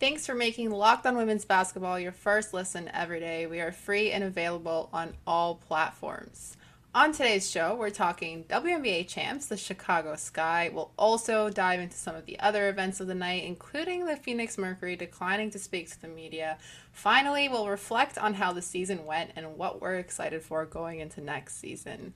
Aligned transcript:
Thanks 0.00 0.26
for 0.26 0.34
making 0.34 0.72
Locked 0.72 1.06
On 1.06 1.16
Women's 1.16 1.44
Basketball 1.44 2.00
your 2.00 2.10
first 2.10 2.52
listen 2.52 2.90
every 2.92 3.20
day. 3.20 3.46
We 3.46 3.60
are 3.60 3.70
free 3.70 4.10
and 4.10 4.24
available 4.24 4.88
on 4.92 5.14
all 5.24 5.54
platforms. 5.54 6.56
On 6.96 7.12
today's 7.12 7.48
show, 7.48 7.76
we're 7.76 7.90
talking 7.90 8.42
WNBA 8.48 9.06
champs, 9.06 9.46
the 9.46 9.56
Chicago 9.56 10.16
Sky. 10.16 10.68
We'll 10.74 10.90
also 10.98 11.48
dive 11.48 11.78
into 11.78 11.96
some 11.96 12.16
of 12.16 12.26
the 12.26 12.40
other 12.40 12.68
events 12.68 12.98
of 12.98 13.06
the 13.06 13.14
night, 13.14 13.44
including 13.44 14.04
the 14.04 14.16
Phoenix 14.16 14.58
Mercury 14.58 14.96
declining 14.96 15.50
to 15.52 15.60
speak 15.60 15.88
to 15.90 16.00
the 16.02 16.08
media. 16.08 16.58
Finally, 16.92 17.48
we'll 17.48 17.68
reflect 17.68 18.18
on 18.18 18.34
how 18.34 18.52
the 18.52 18.62
season 18.62 19.06
went 19.06 19.30
and 19.36 19.56
what 19.56 19.80
we're 19.80 19.94
excited 19.94 20.42
for 20.42 20.64
going 20.66 20.98
into 20.98 21.20
next 21.20 21.60
season. 21.60 22.14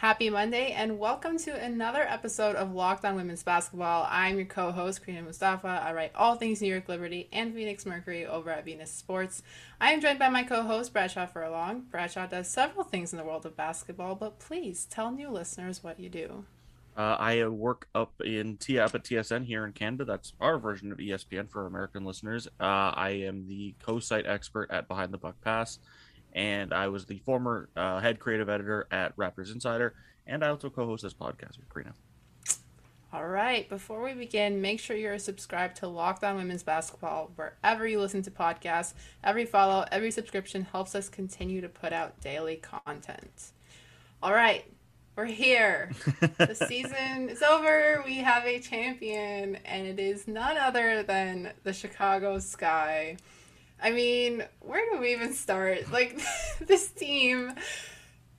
Happy 0.00 0.30
Monday 0.30 0.72
and 0.72 0.98
welcome 0.98 1.36
to 1.36 1.50
another 1.62 2.00
episode 2.00 2.56
of 2.56 2.72
Locked 2.72 3.04
On 3.04 3.16
Women's 3.16 3.42
Basketball. 3.42 4.08
I'm 4.08 4.36
your 4.38 4.46
co-host, 4.46 5.04
Karina 5.04 5.22
Mustafa. 5.22 5.68
I 5.84 5.92
write 5.92 6.12
all 6.14 6.36
things 6.36 6.62
New 6.62 6.68
York 6.68 6.88
Liberty 6.88 7.28
and 7.34 7.52
Phoenix 7.52 7.84
Mercury 7.84 8.24
over 8.24 8.48
at 8.48 8.64
Venus 8.64 8.90
Sports. 8.90 9.42
I 9.78 9.92
am 9.92 10.00
joined 10.00 10.18
by 10.18 10.30
my 10.30 10.42
co-host, 10.42 10.94
Bradshaw 10.94 11.26
Furlong. 11.26 11.82
Bradshaw 11.90 12.26
does 12.26 12.48
several 12.48 12.82
things 12.82 13.12
in 13.12 13.18
the 13.18 13.24
world 13.24 13.44
of 13.44 13.58
basketball, 13.58 14.14
but 14.14 14.38
please 14.38 14.86
tell 14.86 15.10
new 15.10 15.28
listeners 15.28 15.84
what 15.84 16.00
you 16.00 16.08
do. 16.08 16.46
Uh, 16.96 17.16
I 17.20 17.46
work 17.48 17.86
up 17.94 18.22
in 18.24 18.56
T 18.56 18.78
up 18.78 18.94
at 18.94 19.04
TSN 19.04 19.44
here 19.44 19.66
in 19.66 19.74
Canada. 19.74 20.06
That's 20.06 20.32
our 20.40 20.58
version 20.58 20.92
of 20.92 20.96
ESPN 20.96 21.50
for 21.50 21.66
American 21.66 22.06
listeners. 22.06 22.48
Uh, 22.58 22.94
I 22.94 23.10
am 23.26 23.48
the 23.48 23.74
co-site 23.82 24.24
expert 24.24 24.70
at 24.70 24.88
Behind 24.88 25.12
the 25.12 25.18
Buck 25.18 25.38
Pass 25.42 25.78
and 26.32 26.72
I 26.72 26.88
was 26.88 27.06
the 27.06 27.18
former 27.18 27.68
uh, 27.76 28.00
head 28.00 28.18
creative 28.18 28.48
editor 28.48 28.86
at 28.90 29.16
Raptors 29.16 29.52
Insider, 29.52 29.94
and 30.26 30.44
I 30.44 30.48
also 30.48 30.70
co-host 30.70 31.02
this 31.02 31.14
podcast 31.14 31.58
with 31.58 31.68
Karina. 31.72 31.94
All 33.12 33.26
right. 33.26 33.68
Before 33.68 34.04
we 34.04 34.12
begin, 34.12 34.60
make 34.60 34.78
sure 34.78 34.96
you're 34.96 35.18
subscribed 35.18 35.78
to 35.78 35.88
Locked 35.88 36.22
On 36.22 36.36
Women's 36.36 36.62
Basketball 36.62 37.32
wherever 37.34 37.84
you 37.84 37.98
listen 37.98 38.22
to 38.22 38.30
podcasts. 38.30 38.94
Every 39.24 39.44
follow, 39.44 39.84
every 39.90 40.12
subscription 40.12 40.62
helps 40.62 40.94
us 40.94 41.08
continue 41.08 41.60
to 41.60 41.68
put 41.68 41.92
out 41.92 42.20
daily 42.20 42.56
content. 42.56 43.50
All 44.22 44.32
right. 44.32 44.64
We're 45.16 45.24
here. 45.26 45.90
the 46.38 46.54
season 46.54 47.28
is 47.28 47.42
over. 47.42 48.00
We 48.06 48.18
have 48.18 48.44
a 48.46 48.60
champion, 48.60 49.56
and 49.64 49.86
it 49.88 49.98
is 49.98 50.28
none 50.28 50.56
other 50.56 51.02
than 51.02 51.52
the 51.64 51.72
Chicago 51.72 52.38
Sky. 52.38 53.16
I 53.82 53.90
mean, 53.90 54.44
where 54.60 54.84
do 54.90 55.00
we 55.00 55.12
even 55.12 55.32
start? 55.32 55.90
Like 55.90 56.20
this 56.60 56.90
team, 56.90 57.54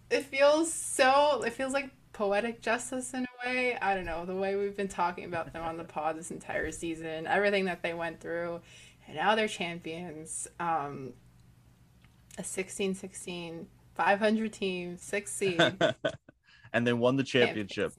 it 0.09 0.25
feels 0.25 0.73
so. 0.73 1.43
It 1.45 1.53
feels 1.53 1.73
like 1.73 1.89
poetic 2.13 2.61
justice 2.61 3.13
in 3.13 3.23
a 3.23 3.47
way. 3.47 3.77
I 3.81 3.95
don't 3.95 4.05
know 4.05 4.25
the 4.25 4.35
way 4.35 4.55
we've 4.55 4.75
been 4.75 4.87
talking 4.87 5.25
about 5.25 5.51
them 5.53 5.63
on 5.63 5.77
the 5.77 5.83
pod 5.85 6.17
this 6.17 6.31
entire 6.31 6.71
season, 6.71 7.27
everything 7.27 7.65
that 7.65 7.81
they 7.81 7.93
went 7.93 8.19
through, 8.19 8.61
and 9.07 9.15
now 9.15 9.35
they're 9.35 9.47
champions. 9.47 10.47
Um, 10.59 11.13
a 12.37 12.43
16-16, 12.43 13.65
500 13.95 14.53
team, 14.53 14.97
six 14.97 15.33
seed, 15.33 15.61
and 16.73 16.87
they 16.87 16.93
won 16.93 17.17
the 17.17 17.23
championship. 17.23 17.93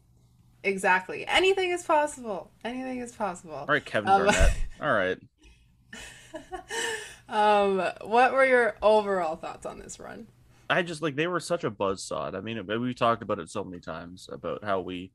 Exactly. 0.64 1.26
Anything 1.26 1.70
is 1.70 1.82
possible. 1.82 2.50
Anything 2.64 3.00
is 3.00 3.12
possible. 3.12 3.54
All 3.54 3.66
right, 3.66 3.84
Kevin 3.84 4.08
um, 4.08 4.24
Garnett. 4.24 4.52
All 4.80 4.92
right. 4.92 5.18
Um, 7.32 7.82
what 8.02 8.34
were 8.34 8.44
your 8.44 8.76
overall 8.82 9.36
thoughts 9.36 9.64
on 9.64 9.78
this 9.78 9.98
run? 9.98 10.26
I 10.68 10.82
just 10.82 11.02
like 11.02 11.16
they 11.16 11.26
were 11.26 11.40
such 11.40 11.64
a 11.64 11.70
buzz 11.70 12.04
saw. 12.04 12.30
I 12.30 12.40
mean, 12.40 12.64
we 12.66 12.94
talked 12.94 13.22
about 13.22 13.38
it 13.38 13.48
so 13.48 13.64
many 13.64 13.80
times 13.80 14.28
about 14.30 14.62
how 14.62 14.80
we, 14.80 15.12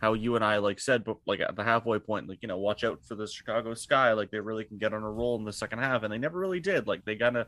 how 0.00 0.14
you 0.14 0.34
and 0.34 0.44
I 0.44 0.58
like 0.58 0.80
said, 0.80 1.04
but 1.04 1.18
like 1.24 1.40
at 1.40 1.54
the 1.54 1.62
halfway 1.62 2.00
point, 2.00 2.28
like 2.28 2.38
you 2.42 2.48
know, 2.48 2.58
watch 2.58 2.82
out 2.82 3.00
for 3.06 3.14
the 3.14 3.28
Chicago 3.28 3.74
Sky. 3.74 4.12
Like 4.12 4.32
they 4.32 4.40
really 4.40 4.64
can 4.64 4.78
get 4.78 4.92
on 4.92 5.04
a 5.04 5.10
roll 5.10 5.38
in 5.38 5.44
the 5.44 5.52
second 5.52 5.78
half, 5.78 6.02
and 6.02 6.12
they 6.12 6.18
never 6.18 6.38
really 6.38 6.60
did. 6.60 6.88
Like 6.88 7.04
they 7.04 7.14
kind 7.14 7.36
of, 7.36 7.46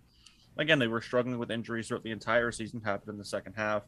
again, 0.57 0.79
they 0.79 0.87
were 0.87 1.01
struggling 1.01 1.39
with 1.39 1.51
injuries 1.51 1.89
throughout 1.89 2.05
the 2.05 2.13
entire 2.13 2.53
season. 2.53 2.81
Happened 2.81 3.11
in 3.11 3.19
the 3.19 3.25
second 3.25 3.55
half, 3.55 3.83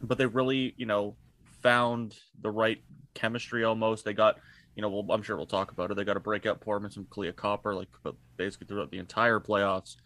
but 0.00 0.16
they 0.16 0.26
really, 0.26 0.74
you 0.76 0.86
know, 0.86 1.16
found 1.60 2.16
the 2.40 2.50
right 2.50 2.80
chemistry. 3.14 3.64
Almost 3.64 4.04
they 4.04 4.14
got 4.14 4.38
you 4.74 4.82
know, 4.82 4.88
we'll, 4.88 5.06
I'm 5.10 5.22
sure 5.22 5.36
we'll 5.36 5.46
talk 5.46 5.70
about 5.70 5.90
it. 5.90 5.96
They 5.96 6.04
got 6.04 6.14
to 6.14 6.18
a 6.18 6.22
breakout 6.22 6.60
performance 6.60 6.94
from 6.94 7.04
Kahleah 7.06 7.36
Copper, 7.36 7.74
like 7.74 7.88
basically 8.36 8.66
throughout 8.66 8.90
the 8.90 8.98
entire 8.98 9.40
playoffs, 9.40 9.96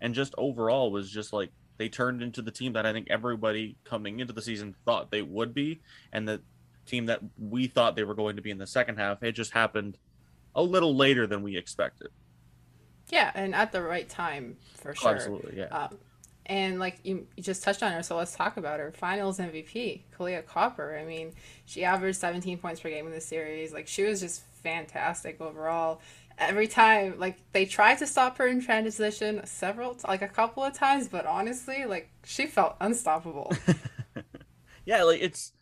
and 0.00 0.14
just 0.14 0.34
overall 0.36 0.90
was 0.90 1.10
just 1.10 1.32
like 1.32 1.50
they 1.78 1.88
turned 1.88 2.22
into 2.22 2.42
the 2.42 2.50
team 2.50 2.72
that 2.72 2.86
I 2.86 2.92
think 2.92 3.08
everybody 3.10 3.76
coming 3.84 4.20
into 4.20 4.32
the 4.32 4.42
season 4.42 4.74
thought 4.84 5.10
they 5.10 5.22
would 5.22 5.54
be, 5.54 5.80
and 6.12 6.28
the 6.28 6.40
team 6.86 7.06
that 7.06 7.20
we 7.38 7.66
thought 7.66 7.96
they 7.96 8.04
were 8.04 8.14
going 8.14 8.36
to 8.36 8.42
be 8.42 8.50
in 8.50 8.58
the 8.58 8.66
second 8.66 8.96
half. 8.96 9.22
It 9.22 9.32
just 9.32 9.52
happened 9.52 9.98
a 10.54 10.62
little 10.62 10.96
later 10.96 11.26
than 11.26 11.42
we 11.42 11.56
expected. 11.56 12.08
Yeah, 13.10 13.30
and 13.34 13.54
at 13.54 13.72
the 13.72 13.82
right 13.82 14.08
time 14.08 14.56
for 14.74 14.94
sure. 14.94 15.14
Absolutely, 15.14 15.58
yeah. 15.58 15.66
Um, 15.66 15.98
and 16.46 16.78
like 16.78 17.00
you, 17.02 17.26
you 17.36 17.42
just 17.42 17.62
touched 17.62 17.82
on 17.82 17.92
her, 17.92 18.02
so 18.02 18.16
let's 18.16 18.34
talk 18.34 18.56
about 18.56 18.78
her. 18.78 18.92
Finals 18.92 19.38
MVP, 19.38 20.02
Kahleah 20.16 20.46
Copper. 20.46 20.96
I 20.96 21.04
mean, 21.04 21.32
she 21.64 21.84
averaged 21.84 22.18
17 22.18 22.58
points 22.58 22.80
per 22.80 22.88
game 22.88 23.06
in 23.06 23.12
the 23.12 23.20
series. 23.20 23.72
Like 23.72 23.88
she 23.88 24.04
was 24.04 24.20
just 24.20 24.42
fantastic 24.62 25.40
overall. 25.40 26.00
Every 26.38 26.68
time, 26.68 27.18
like 27.18 27.38
they 27.52 27.64
tried 27.64 27.98
to 27.98 28.06
stop 28.06 28.38
her 28.38 28.46
in 28.46 28.60
transition 28.60 29.40
several, 29.44 29.96
like 30.06 30.22
a 30.22 30.28
couple 30.28 30.62
of 30.62 30.72
times, 30.72 31.08
but 31.08 31.26
honestly, 31.26 31.84
like 31.84 32.10
she 32.24 32.46
felt 32.46 32.76
unstoppable. 32.80 33.52
yeah, 34.86 35.02
like 35.02 35.20
it's 35.20 35.52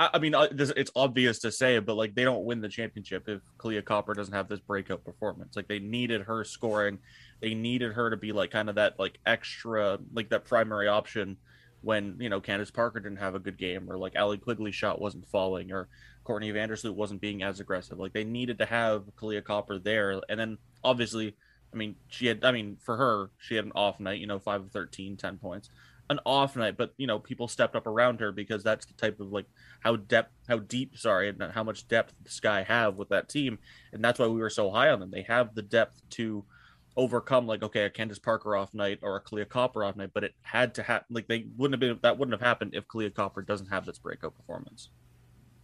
I 0.00 0.18
mean, 0.18 0.34
uh, 0.34 0.48
it's 0.50 0.90
obvious 0.96 1.40
to 1.40 1.52
say, 1.52 1.78
but 1.78 1.94
like 1.94 2.14
they 2.14 2.24
don't 2.24 2.46
win 2.46 2.62
the 2.62 2.70
championship 2.70 3.28
if 3.28 3.42
Kahleah 3.58 3.84
Copper 3.84 4.14
doesn't 4.14 4.32
have 4.32 4.48
this 4.48 4.60
breakout 4.60 5.04
performance. 5.04 5.56
Like 5.56 5.68
they 5.68 5.78
needed 5.78 6.22
her 6.22 6.42
scoring 6.42 7.00
they 7.40 7.54
needed 7.54 7.92
her 7.94 8.10
to 8.10 8.16
be 8.16 8.32
like 8.32 8.50
kind 8.50 8.68
of 8.68 8.74
that 8.76 8.98
like 8.98 9.18
extra 9.26 9.98
like 10.12 10.30
that 10.30 10.44
primary 10.44 10.88
option 10.88 11.36
when 11.82 12.16
you 12.20 12.28
know 12.28 12.40
Candace 12.40 12.70
Parker 12.70 13.00
didn't 13.00 13.18
have 13.18 13.34
a 13.34 13.38
good 13.38 13.56
game 13.56 13.90
or 13.90 13.96
like 13.96 14.16
Allie 14.16 14.38
Quigley's 14.38 14.74
shot 14.74 15.00
wasn't 15.00 15.26
falling 15.28 15.72
or 15.72 15.88
Courtney 16.24 16.52
Vandersloot 16.52 16.94
wasn't 16.94 17.20
being 17.20 17.42
as 17.42 17.60
aggressive. 17.60 17.98
Like 17.98 18.12
they 18.12 18.24
needed 18.24 18.58
to 18.58 18.66
have 18.66 19.04
Kahleah 19.16 19.44
Copper 19.44 19.78
there, 19.78 20.20
and 20.28 20.38
then 20.38 20.58
obviously, 20.84 21.34
I 21.72 21.76
mean, 21.76 21.96
she 22.08 22.26
had. 22.26 22.44
I 22.44 22.52
mean, 22.52 22.76
for 22.80 22.96
her, 22.96 23.30
she 23.38 23.56
had 23.56 23.64
an 23.64 23.72
off 23.74 24.00
night. 24.00 24.20
You 24.20 24.26
know, 24.26 24.38
five 24.38 24.60
of 24.60 24.70
13, 24.70 25.16
10 25.16 25.38
points, 25.38 25.70
an 26.08 26.20
off 26.26 26.56
night. 26.56 26.76
But 26.76 26.92
you 26.98 27.06
know, 27.06 27.18
people 27.18 27.48
stepped 27.48 27.74
up 27.74 27.86
around 27.86 28.20
her 28.20 28.32
because 28.32 28.62
that's 28.62 28.86
the 28.86 28.92
type 28.94 29.18
of 29.20 29.32
like 29.32 29.46
how 29.80 29.96
depth, 29.96 30.32
how 30.48 30.58
deep, 30.58 30.96
sorry, 30.98 31.30
and 31.30 31.42
how 31.52 31.64
much 31.64 31.88
depth 31.88 32.14
the 32.22 32.30
Sky 32.30 32.62
have 32.62 32.96
with 32.96 33.08
that 33.08 33.28
team, 33.28 33.58
and 33.92 34.04
that's 34.04 34.18
why 34.18 34.26
we 34.26 34.40
were 34.40 34.50
so 34.50 34.70
high 34.70 34.90
on 34.90 35.00
them. 35.00 35.10
They 35.10 35.22
have 35.22 35.54
the 35.54 35.62
depth 35.62 36.02
to 36.10 36.44
overcome 36.96 37.46
like 37.46 37.62
okay 37.62 37.84
a 37.84 37.90
Candace 37.90 38.18
Parker 38.18 38.56
off 38.56 38.74
night 38.74 38.98
or 39.02 39.16
a 39.16 39.20
Kahleah 39.22 39.48
Copper 39.48 39.84
off 39.84 39.96
night, 39.96 40.10
but 40.12 40.24
it 40.24 40.34
had 40.42 40.74
to 40.74 40.82
happen. 40.82 41.14
Like 41.14 41.28
they 41.28 41.46
wouldn't 41.56 41.80
have 41.80 41.80
been 41.80 41.98
that 42.02 42.18
wouldn't 42.18 42.32
have 42.32 42.46
happened 42.46 42.74
if 42.74 42.88
Kahleah 42.88 43.14
Copper 43.14 43.42
doesn't 43.42 43.66
have 43.66 43.86
this 43.86 43.98
breakout 43.98 44.34
performance. 44.34 44.88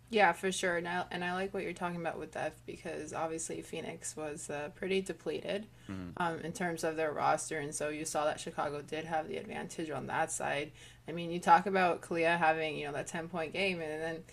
Yeah, 0.09 0.33
for 0.33 0.53
sure. 0.53 0.77
And 0.77 0.87
I, 0.87 1.05
and 1.11 1.25
I 1.25 1.33
like 1.33 1.53
what 1.53 1.65
you're 1.65 1.73
talking 1.73 2.01
about 2.01 2.19
with 2.19 2.33
that 2.33 2.55
because 2.65 3.13
obviously 3.13 3.61
Phoenix 3.61 4.17
was 4.17 4.49
uh, 4.49 4.69
pretty 4.77 5.01
depleted 5.01 5.67
mm-hmm. 5.91 6.11
um, 6.19 6.39
in 6.41 6.53
terms 6.53 6.85
of 6.85 6.95
their 6.95 7.13
roster. 7.13 7.59
And 7.59 7.75
so 7.75 7.89
you 7.89 8.05
saw 8.05 8.25
that 8.25 8.39
Chicago 8.39 8.83
did 8.83 9.05
have 9.05 9.27
the 9.27 9.37
advantage 9.37 9.91
on 9.91 10.07
that 10.07 10.31
side. 10.31 10.71
I 11.09 11.13
mean, 11.13 11.33
you 11.33 11.41
talk 11.41 11.67
about 11.67 12.03
Kahleah 12.03 12.39
having, 12.39 12.77
you 12.77 12.87
know, 12.87 12.93
that 12.93 13.09
10 13.09 13.29
point 13.29 13.53
game 13.53 13.81
and 13.81 14.01
then 14.01 14.25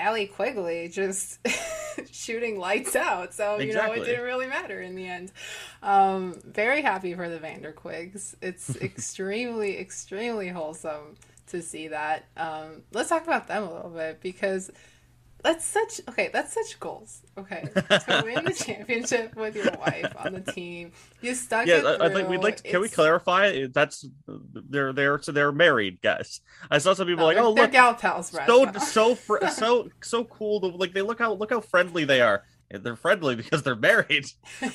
Allie 0.00 0.26
Quigley 0.26 0.88
just 0.88 1.38
shooting 2.10 2.58
lights 2.58 2.96
out. 2.96 3.34
So, 3.34 3.58
you 3.58 3.74
know, 3.74 3.92
it 3.92 4.04
didn't 4.04 4.24
really 4.24 4.46
matter 4.46 4.80
in 4.80 4.94
the 4.94 5.06
end. 5.06 5.30
Um, 5.82 6.40
very 6.44 6.82
happy 6.82 7.14
for 7.14 7.28
the 7.28 7.38
Vanderquigs. 7.38 8.34
It's 8.40 8.76
extremely, 8.82 9.78
extremely 9.78 10.48
wholesome 10.48 11.16
to 11.48 11.62
see 11.62 11.88
that. 11.88 12.24
Um, 12.36 12.82
let's 12.92 13.10
talk 13.10 13.24
about 13.24 13.46
them 13.46 13.64
a 13.64 13.72
little 13.72 13.90
bit 13.90 14.20
because 14.20 14.70
that's 15.42 15.64
such 15.64 16.00
okay 16.08 16.30
that's 16.32 16.52
such 16.52 16.78
goals. 16.80 17.22
Okay. 17.38 17.68
To 17.90 18.22
win 18.24 18.44
the 18.44 18.52
championship 18.52 19.34
with 19.36 19.56
your 19.56 19.70
wife 19.78 20.12
on 20.16 20.32
the 20.32 20.52
team 20.52 20.92
you 21.20 21.34
stuck 21.34 21.66
yeah 21.66 21.78
it 21.78 22.00
i 22.00 22.08
think 22.08 22.28
we'd 22.28 22.42
like 22.42 22.56
to, 22.58 22.62
can 22.62 22.80
we 22.80 22.88
clarify? 22.88 23.66
That's 23.72 24.06
they're 24.54 24.92
they're 24.92 25.20
so 25.22 25.32
they're 25.32 25.52
married 25.52 26.00
guys. 26.02 26.40
I 26.70 26.78
saw 26.78 26.94
some 26.94 27.06
people 27.06 27.22
no, 27.22 27.26
like 27.26 27.36
oh 27.38 27.52
look 27.52 27.72
gal 27.72 27.94
pals 27.94 28.28
so 28.46 28.70
so 28.72 29.14
fr- 29.14 29.46
so 29.48 29.88
so 30.02 30.24
cool 30.24 30.60
to, 30.60 30.68
like 30.68 30.92
they 30.92 31.02
look 31.02 31.18
how 31.18 31.32
look 31.34 31.50
how 31.50 31.60
friendly 31.60 32.04
they 32.04 32.20
are. 32.20 32.44
They're 32.70 32.96
friendly 32.96 33.36
because 33.36 33.62
they're 33.62 33.76
married. 33.76 34.26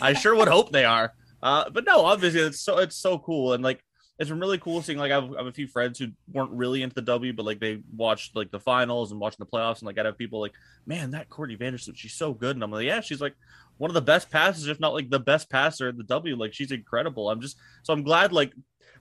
I 0.01 0.13
sure 0.13 0.35
would 0.35 0.47
hope 0.49 0.71
they 0.71 0.85
are. 0.85 1.13
Uh, 1.41 1.69
but 1.69 1.85
no 1.85 2.01
obviously 2.05 2.41
it's 2.41 2.59
so 2.59 2.79
it's 2.79 2.95
so 2.95 3.19
cool. 3.19 3.53
And 3.53 3.63
like 3.63 3.83
it's 4.17 4.29
been 4.29 4.39
really 4.39 4.57
cool 4.57 4.81
seeing 4.81 4.97
like 4.97 5.11
I 5.11 5.15
have, 5.15 5.33
I 5.33 5.37
have, 5.37 5.47
a 5.47 5.51
few 5.51 5.67
friends 5.67 5.99
who 5.99 6.07
weren't 6.31 6.51
really 6.51 6.83
into 6.83 6.95
the 6.95 7.01
W, 7.01 7.33
but 7.33 7.45
like 7.45 7.59
they 7.59 7.81
watched 7.95 8.35
like 8.35 8.49
the 8.49 8.59
finals 8.59 9.11
and 9.11 9.19
watching 9.19 9.37
the 9.39 9.45
playoffs, 9.45 9.79
and 9.79 9.87
like 9.87 9.99
I 9.99 10.05
have 10.05 10.17
people 10.17 10.39
like, 10.39 10.53
man, 10.85 11.11
that 11.11 11.29
Courtney 11.29 11.57
Vandersloot, 11.57 11.97
she's 11.97 12.13
so 12.13 12.33
good, 12.33 12.55
and 12.55 12.63
I'm 12.63 12.71
like, 12.71 12.85
yeah, 12.85 13.01
she's 13.01 13.19
like 13.19 13.35
one 13.77 13.89
of 13.89 13.93
the 13.93 14.01
best 14.01 14.31
passes, 14.31 14.67
if 14.67 14.79
not 14.79 14.93
like 14.93 15.09
the 15.09 15.19
best 15.19 15.49
passer 15.49 15.89
in 15.89 15.97
the 15.97 16.03
W. 16.03 16.35
Like 16.35 16.53
she's 16.53 16.71
incredible. 16.71 17.29
I'm 17.29 17.41
just 17.41 17.57
so 17.83 17.91
I'm 17.91 18.03
glad 18.03 18.31
like 18.31 18.53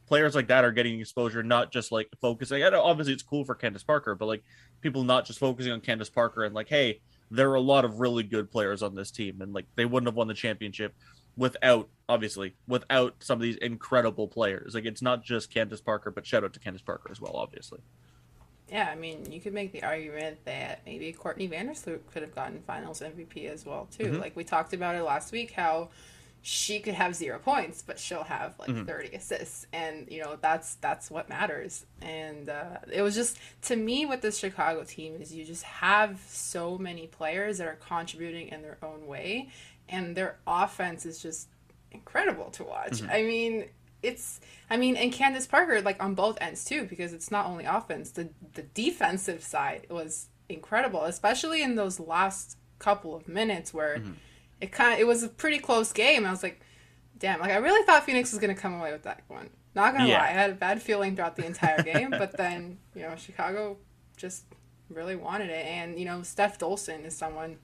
players 0.06 0.34
like 0.34 0.48
that 0.48 0.64
are 0.64 0.72
getting 0.72 0.98
exposure, 0.98 1.42
not 1.44 1.72
just 1.72 1.92
like 1.92 2.08
focusing. 2.20 2.64
I 2.64 2.70
know 2.70 2.82
obviously 2.82 3.12
it's 3.12 3.22
cool 3.22 3.44
for 3.44 3.54
Candace 3.54 3.84
Parker, 3.84 4.16
but 4.16 4.26
like 4.26 4.42
people 4.80 5.04
not 5.04 5.26
just 5.26 5.38
focusing 5.38 5.72
on 5.72 5.80
Candace 5.80 6.10
Parker 6.10 6.44
and 6.44 6.54
like, 6.54 6.68
hey, 6.68 7.00
there 7.30 7.50
are 7.50 7.56
a 7.56 7.60
lot 7.60 7.84
of 7.84 8.00
really 8.00 8.22
good 8.22 8.50
players 8.50 8.82
on 8.82 8.96
this 8.96 9.12
team, 9.12 9.40
and 9.42 9.52
like 9.52 9.66
they 9.76 9.84
wouldn't 9.84 10.08
have 10.08 10.16
won 10.16 10.26
the 10.26 10.34
championship 10.34 10.94
without 11.36 11.88
obviously 12.08 12.54
without 12.68 13.16
some 13.20 13.38
of 13.38 13.42
these 13.42 13.56
incredible 13.56 14.28
players. 14.28 14.74
Like 14.74 14.84
it's 14.84 15.02
not 15.02 15.24
just 15.24 15.50
Candace 15.52 15.80
Parker, 15.80 16.10
but 16.10 16.26
shout 16.26 16.44
out 16.44 16.52
to 16.54 16.60
Candace 16.60 16.82
Parker 16.82 17.10
as 17.10 17.20
well, 17.20 17.32
obviously. 17.34 17.80
Yeah, 18.70 18.88
I 18.90 18.94
mean, 18.94 19.30
you 19.30 19.40
could 19.40 19.52
make 19.52 19.72
the 19.72 19.82
argument 19.82 20.38
that 20.46 20.80
maybe 20.86 21.12
Courtney 21.12 21.48
Vandersloot 21.48 22.00
could 22.12 22.22
have 22.22 22.34
gotten 22.34 22.60
Finals 22.62 23.00
MVP 23.00 23.48
as 23.50 23.66
well 23.66 23.88
too. 23.96 24.04
Mm-hmm. 24.04 24.20
Like 24.20 24.36
we 24.36 24.44
talked 24.44 24.72
about 24.72 24.96
it 24.96 25.02
last 25.02 25.32
week, 25.32 25.52
how 25.52 25.90
she 26.46 26.78
could 26.78 26.92
have 26.92 27.14
zero 27.14 27.38
points, 27.38 27.82
but 27.86 27.98
she'll 27.98 28.24
have 28.24 28.58
like 28.58 28.68
mm-hmm. 28.68 28.84
thirty 28.84 29.14
assists, 29.14 29.66
and 29.72 30.06
you 30.10 30.22
know 30.22 30.36
that's 30.40 30.74
that's 30.76 31.10
what 31.10 31.28
matters. 31.28 31.86
And 32.02 32.50
uh, 32.50 32.78
it 32.92 33.00
was 33.00 33.14
just 33.14 33.38
to 33.62 33.76
me 33.76 34.04
with 34.04 34.20
this 34.20 34.38
Chicago 34.38 34.84
team 34.84 35.16
is 35.20 35.34
you 35.34 35.44
just 35.44 35.62
have 35.62 36.22
so 36.28 36.76
many 36.76 37.06
players 37.06 37.58
that 37.58 37.66
are 37.66 37.78
contributing 37.86 38.48
in 38.48 38.60
their 38.60 38.76
own 38.82 39.06
way, 39.06 39.48
and 39.88 40.16
their 40.16 40.38
offense 40.46 41.06
is 41.06 41.20
just 41.20 41.48
incredible 41.90 42.50
to 42.50 42.64
watch. 42.64 43.00
Mm-hmm. 43.00 43.10
I 43.10 43.22
mean, 43.22 43.64
it's 44.02 44.40
I 44.70 44.76
mean, 44.76 44.96
and 44.96 45.12
Candace 45.12 45.46
Parker 45.46 45.80
like 45.80 46.02
on 46.02 46.14
both 46.14 46.38
ends 46.40 46.64
too, 46.64 46.84
because 46.84 47.12
it's 47.12 47.30
not 47.30 47.46
only 47.46 47.64
offense. 47.64 48.10
The 48.10 48.28
the 48.54 48.62
defensive 48.62 49.42
side 49.42 49.86
was 49.90 50.28
incredible, 50.48 51.02
especially 51.04 51.62
in 51.62 51.74
those 51.74 51.98
last 51.98 52.56
couple 52.78 53.14
of 53.14 53.28
minutes 53.28 53.72
where 53.72 53.98
mm-hmm. 53.98 54.12
it 54.60 54.72
kind 54.72 54.94
of 54.94 55.00
it 55.00 55.06
was 55.06 55.22
a 55.22 55.28
pretty 55.28 55.58
close 55.58 55.92
game. 55.92 56.26
I 56.26 56.30
was 56.30 56.42
like, 56.42 56.60
damn, 57.18 57.40
like 57.40 57.50
I 57.50 57.56
really 57.56 57.84
thought 57.86 58.04
Phoenix 58.04 58.30
was 58.32 58.40
gonna 58.40 58.54
come 58.54 58.74
away 58.74 58.92
with 58.92 59.04
that 59.04 59.22
one. 59.28 59.50
Not 59.74 59.94
gonna 59.94 60.08
yeah. 60.08 60.18
lie, 60.18 60.28
I 60.28 60.32
had 60.32 60.50
a 60.50 60.54
bad 60.54 60.82
feeling 60.82 61.16
throughout 61.16 61.36
the 61.36 61.46
entire 61.46 61.82
game, 61.94 62.10
but 62.10 62.36
then 62.36 62.78
you 62.94 63.02
know 63.02 63.16
Chicago 63.16 63.78
just 64.16 64.44
really 64.90 65.16
wanted 65.16 65.50
it, 65.50 65.66
and 65.66 65.98
you 65.98 66.04
know 66.04 66.22
Steph 66.22 66.58
Dolson 66.58 67.04
is 67.04 67.16
someone 67.16 67.58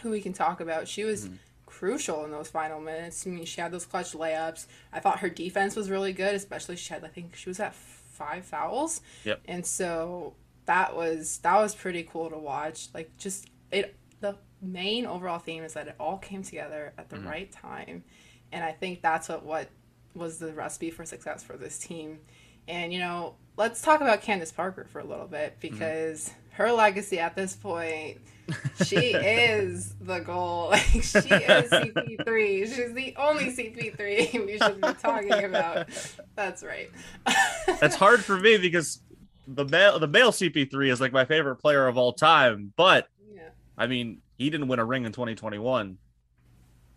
who 0.00 0.10
we 0.10 0.20
can 0.20 0.32
talk 0.32 0.60
about. 0.60 0.88
She 0.88 1.04
was. 1.04 1.26
Mm-hmm 1.26 1.36
crucial 1.68 2.24
in 2.24 2.30
those 2.30 2.48
final 2.48 2.80
minutes. 2.80 3.26
I 3.26 3.30
mean, 3.30 3.44
she 3.44 3.60
had 3.60 3.70
those 3.70 3.84
clutch 3.84 4.12
layups. 4.12 4.66
I 4.90 5.00
thought 5.00 5.18
her 5.20 5.28
defense 5.28 5.76
was 5.76 5.90
really 5.90 6.14
good, 6.14 6.34
especially 6.34 6.76
she 6.76 6.92
had 6.92 7.04
I 7.04 7.08
think 7.08 7.36
she 7.36 7.50
was 7.50 7.60
at 7.60 7.74
five 7.74 8.44
fouls. 8.44 9.00
Yep. 9.24 9.42
And 9.44 9.64
so 9.64 10.34
that 10.64 10.96
was 10.96 11.38
that 11.38 11.56
was 11.56 11.74
pretty 11.74 12.02
cool 12.02 12.30
to 12.30 12.38
watch. 12.38 12.88
Like 12.92 13.16
just 13.16 13.48
it 13.70 13.94
the 14.20 14.36
main 14.60 15.06
overall 15.06 15.38
theme 15.38 15.62
is 15.62 15.74
that 15.74 15.88
it 15.88 15.94
all 16.00 16.18
came 16.18 16.42
together 16.42 16.92
at 16.98 17.10
the 17.10 17.16
mm-hmm. 17.16 17.28
right 17.28 17.52
time. 17.52 18.02
And 18.50 18.64
I 18.64 18.72
think 18.72 19.00
that's 19.00 19.28
what 19.28 19.44
what 19.44 19.68
was 20.14 20.38
the 20.38 20.52
recipe 20.52 20.90
for 20.90 21.04
success 21.04 21.44
for 21.44 21.56
this 21.56 21.78
team. 21.78 22.18
And 22.66 22.92
you 22.92 22.98
know, 22.98 23.36
let's 23.56 23.80
talk 23.80 24.00
about 24.00 24.22
Candace 24.22 24.52
Parker 24.52 24.86
for 24.90 24.98
a 24.98 25.04
little 25.04 25.26
bit 25.28 25.60
mm-hmm. 25.60 25.74
because 25.74 26.24
mm-hmm. 26.24 26.47
Her 26.58 26.72
legacy 26.72 27.20
at 27.20 27.36
this 27.36 27.54
point 27.54 28.18
she 28.84 28.96
is 28.96 29.94
the 30.00 30.20
goal. 30.20 30.68
Like 30.70 31.02
she 31.02 31.18
is 31.18 31.70
CP3. 31.70 32.66
She's 32.66 32.92
the 32.94 33.14
only 33.16 33.46
CP3 33.46 34.46
we 34.46 34.58
should 34.58 34.80
be 34.80 34.92
talking 34.94 35.44
about. 35.44 35.88
That's 36.34 36.62
right. 36.62 36.90
That's 37.80 37.96
hard 37.96 38.24
for 38.24 38.38
me 38.38 38.58
because 38.58 39.00
the 39.46 39.64
male 39.64 39.98
the 39.98 40.08
male 40.08 40.30
CP3 40.30 40.90
is 40.90 41.00
like 41.00 41.12
my 41.12 41.24
favorite 41.24 41.56
player 41.56 41.86
of 41.86 41.96
all 41.98 42.12
time. 42.12 42.72
But 42.76 43.08
yeah. 43.34 43.50
I 43.76 43.86
mean, 43.86 44.22
he 44.36 44.50
didn't 44.50 44.68
win 44.68 44.78
a 44.78 44.84
ring 44.84 45.04
in 45.04 45.12
2021. 45.12 45.98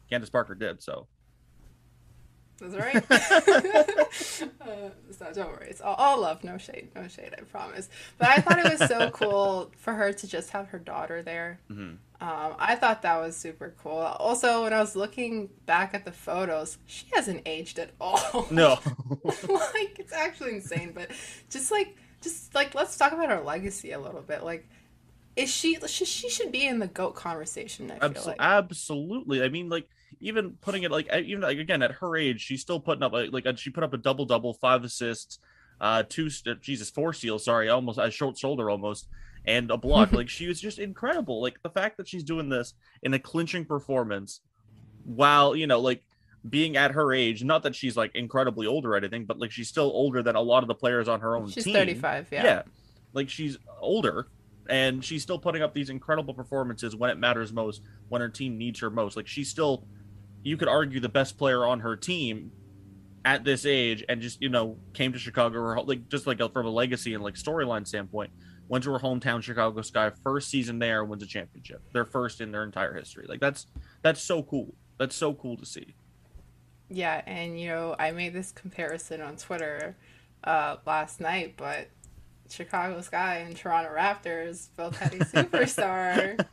Candace 0.10 0.30
Parker 0.30 0.56
did, 0.56 0.82
so 0.82 1.08
that's 2.62 2.76
right. 2.76 3.12
uh, 4.62 4.90
so 5.12 5.34
don't 5.34 5.52
worry. 5.52 5.68
It's 5.70 5.82
all, 5.82 5.96
all, 5.96 6.22
love, 6.22 6.44
no 6.44 6.60
shade, 6.60 6.90
no 6.96 7.08
shade. 7.08 7.34
I 7.36 7.42
promise. 7.42 7.90
But 8.20 8.30
I 8.30 8.42
thought 8.42 8.60
it 8.60 8.80
was 8.80 8.88
so 8.88 9.10
cool 9.14 9.72
for 9.78 9.94
her 9.94 10.14
to 10.14 10.28
just 10.28 10.52
have 10.52 10.68
her 10.68 10.78
daughter 10.78 11.24
there. 11.24 11.60
Mm-hmm. 11.72 11.96
Um, 12.22 12.56
I 12.60 12.76
thought 12.76 13.02
that 13.02 13.20
was 13.20 13.36
super 13.36 13.74
cool. 13.82 13.98
Also, 13.98 14.64
when 14.64 14.74
I 14.74 14.80
was 14.80 14.96
looking 14.96 15.50
back 15.66 15.96
at 15.96 16.06
the 16.06 16.12
photos, 16.12 16.78
she 16.86 17.08
hasn't 17.14 17.42
aged 17.48 17.80
at 17.80 17.92
all. 18.00 18.48
No, 18.52 18.78
like 19.24 19.98
it's 19.98 20.14
actually 20.14 20.56
insane. 20.56 20.92
But 20.94 21.10
just 21.50 21.72
like, 21.72 21.96
just 22.22 22.54
like, 22.54 22.76
let's 22.76 22.96
talk 22.96 23.12
about 23.12 23.30
her 23.30 23.42
legacy 23.42 23.92
a 23.92 24.00
little 24.00 24.22
bit. 24.22 24.44
Like, 24.44 24.68
is 25.36 25.50
she? 25.50 25.80
She, 25.88 26.06
she 26.06 26.30
should 26.30 26.52
be 26.52 26.68
in 26.68 26.78
the 26.78 26.88
goat 26.88 27.16
conversation. 27.16 27.92
I 27.92 28.10
feel 28.10 28.24
like. 28.26 28.38
Absolutely. 28.40 29.42
I 29.42 29.50
mean, 29.50 29.70
like 29.70 29.88
even 30.20 30.58
putting 30.62 30.84
it 30.84 30.92
like 30.92 31.12
even 31.14 31.42
like 31.42 31.58
again 31.58 31.82
at 31.82 31.92
her 31.94 32.16
age, 32.16 32.42
she's 32.42 32.62
still 32.62 32.80
putting 32.80 33.04
up 33.04 33.14
like, 33.14 33.32
like 33.32 33.58
she 33.58 33.70
put 33.70 33.84
up 33.84 33.94
a 33.94 33.98
double 33.98 34.26
double, 34.26 34.54
five 34.54 34.84
assists, 34.84 35.40
uh, 35.80 36.04
two 36.08 36.30
Jesus 36.62 36.90
four 36.90 37.14
steals. 37.14 37.46
Sorry, 37.46 37.70
almost 37.70 38.00
a 38.00 38.12
short 38.12 38.38
shoulder 38.38 38.70
almost, 38.70 39.08
and 39.46 39.72
a 39.72 39.78
block. 39.78 40.12
like 40.14 40.30
she 40.30 40.48
was 40.48 40.60
just 40.60 40.80
incredible. 40.80 41.42
Like 41.42 41.62
the 41.64 41.70
fact 41.70 41.98
that 41.98 42.08
she's 42.08 42.24
doing 42.24 42.50
this 42.50 42.74
in 43.04 43.14
a 43.14 43.20
clinching 43.20 43.66
performance, 43.66 44.42
while 45.06 45.56
you 45.56 45.68
know 45.68 45.80
like 45.80 46.04
being 46.48 46.76
at 46.76 46.92
her 46.92 47.14
age, 47.14 47.44
not 47.44 47.64
that 47.64 47.76
she's 47.76 47.96
like 47.96 48.16
incredibly 48.16 48.68
older 48.68 48.94
or 48.94 48.98
anything, 48.98 49.26
but 49.26 49.40
like 49.40 49.52
she's 49.52 49.68
still 49.70 49.92
older 49.94 50.24
than 50.24 50.36
a 50.36 50.42
lot 50.42 50.64
of 50.64 50.68
the 50.68 50.76
players 50.76 51.08
on 51.08 51.20
her 51.22 51.36
own 51.36 51.50
she's 51.50 51.64
team. 51.64 51.74
She's 51.74 51.80
35, 51.80 52.28
yeah. 52.32 52.44
Yeah. 52.44 52.62
Like 53.14 53.30
she's 53.30 53.58
older 53.80 54.28
and 54.70 55.04
she's 55.04 55.22
still 55.22 55.38
putting 55.38 55.62
up 55.62 55.74
these 55.74 55.90
incredible 55.90 56.34
performances 56.34 56.96
when 56.96 57.10
it 57.10 57.18
matters 57.18 57.52
most, 57.52 57.82
when 58.10 58.22
her 58.22 58.30
team 58.30 58.58
needs 58.58 58.80
her 58.80 58.90
most. 58.90 59.18
Like 59.18 59.28
she's 59.28 59.50
still 59.50 59.84
you 60.44 60.58
could 60.58 60.68
argue 60.68 61.00
the 61.00 61.10
best 61.10 61.38
player 61.38 61.66
on 61.66 61.80
her 61.82 61.96
team 61.96 62.52
at 63.24 63.44
this 63.44 63.66
age 63.66 64.04
and 64.10 64.22
just 64.22 64.42
you 64.42 64.50
know 64.50 64.78
came 64.94 65.14
to 65.14 65.20
chicago 65.20 65.60
or 65.60 65.84
like 65.84 66.10
just 66.10 66.26
like 66.26 66.40
from 66.52 66.66
a 66.66 66.70
legacy 66.70 67.14
and 67.14 67.24
like 67.24 67.36
storyline 67.36 67.86
standpoint 67.88 68.32
went 68.72 68.86
to 68.86 68.92
her 68.92 69.00
hometown 69.00 69.44
chicago 69.44 69.82
sky 69.82 70.10
first 70.24 70.50
season 70.50 70.80
there 70.80 71.04
wins 71.04 71.22
a 71.22 71.26
championship. 71.26 71.82
Their 71.92 72.06
first 72.06 72.40
in 72.40 72.54
their 72.54 72.64
entire 72.64 72.94
history. 72.94 73.26
Like 73.28 73.42
that's 73.42 73.68
that's 74.02 74.24
so 74.24 74.44
cool. 74.44 74.74
That's 74.98 75.14
so 75.14 75.34
cool 75.34 75.58
to 75.58 75.66
see. 75.66 75.94
Yeah 76.90 77.22
and 77.28 77.60
you 77.60 77.68
know 77.68 77.96
i 78.00 78.12
made 78.12 78.34
this 78.34 78.52
comparison 78.52 79.22
on 79.22 79.36
twitter 79.36 79.98
uh 80.44 80.78
last 80.86 81.20
night 81.22 81.56
but 81.58 81.90
Chicago 82.50 83.00
Sky 83.00 83.38
and 83.38 83.56
Toronto 83.56 83.90
Raptors 83.96 84.68
both 84.76 84.98
had 84.98 85.14
a 85.14 85.20
superstar 85.20 86.46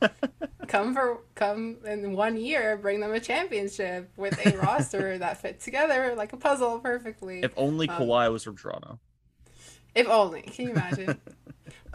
come 0.69 0.95
for 0.95 1.19
come 1.35 1.79
in 1.85 2.13
one 2.13 2.37
year, 2.37 2.77
bring 2.77 3.01
them 3.01 3.13
a 3.13 3.21
championship 3.21 4.11
with 4.17 4.39
a 4.47 4.57
roster 4.63 5.19
that 5.19 5.41
fit 5.41 5.61
together 5.61 6.15
like 6.17 6.33
a 6.33 6.37
puzzle 6.37 6.79
perfectly. 6.79 7.41
If 7.43 7.53
only 7.57 7.89
um, 7.89 8.01
Kawhi 8.01 8.31
was 8.31 8.45
from 8.45 8.57
Toronto. 8.57 9.01
If 9.95 10.07
only. 10.09 10.43
Can 10.43 10.67
you 10.67 10.73
imagine? 10.73 11.21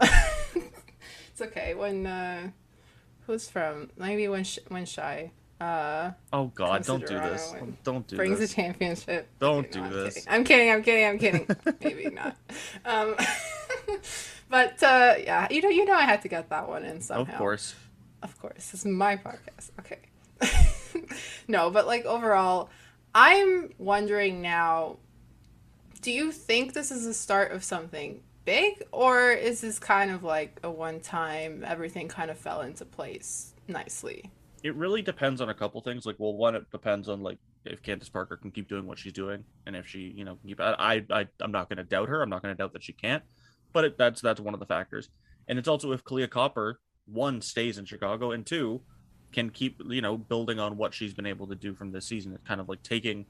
it's 0.00 1.40
okay 1.40 1.74
when 1.74 2.06
uh, 2.06 2.50
who's 3.26 3.48
from 3.48 3.90
maybe 3.96 4.28
when 4.28 4.44
Sh- 4.44 4.58
when 4.68 4.84
Shai. 4.84 5.30
Uh, 5.60 6.10
oh 6.32 6.46
God! 6.48 6.84
Don't 6.84 7.06
do 7.06 7.14
this! 7.14 7.54
Don't 7.84 8.06
do 8.06 8.16
brings 8.16 8.40
this. 8.40 8.52
Brings 8.52 8.52
a 8.52 8.54
championship. 8.54 9.28
Don't 9.38 9.70
do 9.70 9.88
this. 9.88 10.26
I'm 10.28 10.42
kidding. 10.42 10.70
I'm 10.70 10.82
kidding. 10.82 11.06
I'm 11.06 11.18
kidding. 11.18 11.46
I'm 11.48 11.56
kidding. 11.56 11.96
maybe 11.96 12.14
not. 12.14 12.36
Um, 12.84 13.14
but 14.50 14.82
uh, 14.82 15.14
yeah, 15.22 15.46
you 15.50 15.62
know, 15.62 15.68
you 15.68 15.84
know, 15.84 15.94
I 15.94 16.02
had 16.02 16.22
to 16.22 16.28
get 16.28 16.50
that 16.50 16.68
one 16.68 16.84
in 16.84 17.00
somehow. 17.00 17.32
Of 17.32 17.38
course. 17.38 17.74
Of 18.24 18.38
course, 18.40 18.72
It's 18.72 18.86
my 18.86 19.16
podcast. 19.16 19.70
Okay. 19.78 19.98
no, 21.48 21.70
but 21.70 21.86
like 21.86 22.06
overall, 22.06 22.70
I'm 23.14 23.70
wondering 23.78 24.40
now. 24.40 24.96
Do 26.00 26.10
you 26.10 26.32
think 26.32 26.72
this 26.72 26.90
is 26.90 27.04
the 27.04 27.14
start 27.14 27.52
of 27.52 27.62
something 27.62 28.22
big, 28.46 28.82
or 28.92 29.30
is 29.30 29.60
this 29.60 29.78
kind 29.78 30.10
of 30.10 30.24
like 30.24 30.58
a 30.64 30.70
one-time? 30.70 31.64
Everything 31.66 32.08
kind 32.08 32.30
of 32.30 32.38
fell 32.38 32.62
into 32.62 32.86
place 32.86 33.52
nicely. 33.68 34.30
It 34.62 34.74
really 34.74 35.02
depends 35.02 35.42
on 35.42 35.50
a 35.50 35.54
couple 35.54 35.82
things. 35.82 36.06
Like, 36.06 36.16
well, 36.18 36.34
one, 36.34 36.54
it 36.54 36.70
depends 36.70 37.10
on 37.10 37.22
like 37.22 37.38
if 37.66 37.82
Candace 37.82 38.08
Parker 38.08 38.38
can 38.38 38.50
keep 38.50 38.68
doing 38.68 38.86
what 38.86 38.98
she's 38.98 39.12
doing, 39.12 39.44
and 39.66 39.76
if 39.76 39.86
she, 39.86 40.14
you 40.16 40.24
know, 40.24 40.38
keep. 40.46 40.60
I, 40.60 41.02
I, 41.10 41.26
I'm 41.42 41.52
not 41.52 41.68
going 41.68 41.76
to 41.76 41.84
doubt 41.84 42.08
her. 42.08 42.22
I'm 42.22 42.30
not 42.30 42.40
going 42.40 42.56
to 42.56 42.62
doubt 42.62 42.72
that 42.72 42.84
she 42.84 42.94
can't, 42.94 43.22
but 43.74 43.84
it, 43.84 43.98
that's 43.98 44.22
that's 44.22 44.40
one 44.40 44.54
of 44.54 44.60
the 44.60 44.66
factors. 44.66 45.10
And 45.46 45.58
it's 45.58 45.68
also 45.68 45.92
if 45.92 46.02
Kahleah 46.04 46.30
Copper 46.30 46.80
one 47.06 47.40
stays 47.40 47.78
in 47.78 47.84
Chicago 47.84 48.32
and 48.32 48.46
two 48.46 48.80
can 49.32 49.50
keep 49.50 49.82
you 49.86 50.00
know 50.00 50.16
building 50.16 50.58
on 50.58 50.76
what 50.76 50.94
she's 50.94 51.12
been 51.12 51.26
able 51.26 51.46
to 51.48 51.54
do 51.54 51.74
from 51.74 51.92
this 51.92 52.06
season. 52.06 52.32
It's 52.32 52.46
kind 52.46 52.60
of 52.60 52.68
like 52.68 52.82
taking 52.82 53.26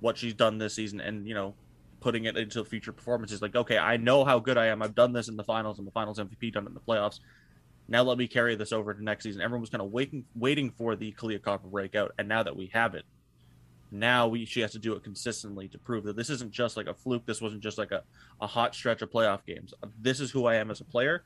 what 0.00 0.18
she's 0.18 0.34
done 0.34 0.58
this 0.58 0.74
season 0.74 1.00
and 1.00 1.26
you 1.26 1.34
know 1.34 1.54
putting 2.00 2.24
it 2.24 2.36
into 2.36 2.64
future 2.64 2.92
performances. 2.92 3.40
Like 3.40 3.56
okay, 3.56 3.78
I 3.78 3.96
know 3.96 4.24
how 4.24 4.38
good 4.38 4.58
I 4.58 4.66
am. 4.66 4.82
I've 4.82 4.94
done 4.94 5.12
this 5.12 5.28
in 5.28 5.36
the 5.36 5.44
finals 5.44 5.78
and 5.78 5.86
the 5.86 5.92
finals 5.92 6.18
MVP, 6.18 6.52
done 6.52 6.64
it 6.64 6.68
in 6.68 6.74
the 6.74 6.80
playoffs. 6.80 7.20
Now 7.86 8.02
let 8.02 8.18
me 8.18 8.26
carry 8.26 8.56
this 8.56 8.72
over 8.72 8.92
to 8.92 9.02
next 9.02 9.24
season. 9.24 9.42
Everyone 9.42 9.60
was 9.60 9.70
kind 9.70 9.82
of 9.82 9.92
waiting 9.92 10.24
waiting 10.34 10.70
for 10.70 10.96
the 10.96 11.12
Kahleah 11.12 11.42
Copper 11.42 11.68
breakout, 11.68 12.12
and 12.18 12.28
now 12.28 12.42
that 12.42 12.56
we 12.56 12.70
have 12.74 12.94
it, 12.94 13.04
now 13.90 14.26
we 14.26 14.44
she 14.44 14.60
has 14.60 14.72
to 14.72 14.78
do 14.78 14.94
it 14.94 15.04
consistently 15.04 15.68
to 15.68 15.78
prove 15.78 16.04
that 16.04 16.16
this 16.16 16.30
isn't 16.30 16.50
just 16.50 16.76
like 16.76 16.86
a 16.88 16.94
fluke. 16.94 17.26
This 17.26 17.40
wasn't 17.40 17.62
just 17.62 17.78
like 17.78 17.92
a, 17.92 18.02
a 18.40 18.46
hot 18.46 18.74
stretch 18.74 19.02
of 19.02 19.10
playoff 19.10 19.44
games. 19.46 19.72
This 20.00 20.18
is 20.18 20.30
who 20.30 20.46
I 20.46 20.56
am 20.56 20.70
as 20.70 20.80
a 20.80 20.84
player 20.84 21.24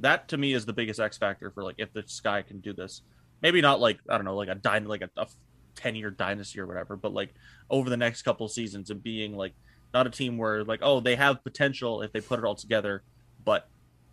that 0.00 0.28
to 0.28 0.36
me 0.36 0.52
is 0.52 0.66
the 0.66 0.72
biggest 0.72 1.00
X 1.00 1.18
factor 1.18 1.50
for 1.50 1.62
like 1.62 1.76
if 1.78 1.92
the 1.92 2.02
Sky 2.06 2.42
can 2.42 2.60
do 2.60 2.72
this. 2.72 3.02
Maybe 3.42 3.60
not 3.60 3.80
like 3.80 3.98
I 4.08 4.16
don't 4.16 4.24
know, 4.24 4.36
like 4.36 4.48
a 4.48 4.56
dyn 4.56 4.86
like 4.86 5.02
a, 5.02 5.10
a 5.16 5.26
ten 5.74 5.94
year 5.94 6.10
dynasty 6.10 6.60
or 6.60 6.66
whatever, 6.66 6.96
but 6.96 7.12
like 7.12 7.34
over 7.70 7.88
the 7.88 7.96
next 7.96 8.22
couple 8.22 8.48
seasons 8.48 8.90
and 8.90 9.02
being 9.02 9.36
like 9.36 9.54
not 9.92 10.06
a 10.06 10.10
team 10.10 10.38
where 10.38 10.64
like 10.64 10.80
oh 10.82 11.00
they 11.00 11.16
have 11.16 11.42
potential 11.42 12.02
if 12.02 12.12
they 12.12 12.20
put 12.20 12.38
it 12.38 12.44
all 12.44 12.54
together, 12.54 13.02
but 13.44 13.68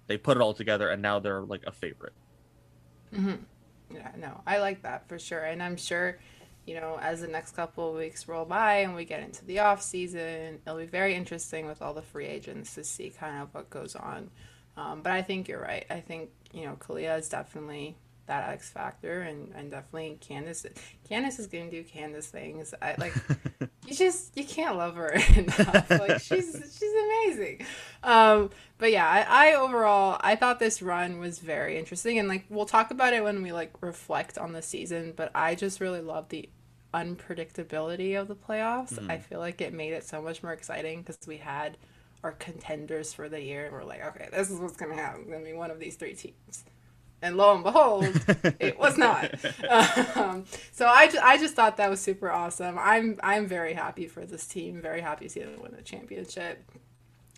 they 0.08 0.18
put 0.18 0.38
it 0.38 0.42
all 0.42 0.54
together 0.54 0.90
and 0.90 1.02
now 1.02 1.20
they're 1.20 1.42
like 1.42 1.64
a 1.68 1.72
favorite. 1.72 2.14
Mm-hmm. 3.14 3.36
Yeah, 3.94 4.12
no, 4.18 4.42
I 4.46 4.60
like 4.60 4.82
that 4.84 5.08
for 5.08 5.18
sure, 5.18 5.44
and 5.44 5.64
I'm 5.64 5.78
sure 5.78 6.18
you 6.68 6.76
know, 6.76 7.00
as 7.02 7.22
the 7.22 7.28
next 7.28 7.56
couple 7.56 7.90
of 7.90 7.96
weeks 7.96 8.28
roll 8.28 8.44
by 8.44 8.80
and 8.80 8.94
we 8.94 9.06
get 9.06 9.24
into 9.24 9.44
the 9.46 9.60
off 9.60 9.82
season, 9.82 10.60
it'll 10.66 10.78
be 10.78 10.86
very 10.86 11.16
interesting 11.16 11.66
with 11.66 11.82
all 11.82 11.94
the 11.94 12.02
free 12.02 12.28
agents 12.28 12.76
to 12.76 12.84
see 12.84 13.10
kind 13.10 13.42
of 13.42 13.54
what 13.54 13.70
goes 13.70 13.96
on. 13.96 14.30
Um, 14.78 15.02
but 15.02 15.12
I 15.12 15.22
think 15.22 15.48
you're 15.48 15.62
right. 15.62 15.86
I 15.90 16.00
think 16.00 16.30
you 16.54 16.66
know 16.66 16.78
Kahleah 16.80 17.20
is 17.20 17.28
definitely 17.28 17.98
that 18.28 18.50
X 18.50 18.70
factor, 18.70 19.22
and, 19.22 19.52
and 19.56 19.72
definitely 19.72 20.18
Candace. 20.22 20.66
Candace 21.10 21.40
is 21.40 21.48
gonna 21.48 21.72
do 21.72 21.84
Candace 21.84 22.28
things. 22.28 22.74
I 22.82 22.96
like. 22.98 23.14
you 23.88 23.96
just 23.96 24.38
you 24.38 24.46
can't 24.46 24.78
love 24.78 24.96
her 24.96 25.10
enough. 25.36 25.90
Like 25.90 26.22
she's 26.22 26.78
she's 26.80 26.94
amazing. 26.94 27.66
Um, 28.04 28.52
but 28.78 28.92
yeah, 28.92 29.10
I, 29.10 29.50
I 29.52 29.56
overall 29.56 30.20
I 30.22 30.36
thought 30.36 30.60
this 30.60 30.82
run 30.82 31.20
was 31.20 31.40
very 31.40 31.78
interesting, 31.78 32.20
and 32.20 32.28
like 32.28 32.46
we'll 32.50 32.66
talk 32.66 32.92
about 32.92 33.14
it 33.14 33.24
when 33.24 33.42
we 33.42 33.52
like 33.52 33.74
reflect 33.82 34.38
on 34.38 34.54
the 34.54 34.62
season. 34.62 35.14
But 35.16 35.32
I 35.34 35.56
just 35.56 35.82
really 35.82 36.02
love 36.02 36.30
the 36.30 36.50
unpredictability 36.94 38.20
of 38.20 38.28
the 38.28 38.36
playoffs. 38.36 38.94
Mm-hmm. 38.94 39.12
I 39.12 39.18
feel 39.18 39.40
like 39.40 39.62
it 39.62 39.74
made 39.74 39.94
it 39.94 40.06
so 40.06 40.22
much 40.22 40.44
more 40.44 40.54
exciting 40.54 41.02
because 41.02 41.18
we 41.28 41.38
had 41.38 41.78
our 42.24 42.34
contenders 42.34 43.14
for 43.14 43.30
the 43.30 43.42
year, 43.42 43.66
and 43.66 43.74
we're 43.74 43.84
like, 43.84 44.04
okay, 44.06 44.30
this 44.32 44.50
is 44.50 44.60
what's 44.60 44.78
gonna 44.78 44.96
happen. 44.96 45.22
It's 45.22 45.32
gonna 45.32 45.44
be 45.44 45.54
one 45.54 45.72
of 45.72 45.80
these 45.80 45.96
three 45.96 46.14
teams 46.14 46.66
and 47.22 47.38
lo 47.38 47.56
and 47.56 47.64
behold, 47.64 48.06
it 48.60 48.78
was 48.80 48.98
not. 48.98 49.34
Um, 50.16 50.46
so 50.72 50.88
I, 50.88 51.08
ju- 51.08 51.20
I 51.22 51.38
just 51.38 51.56
thought 51.56 51.78
that 51.78 51.90
was 51.90 52.00
super 52.00 52.32
awesome. 52.32 52.78
I'm 52.80 53.20
I'm 53.24 53.48
very 53.48 53.74
happy 53.74 54.08
for 54.08 54.26
this 54.26 54.46
team. 54.46 54.82
Very 54.82 55.02
happy 55.02 55.26
to 55.26 55.30
see 55.30 55.40
them 55.42 55.60
win 55.62 55.74
the 55.76 55.82
championship. 55.82 56.64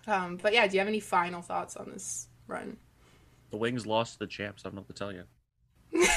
Um, 0.07 0.37
but 0.41 0.53
yeah, 0.53 0.67
do 0.67 0.73
you 0.73 0.79
have 0.79 0.87
any 0.87 0.99
final 0.99 1.41
thoughts 1.41 1.75
on 1.77 1.89
this 1.91 2.27
run? 2.47 2.77
The 3.51 3.57
Wings 3.57 3.85
lost 3.87 4.19
the 4.19 4.27
champs. 4.27 4.63
I 4.65 4.69
don't 4.69 4.75
know 4.75 4.81
what 4.81 4.89
to 4.89 4.93
tell 4.93 5.11
you. 5.13 5.23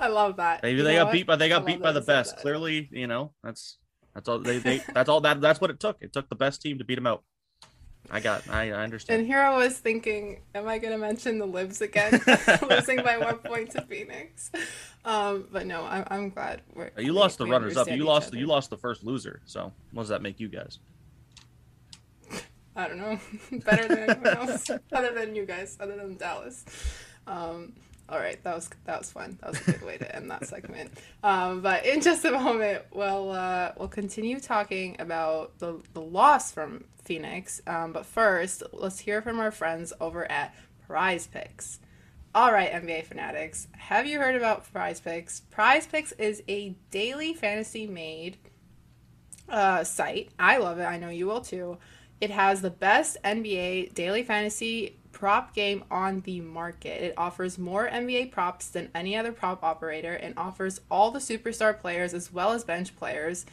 I 0.00 0.08
love 0.08 0.36
that. 0.36 0.62
Maybe 0.62 0.78
you 0.78 0.84
they 0.84 0.94
got 0.96 1.06
what? 1.06 1.12
beat 1.12 1.26
by 1.26 1.36
they 1.36 1.48
got 1.48 1.66
beat 1.66 1.82
by 1.82 1.92
the 1.92 2.00
best. 2.00 2.36
Clearly, 2.38 2.88
you 2.92 3.06
know 3.06 3.32
that's 3.42 3.78
that's 4.14 4.28
all 4.28 4.38
they, 4.38 4.58
they 4.58 4.82
that's 4.92 5.08
all 5.08 5.20
that 5.22 5.40
that's 5.40 5.60
what 5.60 5.70
it 5.70 5.80
took. 5.80 5.96
It 6.00 6.12
took 6.12 6.28
the 6.28 6.34
best 6.34 6.62
team 6.62 6.78
to 6.78 6.84
beat 6.84 6.96
them 6.96 7.06
out. 7.06 7.22
I 8.10 8.20
got. 8.20 8.48
I, 8.48 8.70
I 8.70 8.82
understand. 8.82 9.20
And 9.20 9.26
here 9.26 9.38
I 9.38 9.56
was 9.56 9.78
thinking, 9.78 10.40
am 10.54 10.66
I 10.68 10.78
going 10.78 10.92
to 10.92 10.98
mention 10.98 11.38
the 11.38 11.46
Libs 11.46 11.80
again, 11.80 12.20
losing 12.68 13.02
by 13.02 13.16
one 13.16 13.38
point 13.38 13.70
to 13.70 13.82
Phoenix? 13.82 14.50
Um, 15.04 15.46
but 15.52 15.66
no, 15.66 15.84
I'm, 15.84 16.04
I'm 16.10 16.30
glad. 16.30 16.62
you 16.98 17.12
lost 17.12 17.38
the 17.38 17.46
runners 17.46 17.76
up. 17.76 17.88
You 17.88 18.04
lost. 18.04 18.28
Other. 18.28 18.38
You 18.38 18.46
lost 18.46 18.70
the 18.70 18.76
first 18.76 19.04
loser. 19.04 19.40
So 19.44 19.72
what 19.92 20.02
does 20.02 20.10
that 20.10 20.22
make 20.22 20.40
you 20.40 20.48
guys? 20.48 20.78
I 22.74 22.88
don't 22.88 22.98
know. 22.98 23.18
Better 23.64 23.86
than 23.86 24.10
anyone 24.10 24.36
else, 24.36 24.70
other 24.92 25.12
than 25.12 25.34
you 25.34 25.44
guys, 25.44 25.76
other 25.78 25.96
than 25.96 26.16
Dallas. 26.16 26.64
Um, 27.26 27.74
all 28.08 28.18
right, 28.18 28.42
that 28.44 28.54
was 28.54 28.68
that 28.84 28.98
was 28.98 29.10
fun. 29.10 29.38
That 29.40 29.50
was 29.50 29.60
a 29.66 29.72
good 29.72 29.82
way 29.82 29.96
to 29.98 30.14
end 30.14 30.30
that 30.30 30.46
segment. 30.46 30.92
Um, 31.24 31.60
but 31.60 31.86
in 31.86 32.00
just 32.00 32.24
a 32.24 32.32
moment, 32.32 32.82
we'll 32.92 33.30
uh, 33.30 33.72
we'll 33.78 33.86
continue 33.86 34.40
talking 34.40 34.96
about 34.98 35.56
the 35.60 35.80
the 35.94 36.00
loss 36.00 36.50
from 36.50 36.84
Phoenix. 37.04 37.62
Um, 37.64 37.92
but 37.92 38.04
first, 38.06 38.64
let's 38.72 38.98
hear 38.98 39.22
from 39.22 39.38
our 39.38 39.52
friends 39.52 39.92
over 40.00 40.28
at 40.30 40.52
Prize 40.86 41.28
Picks. 41.28 41.78
All 42.34 42.52
right, 42.52 42.72
NBA 42.72 43.04
fanatics, 43.04 43.68
have 43.72 44.06
you 44.06 44.18
heard 44.18 44.34
about 44.34 44.70
Prize 44.72 45.00
Picks? 45.00 45.40
Prize 45.40 45.86
Picks 45.86 46.12
is 46.12 46.42
a 46.48 46.70
daily 46.90 47.34
fantasy 47.34 47.86
made 47.86 48.38
uh, 49.48 49.84
site. 49.84 50.30
I 50.38 50.56
love 50.56 50.78
it. 50.78 50.84
I 50.84 50.98
know 50.98 51.10
you 51.10 51.26
will 51.26 51.42
too. 51.42 51.78
It 52.20 52.30
has 52.30 52.62
the 52.62 52.70
best 52.70 53.16
NBA 53.22 53.94
daily 53.94 54.22
fantasy 54.22 54.96
prop 55.22 55.54
game 55.54 55.84
on 55.88 56.18
the 56.22 56.40
market. 56.40 57.00
It 57.00 57.14
offers 57.16 57.56
more 57.56 57.88
NBA 57.88 58.32
props 58.32 58.66
than 58.66 58.90
any 58.92 59.16
other 59.16 59.30
prop 59.30 59.62
operator 59.62 60.14
and 60.14 60.34
offers 60.36 60.80
all 60.90 61.12
the 61.12 61.20
superstar 61.20 61.78
players 61.78 62.12
as 62.12 62.32
well 62.32 62.50
as 62.50 62.64
bench 62.64 62.96
players, 62.96 63.46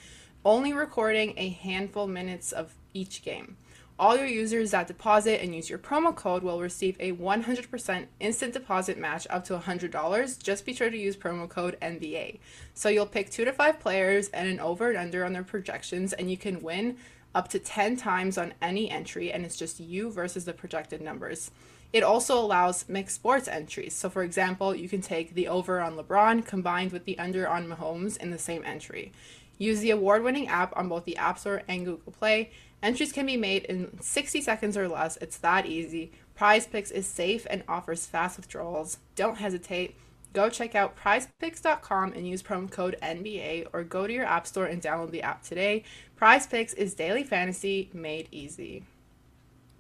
only 0.44 0.74
recording 0.74 1.36
a 1.38 1.50
handful 1.50 2.08
minutes 2.08 2.52
of 2.52 2.74
each 2.96 3.22
game. 3.22 3.56
All 4.00 4.18
your 4.18 4.26
users 4.26 4.72
that 4.72 4.88
deposit 4.88 5.44
and 5.44 5.54
use 5.54 5.70
your 5.70 5.78
promo 5.78 6.16
code 6.16 6.42
will 6.42 6.60
receive 6.60 6.98
a 7.00 7.12
100% 7.12 8.06
instant 8.20 8.54
deposit 8.54 8.98
match 8.98 9.28
up 9.30 9.44
to 9.44 9.56
$100. 9.56 10.42
Just 10.42 10.66
be 10.66 10.74
sure 10.74 10.90
to 10.90 10.98
use 10.98 11.16
promo 11.16 11.48
code 11.48 11.78
NBA. 11.84 12.40
So 12.74 12.90
you'll 12.90 13.06
pick 13.06 13.30
two 13.30 13.46
to 13.46 13.54
five 13.54 13.80
players 13.80 14.30
and 14.30 14.50
an 14.50 14.60
over 14.60 14.90
and 14.90 14.98
under 14.98 15.24
on 15.24 15.34
their 15.34 15.44
projections, 15.44 16.14
and 16.14 16.32
you 16.32 16.38
can 16.38 16.64
win 16.64 16.98
up 17.34 17.48
to 17.50 17.60
10 17.60 17.98
times 17.98 18.38
on 18.38 18.54
any 18.62 18.90
entry, 18.90 19.32
and 19.32 19.46
it's 19.46 19.58
just 19.58 19.80
you 19.80 20.12
versus 20.12 20.46
the 20.46 20.54
projected 20.54 21.02
numbers. 21.02 21.52
It 21.92 22.04
also 22.04 22.40
allows 22.40 22.88
mixed 22.88 23.16
sports 23.16 23.48
entries. 23.48 23.96
So, 23.96 24.10
for 24.10 24.24
example, 24.24 24.76
you 24.76 24.88
can 24.88 25.02
take 25.02 25.34
the 25.34 25.48
over 25.48 25.80
on 25.80 25.98
LeBron 25.98 26.46
combined 26.46 26.92
with 26.92 27.06
the 27.06 27.18
under 27.18 27.48
on 27.48 27.68
Mahomes 27.68 28.18
in 28.18 28.30
the 28.30 28.38
same 28.38 28.64
entry. 28.64 29.12
Use 29.58 29.80
the 29.80 29.92
award 29.92 30.24
winning 30.24 30.48
app 30.48 30.76
on 30.78 30.88
both 30.88 31.06
the 31.06 31.18
App 31.18 31.40
Store 31.40 31.64
and 31.68 31.86
Google 31.86 32.14
Play 32.14 32.52
Entries 32.82 33.12
can 33.12 33.26
be 33.26 33.36
made 33.36 33.66
in 33.66 34.00
60 34.02 34.42
seconds 34.42 34.78
or 34.78 34.88
less. 34.88 35.18
It's 35.18 35.38
that 35.38 35.66
easy. 35.66 36.12
Prize 36.36 36.66
Picks 36.66 36.92
is 36.92 37.06
safe 37.06 37.46
and 37.50 37.64
offers 37.68 38.06
fast 38.06 38.38
withdrawals. 38.38 39.00
Don't 39.16 39.38
hesitate. 39.38 39.96
Go 40.34 40.50
check 40.50 40.76
out 40.76 40.96
prizepicks.com 40.96 42.14
and 42.14 42.28
use 42.28 42.44
promo 42.44 42.70
code 42.70 42.96
NBA 43.02 43.68
or 43.74 43.84
go 43.84 44.06
to 44.06 44.14
your 44.14 44.26
app 44.26 44.46
store 44.46 44.66
and 44.66 44.82
download 44.82 45.12
the 45.12 45.24
app 45.24 45.42
today. 45.42 45.84
Prize 46.16 46.46
Picks 46.46 46.74
is 46.74 46.94
daily 46.94 47.24
fantasy 47.24 47.90
made 47.94 48.28
easy. 48.32 48.84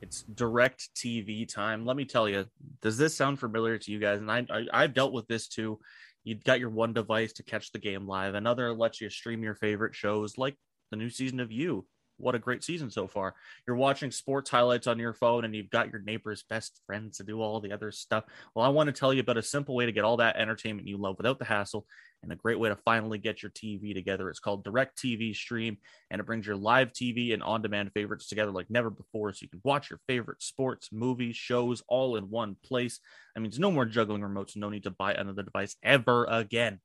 It's 0.01 0.23
DirecTV 0.33 1.53
time. 1.53 1.85
Let 1.85 1.97
me 1.97 2.05
tell 2.05 2.27
you, 2.27 2.45
does 2.81 2.97
this 2.97 3.15
sound 3.15 3.39
familiar 3.39 3.77
to 3.77 3.91
you 3.91 3.99
guys? 3.99 4.21
And 4.21 4.31
I, 4.31 4.45
I 4.73 4.81
have 4.81 4.93
dealt 4.93 5.13
with 5.13 5.27
this 5.27 5.47
too. 5.47 5.79
You've 6.23 6.43
got 6.43 6.59
your 6.59 6.69
one 6.69 6.93
device 6.93 7.33
to 7.33 7.43
catch 7.43 7.71
the 7.71 7.79
game 7.79 8.07
live. 8.07 8.33
Another 8.33 8.73
lets 8.73 9.01
you 9.01 9.09
stream 9.09 9.43
your 9.43 9.55
favorite 9.55 9.95
shows 9.95 10.37
like 10.37 10.55
the 10.89 10.97
new 10.97 11.09
season 11.09 11.39
of 11.39 11.51
You 11.51 11.85
what 12.19 12.35
a 12.35 12.39
great 12.39 12.63
season 12.63 12.91
so 12.91 13.07
far. 13.07 13.35
You're 13.65 13.75
watching 13.75 14.11
sports 14.11 14.49
highlights 14.49 14.87
on 14.87 14.99
your 14.99 15.13
phone 15.13 15.45
and 15.45 15.55
you've 15.55 15.69
got 15.69 15.91
your 15.91 16.01
neighbor's 16.01 16.43
best 16.43 16.81
friends 16.85 17.17
to 17.17 17.23
do 17.23 17.41
all 17.41 17.59
the 17.59 17.71
other 17.71 17.91
stuff. 17.91 18.25
Well, 18.53 18.65
I 18.65 18.69
want 18.69 18.87
to 18.87 18.93
tell 18.93 19.13
you 19.13 19.21
about 19.21 19.37
a 19.37 19.43
simple 19.43 19.75
way 19.75 19.85
to 19.85 19.91
get 19.91 20.03
all 20.03 20.17
that 20.17 20.35
entertainment 20.37 20.87
you 20.87 20.97
love 20.97 21.15
without 21.17 21.39
the 21.39 21.45
hassle 21.45 21.85
and 22.21 22.31
a 22.31 22.35
great 22.35 22.59
way 22.59 22.69
to 22.69 22.75
finally 22.75 23.17
get 23.17 23.41
your 23.41 23.51
TV 23.51 23.93
together. 23.93 24.29
It's 24.29 24.39
called 24.39 24.65
DirecTV 24.65 25.35
Stream 25.35 25.77
and 26.11 26.19
it 26.19 26.25
brings 26.25 26.45
your 26.45 26.55
live 26.57 26.91
TV 26.91 27.33
and 27.33 27.41
on 27.43 27.61
demand 27.61 27.91
favorites 27.93 28.27
together 28.27 28.51
like 28.51 28.69
never 28.69 28.89
before 28.89 29.31
so 29.33 29.43
you 29.43 29.49
can 29.49 29.61
watch 29.63 29.89
your 29.89 29.99
favorite 30.07 30.41
sports, 30.43 30.89
movies, 30.91 31.35
shows 31.35 31.81
all 31.87 32.15
in 32.15 32.29
one 32.29 32.55
place. 32.63 32.99
I 33.35 33.39
mean, 33.39 33.51
there's 33.51 33.59
no 33.59 33.71
more 33.71 33.85
juggling 33.85 34.21
remotes, 34.21 34.55
no 34.55 34.69
need 34.69 34.83
to 34.83 34.91
buy 34.91 35.13
another 35.13 35.43
device 35.43 35.75
ever 35.83 36.25
again. 36.25 36.79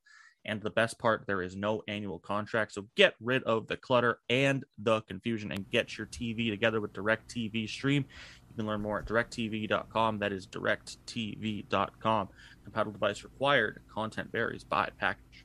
And 0.44 0.60
the 0.60 0.70
best 0.70 0.98
part, 0.98 1.24
there 1.26 1.42
is 1.42 1.56
no 1.56 1.82
annual 1.88 2.18
contract. 2.18 2.72
So 2.72 2.86
get 2.96 3.14
rid 3.20 3.42
of 3.44 3.66
the 3.66 3.76
clutter 3.76 4.18
and 4.28 4.64
the 4.78 5.00
confusion 5.02 5.52
and 5.52 5.68
get 5.70 5.96
your 5.96 6.06
TV 6.06 6.50
together 6.50 6.80
with 6.80 6.92
DirecTV 6.92 7.68
Stream. 7.68 8.04
You 8.50 8.56
can 8.56 8.66
learn 8.66 8.82
more 8.82 8.98
at 8.98 9.06
directv.com. 9.06 10.18
That 10.18 10.32
is 10.32 10.46
directv.com. 10.46 12.28
Compatible 12.62 12.92
device 12.92 13.24
required. 13.24 13.82
Content 13.92 14.30
varies 14.32 14.64
by 14.64 14.90
package. 14.98 15.43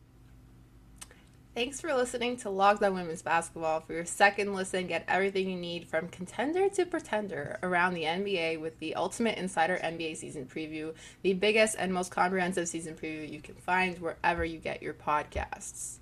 Thanks 1.56 1.82
for 1.82 1.92
listening 1.96 2.38
to 2.38 2.50
Locked 2.52 2.84
On 2.84 2.94
Women's 2.94 3.24
Basketball. 3.24 3.80
For 3.82 3.94
your 3.94 4.06
second 4.06 4.54
listen, 4.54 4.86
get 4.86 5.04
everything 5.08 5.50
you 5.50 5.58
need 5.58 5.88
from 5.88 6.08
contender 6.08 6.70
to 6.70 6.86
pretender 6.86 7.58
around 7.64 7.96
the 7.96 8.04
NBA 8.04 8.62
with 8.62 8.78
the 8.80 8.94
Ultimate 8.94 9.38
Insider 9.38 9.78
NBA 9.84 10.16
season 10.18 10.46
preview, 10.46 10.94
the 11.24 11.34
biggest 11.34 11.76
and 11.80 11.92
most 11.92 12.12
comprehensive 12.12 12.68
season 12.68 12.94
preview 12.94 13.28
you 13.28 13.42
can 13.42 13.56
find 13.56 13.98
wherever 13.98 14.46
you 14.46 14.60
get 14.60 14.84
your 14.84 14.94
podcasts. 14.94 15.98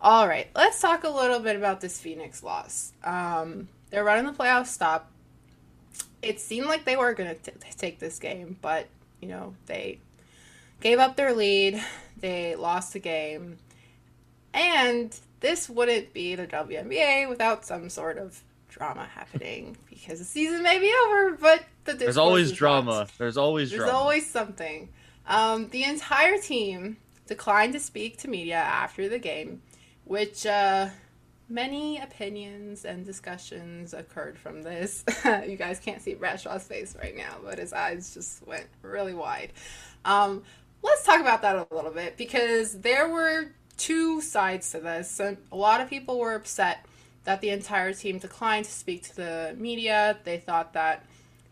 All 0.00 0.26
right, 0.26 0.48
let's 0.56 0.80
talk 0.80 1.04
a 1.04 1.10
little 1.10 1.40
bit 1.40 1.54
about 1.54 1.82
this 1.82 2.00
Phoenix 2.00 2.42
loss. 2.42 2.92
Um, 3.04 3.68
they're 3.90 4.02
running 4.02 4.24
the 4.24 4.32
playoff 4.36 4.66
stop. 4.66 5.12
It 6.22 6.40
seemed 6.40 6.66
like 6.66 6.86
they 6.86 6.96
were 6.96 7.12
going 7.12 7.36
to 7.36 7.52
take 7.76 7.98
this 7.98 8.18
game, 8.18 8.56
but, 8.62 8.86
you 9.20 9.28
know, 9.28 9.54
they 9.66 10.00
gave 10.80 10.98
up 10.98 11.16
their 11.16 11.34
lead. 11.34 11.84
They 12.18 12.56
lost 12.56 12.94
the 12.94 13.00
game 13.00 13.58
and 14.54 15.16
this 15.40 15.68
wouldn't 15.68 16.12
be 16.12 16.34
the 16.34 16.46
WNBA 16.46 17.28
without 17.28 17.64
some 17.64 17.88
sort 17.88 18.18
of 18.18 18.42
drama 18.68 19.04
happening 19.04 19.76
because 19.90 20.18
the 20.18 20.24
season 20.24 20.62
may 20.62 20.78
be 20.78 20.92
over, 21.06 21.36
but 21.36 21.64
the 21.84 21.94
there's 21.94 22.16
always 22.16 22.52
drama. 22.52 22.90
Not. 22.90 23.18
There's 23.18 23.36
always 23.36 23.70
drama. 23.70 23.82
there's 23.82 23.90
drama. 23.90 24.02
always 24.02 24.30
something. 24.30 24.88
Um, 25.26 25.68
the 25.68 25.84
entire 25.84 26.38
team 26.38 26.96
declined 27.26 27.72
to 27.74 27.80
speak 27.80 28.18
to 28.18 28.28
media 28.28 28.56
after 28.56 29.08
the 29.08 29.18
game, 29.18 29.62
which 30.04 30.44
uh, 30.46 30.88
many 31.48 31.98
opinions 31.98 32.84
and 32.84 33.04
discussions 33.04 33.94
occurred 33.94 34.38
from 34.38 34.62
this. 34.62 35.04
you 35.46 35.56
guys 35.56 35.78
can't 35.78 36.02
see 36.02 36.14
Bradshaw's 36.14 36.66
face 36.66 36.96
right 37.00 37.16
now, 37.16 37.36
but 37.44 37.58
his 37.58 37.72
eyes 37.72 38.14
just 38.14 38.46
went 38.46 38.66
really 38.82 39.14
wide. 39.14 39.52
Um, 40.04 40.42
let's 40.82 41.04
talk 41.04 41.20
about 41.20 41.42
that 41.42 41.56
a 41.56 41.74
little 41.74 41.92
bit 41.92 42.16
because 42.16 42.80
there 42.80 43.08
were 43.08 43.52
two 43.82 44.20
sides 44.20 44.70
to 44.70 44.78
this. 44.78 45.18
a 45.18 45.36
lot 45.50 45.80
of 45.80 45.90
people 45.90 46.20
were 46.20 46.36
upset 46.36 46.86
that 47.24 47.40
the 47.40 47.48
entire 47.48 47.92
team 47.92 48.18
declined 48.18 48.64
to 48.64 48.70
speak 48.70 49.02
to 49.02 49.16
the 49.16 49.56
media. 49.58 50.18
They 50.22 50.38
thought 50.38 50.72
that 50.74 51.04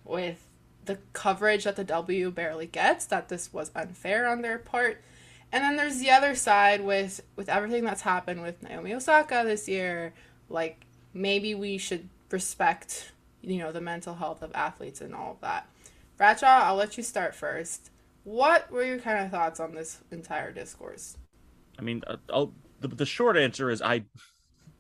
with 0.04 0.46
the 0.84 0.99
coverage 1.12 1.64
that 1.64 1.75
the 1.75 1.82
W 1.82 2.30
barely 2.30 2.66
gets, 2.66 3.04
that 3.06 3.28
this 3.28 3.52
was 3.52 3.72
unfair 3.75 4.28
on 4.28 4.42
their 4.42 4.58
part. 4.58 5.02
And 5.50 5.64
then 5.64 5.76
there's 5.76 5.99
the 5.99 6.10
other 6.10 6.37
side 6.37 6.84
with 6.84 7.20
with 7.34 7.49
everything 7.49 7.84
that's 7.84 8.02
happened 8.02 8.42
with 8.42 8.62
Naomi 8.62 8.94
Osaka 8.94 9.42
this 9.44 9.68
year. 9.68 10.12
Like 10.49 10.84
maybe 11.12 11.56
we 11.56 11.78
should 11.78 12.08
respect, 12.30 13.10
you 13.42 13.58
know, 13.58 13.72
the 13.72 13.80
mental 13.80 14.14
health 14.14 14.40
of 14.42 14.52
athletes 14.54 15.00
and 15.00 15.16
all 15.16 15.32
of 15.32 15.40
that. 15.40 15.68
Bradshaw, 16.16 16.46
I'll 16.46 16.76
let 16.76 16.96
you 16.96 17.02
start 17.02 17.34
first. 17.34 17.90
What 18.22 18.70
were 18.70 18.84
your 18.84 19.00
kind 19.00 19.25
of 19.25 19.32
thoughts 19.32 19.58
on 19.58 19.75
this 19.75 19.99
entire 20.12 20.52
discourse? 20.52 21.16
I 21.80 21.82
mean, 21.82 22.02
uh, 22.06 22.16
I'll, 22.32 22.52
the, 22.80 22.88
the 22.88 23.06
short 23.06 23.37
answer 23.37 23.70
is 23.70 23.80
I 23.80 24.04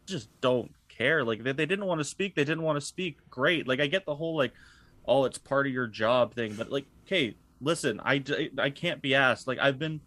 just 0.06 0.28
don't 0.40 0.72
care. 0.88 1.24
Like 1.24 1.42
they, 1.42 1.52
they 1.52 1.66
didn't 1.66 1.86
want 1.86 2.00
to 2.00 2.04
speak, 2.04 2.34
they 2.34 2.44
didn't 2.44 2.62
want 2.62 2.76
to 2.76 2.84
speak. 2.84 3.18
Great. 3.30 3.66
Like 3.66 3.80
I 3.80 3.86
get 3.86 4.04
the 4.04 4.14
whole 4.14 4.36
like, 4.36 4.52
oh, 5.06 5.24
it's 5.24 5.38
part 5.38 5.66
of 5.66 5.72
your 5.72 5.86
job 5.86 6.34
thing, 6.34 6.54
but 6.54 6.70
like, 6.70 6.86
okay, 7.06 7.34
listen, 7.60 8.00
I 8.04 8.22
I 8.58 8.70
can't 8.70 9.00
be 9.00 9.14
asked. 9.14 9.48
Like 9.48 9.58
I've 9.58 9.78
been 9.78 10.00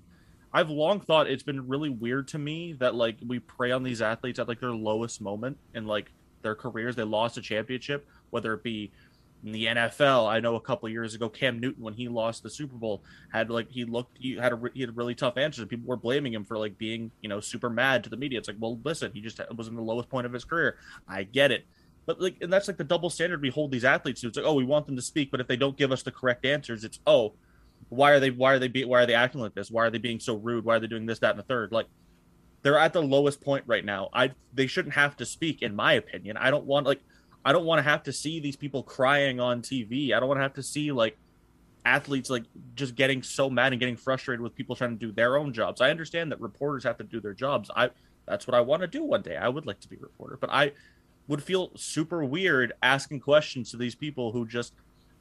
I've 0.54 0.70
long 0.70 1.00
thought 1.00 1.28
it's 1.28 1.44
been 1.44 1.68
really 1.68 1.90
weird 1.90 2.28
to 2.30 2.38
me 2.38 2.74
that 2.74 2.94
like 2.94 3.18
we 3.26 3.40
prey 3.40 3.72
on 3.72 3.82
these 3.82 4.02
athletes 4.02 4.38
at 4.38 4.48
like 4.48 4.60
their 4.60 4.72
lowest 4.72 5.20
moment 5.20 5.58
in 5.74 5.88
like 5.88 6.12
their 6.44 6.56
careers. 6.56 6.96
They 6.96 7.04
lost 7.04 7.38
a 7.38 7.42
championship, 7.42 8.08
whether 8.30 8.54
it 8.54 8.64
be 8.64 8.92
in 9.44 9.52
the 9.52 9.66
NFL. 9.66 10.28
I 10.28 10.40
know 10.40 10.56
a 10.56 10.62
couple 10.62 10.88
years 10.90 11.16
ago, 11.16 11.30
Cam 11.30 11.60
Newton, 11.60 11.84
when 11.84 11.94
he 11.94 12.08
lost 12.08 12.44
the 12.44 12.50
Super 12.50 12.76
Bowl, 12.76 13.04
had 13.32 13.50
like 13.50 13.70
he 13.70 13.86
looked, 13.86 14.18
he 14.18 14.36
had 14.36 14.54
a 14.54 14.60
he 14.74 14.82
had 14.82 14.90
a 14.90 14.94
really 14.94 15.16
tough 15.16 15.38
answer. 15.38 15.66
People 15.66 15.88
were 15.88 15.98
blaming 15.98 16.34
him 16.34 16.46
for 16.46 16.58
like 16.58 16.78
being 16.78 17.12
you 17.22 17.30
know 17.30 17.40
super 17.40 17.70
mad 17.70 18.04
to 18.04 18.10
the 18.10 18.18
media. 18.18 18.40
It's 18.40 18.48
like, 18.48 18.58
well, 18.60 18.80
listen, 18.84 19.12
he 19.14 19.22
just 19.22 19.40
was 19.56 19.68
in 19.68 19.76
the 19.76 19.82
lowest 19.82 20.10
point 20.10 20.26
of 20.26 20.34
his 20.34 20.46
career. 20.46 20.78
I 21.08 21.24
get 21.24 21.52
it. 21.52 21.66
But 22.06 22.20
like, 22.20 22.38
and 22.42 22.52
that's 22.52 22.68
like 22.68 22.78
the 22.78 22.84
double 22.84 23.10
standard 23.10 23.42
we 23.42 23.50
hold 23.50 23.72
these 23.72 23.86
athletes 23.86 24.22
to. 24.22 24.28
It's 24.28 24.38
like, 24.38 24.46
oh, 24.46 24.54
we 24.54 24.66
want 24.66 24.86
them 24.86 24.96
to 24.96 25.02
speak, 25.02 25.32
but 25.32 25.40
if 25.40 25.48
they 25.48 25.56
don't 25.56 25.78
give 25.78 25.92
us 25.92 26.04
the 26.04 26.12
correct 26.12 26.46
answers, 26.46 26.84
it's 26.84 27.00
oh, 27.08 27.34
why 27.90 28.12
are 28.12 28.20
they 28.20 28.32
why 28.32 28.54
are 28.54 28.60
they 28.60 28.68
be, 28.68 28.86
why 28.86 29.04
are 29.04 29.06
they 29.06 29.14
acting 29.14 29.42
like 29.42 29.54
this? 29.54 29.72
Why 29.72 29.86
are 29.86 29.90
they 29.90 30.00
being 30.00 30.20
so 30.20 30.36
rude? 30.36 30.66
Why 30.66 30.76
are 30.76 30.80
they 30.80 30.88
doing 30.88 31.06
this, 31.06 31.20
that, 31.20 31.32
and 31.32 31.40
the 31.40 31.44
third? 31.44 31.72
Like, 31.72 31.88
they're 32.62 32.78
at 32.78 32.94
the 32.94 33.02
lowest 33.02 33.42
point 33.42 33.64
right 33.68 33.84
now. 33.84 34.10
I 34.14 34.32
they 34.54 34.68
shouldn't 34.68 34.96
have 34.96 35.18
to 35.18 35.26
speak, 35.26 35.62
in 35.62 35.76
my 35.76 35.94
opinion. 35.94 36.38
I 36.38 36.50
don't 36.50 36.66
want 36.66 36.88
like 36.88 37.02
I 37.46 37.52
don't 37.52 37.66
want 37.66 37.80
to 37.80 37.84
have 37.84 38.04
to 38.04 38.14
see 38.14 38.40
these 38.40 38.56
people 38.56 38.84
crying 38.84 39.40
on 39.40 39.62
TV. 39.62 40.14
I 40.14 40.20
don't 40.20 40.28
want 40.28 40.40
to 40.40 40.44
have 40.44 40.54
to 40.54 40.64
see 40.64 40.92
like 40.92 41.18
athletes 41.86 42.30
like 42.30 42.44
just 42.76 42.96
getting 42.96 43.22
so 43.22 43.50
mad 43.50 43.74
and 43.74 43.80
getting 43.80 43.98
frustrated 43.98 44.42
with 44.42 44.56
people 44.56 44.76
trying 44.76 44.98
to 44.98 45.06
do 45.06 45.12
their 45.12 45.38
own 45.38 45.54
jobs. 45.54 45.82
I 45.82 45.90
understand 45.90 46.32
that 46.32 46.40
reporters 46.40 46.84
have 46.84 46.98
to 46.98 47.04
do 47.04 47.20
their 47.20 47.34
jobs. 47.34 47.70
I 47.76 47.90
that's 48.26 48.48
what 48.48 48.56
I 48.56 48.62
want 48.62 48.82
to 48.82 48.88
do 48.88 49.04
one 49.04 49.22
day. 49.22 49.36
I 49.36 49.50
would 49.50 49.66
like 49.66 49.82
to 49.82 49.90
be 49.90 49.98
a 49.98 50.00
reporter, 50.00 50.38
but 50.40 50.50
I 50.50 50.72
would 51.28 51.44
feel 51.44 51.72
super 51.76 52.24
weird 52.24 52.74
asking 52.82 53.20
questions 53.20 53.72
to 53.72 53.78
these 53.78 53.96
people 53.96 54.32
who 54.32 54.48
just 54.48 54.74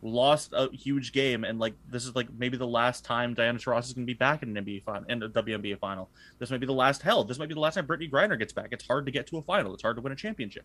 lost 0.04 0.52
a 0.52 0.68
huge 0.72 1.12
game 1.12 1.44
and 1.44 1.60
like 1.60 1.74
this 1.88 2.04
is 2.04 2.16
like 2.16 2.26
maybe 2.36 2.56
the 2.56 2.66
last 2.66 3.04
time 3.04 3.34
Diana 3.34 3.56
Taurasi 3.56 3.84
is 3.84 3.92
going 3.92 4.04
to 4.04 4.12
be 4.12 4.18
back 4.18 4.42
in 4.42 4.56
an 4.56 4.64
NBA 4.64 4.82
final 4.82 5.04
in 5.08 5.22
a 5.22 5.28
WNBA 5.28 5.78
final. 5.78 6.10
This 6.38 6.50
might 6.50 6.60
be 6.60 6.66
the 6.66 6.72
last 6.72 7.02
hell. 7.02 7.24
This 7.24 7.38
might 7.38 7.48
be 7.48 7.54
the 7.54 7.60
last 7.60 7.74
time 7.74 7.86
Brittney 7.86 8.10
Griner 8.10 8.38
gets 8.38 8.52
back. 8.52 8.68
It's 8.72 8.86
hard 8.86 9.06
to 9.06 9.12
get 9.12 9.26
to 9.28 9.38
a 9.38 9.42
final. 9.42 9.74
It's 9.74 9.82
hard 9.82 9.96
to 9.96 10.02
win 10.02 10.12
a 10.12 10.16
championship. 10.16 10.64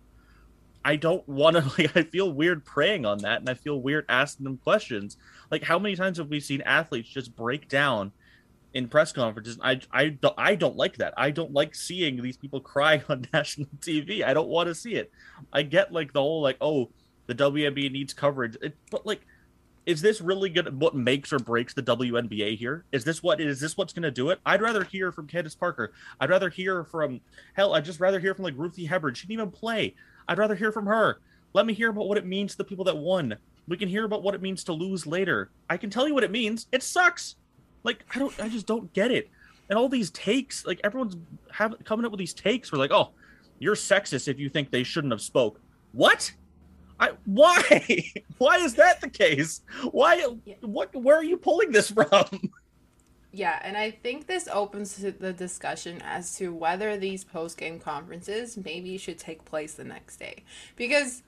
I 0.88 0.96
don't 0.96 1.28
want 1.28 1.58
to 1.58 1.64
like 1.78 1.98
I 1.98 2.04
feel 2.04 2.32
weird 2.32 2.64
preying 2.64 3.06
on 3.06 3.18
that 3.20 3.42
and 3.42 3.50
I 3.50 3.56
feel 3.56 3.82
weird 3.82 4.06
asking 4.08 4.46
them 4.46 4.58
questions. 4.58 5.18
Like 5.52 5.64
how 5.64 5.78
many 5.78 5.98
times 5.98 6.18
have 6.18 6.30
we 6.30 6.40
seen 6.40 6.62
athletes 6.62 7.10
just 7.10 7.36
break 7.36 7.68
down 7.68 8.14
in 8.74 8.88
press 8.88 9.12
conferences? 9.12 9.60
I 9.62 9.82
I 9.92 10.18
I 10.38 10.56
don't 10.56 10.78
like 10.78 10.96
that. 10.98 11.14
I 11.18 11.32
don't 11.32 11.52
like 11.52 11.76
seeing 11.76 12.22
these 12.22 12.38
people 12.38 12.62
crying 12.62 13.04
on 13.10 13.28
national 13.34 13.68
TV. 13.82 14.24
I 14.24 14.34
don't 14.34 14.48
want 14.48 14.68
to 14.68 14.76
see 14.76 14.96
it. 14.96 15.12
I 15.52 15.64
get 15.64 15.92
like 15.92 16.14
the 16.14 16.22
whole 16.22 16.42
like 16.42 16.58
oh 16.62 16.90
the 17.26 17.36
WNBA 17.36 17.92
needs 17.92 18.14
coverage. 18.14 18.56
It, 18.62 18.78
but 18.90 19.06
like, 19.06 19.28
is 19.86 20.02
this 20.02 20.22
really 20.22 20.50
good? 20.50 20.80
What 20.80 20.96
makes 20.96 21.34
or 21.34 21.40
breaks 21.40 21.74
the 21.74 21.84
WNBA 21.84 22.58
here? 22.58 22.86
Is 22.94 23.04
this 23.04 23.22
what 23.22 23.42
is 23.42 23.60
this 23.60 23.76
what's 23.76 23.92
to 23.92 24.10
do 24.10 24.30
it? 24.30 24.40
I'd 24.46 24.62
rather 24.62 24.86
hear 24.86 25.12
from 25.12 25.28
Candace 25.28 25.56
Parker. 25.56 25.92
I'd 26.22 26.30
rather 26.30 26.50
hear 26.50 26.86
from 26.86 27.20
hell. 27.56 27.74
I'd 27.74 27.84
just 27.84 28.00
rather 28.00 28.22
hear 28.22 28.34
from 28.34 28.44
like 28.44 28.58
Ruthie 28.58 28.86
Hebard. 28.86 29.18
She 29.18 29.28
didn't 29.28 29.42
even 29.42 29.52
play. 29.52 29.94
I'd 30.28 30.38
rather 30.38 30.56
hear 30.56 30.72
from 30.72 30.86
her. 30.86 31.20
Let 31.54 31.66
me 31.66 31.74
hear 31.74 31.90
about 31.90 32.08
what 32.08 32.18
it 32.18 32.26
means 32.26 32.52
to 32.52 32.58
the 32.58 32.64
people 32.64 32.86
that 32.86 32.98
won. 32.98 33.36
We 33.68 33.78
can 33.78 33.90
hear 33.90 34.06
about 34.06 34.24
what 34.24 34.36
it 34.36 34.42
means 34.42 34.64
to 34.66 34.74
lose 34.74 35.06
later. 35.06 35.50
I 35.70 35.78
can 35.78 35.90
tell 35.90 36.08
you 36.08 36.14
what 36.14 36.24
it 36.24 36.32
means. 36.32 36.68
It 36.72 36.84
sucks. 36.84 37.36
Like 37.84 38.04
I 38.14 38.20
don't. 38.20 38.38
I 38.40 38.50
just 38.50 38.68
don't 38.68 38.92
get 38.94 39.12
it. 39.12 39.30
And 39.70 39.78
all 39.78 39.90
these 39.90 40.12
takes, 40.12 40.66
like 40.66 40.80
everyone's 40.84 41.18
have, 41.52 41.76
coming 41.84 42.06
up 42.06 42.12
with 42.12 42.20
these 42.20 42.34
takes. 42.34 42.72
We're 42.72 42.78
like, 42.78 42.92
oh, 42.92 43.12
you're 43.60 43.76
sexist 43.76 44.28
if 44.28 44.40
you 44.40 44.50
think 44.50 44.72
they 44.72 44.84
shouldn't 44.84 45.12
have 45.12 45.22
spoke. 45.22 45.60
What? 45.92 46.32
I, 47.00 47.12
why? 47.26 48.12
why 48.38 48.58
is 48.58 48.76
that 48.76 49.02
the 49.02 49.10
case? 49.10 49.62
Why? 49.92 50.22
What? 50.62 50.96
Where 50.96 51.18
are 51.18 51.24
you 51.24 51.38
pulling 51.38 51.72
this 51.72 51.92
from? 51.92 52.08
Yeah, 53.32 53.60
and 53.62 53.78
I 53.78 53.92
think 53.92 54.28
this 54.28 54.48
opens 54.48 54.96
to 54.96 55.12
the 55.12 55.34
discussion 55.34 56.02
as 56.04 56.36
to 56.38 56.54
whether 56.54 56.98
these 56.98 57.24
post 57.24 57.58
game 57.58 57.80
conferences 57.80 58.58
maybe 58.58 58.98
should 58.98 59.20
take 59.20 59.46
place 59.46 59.74
the 59.74 59.84
next 59.84 60.18
day. 60.18 60.44
Because 60.76 61.24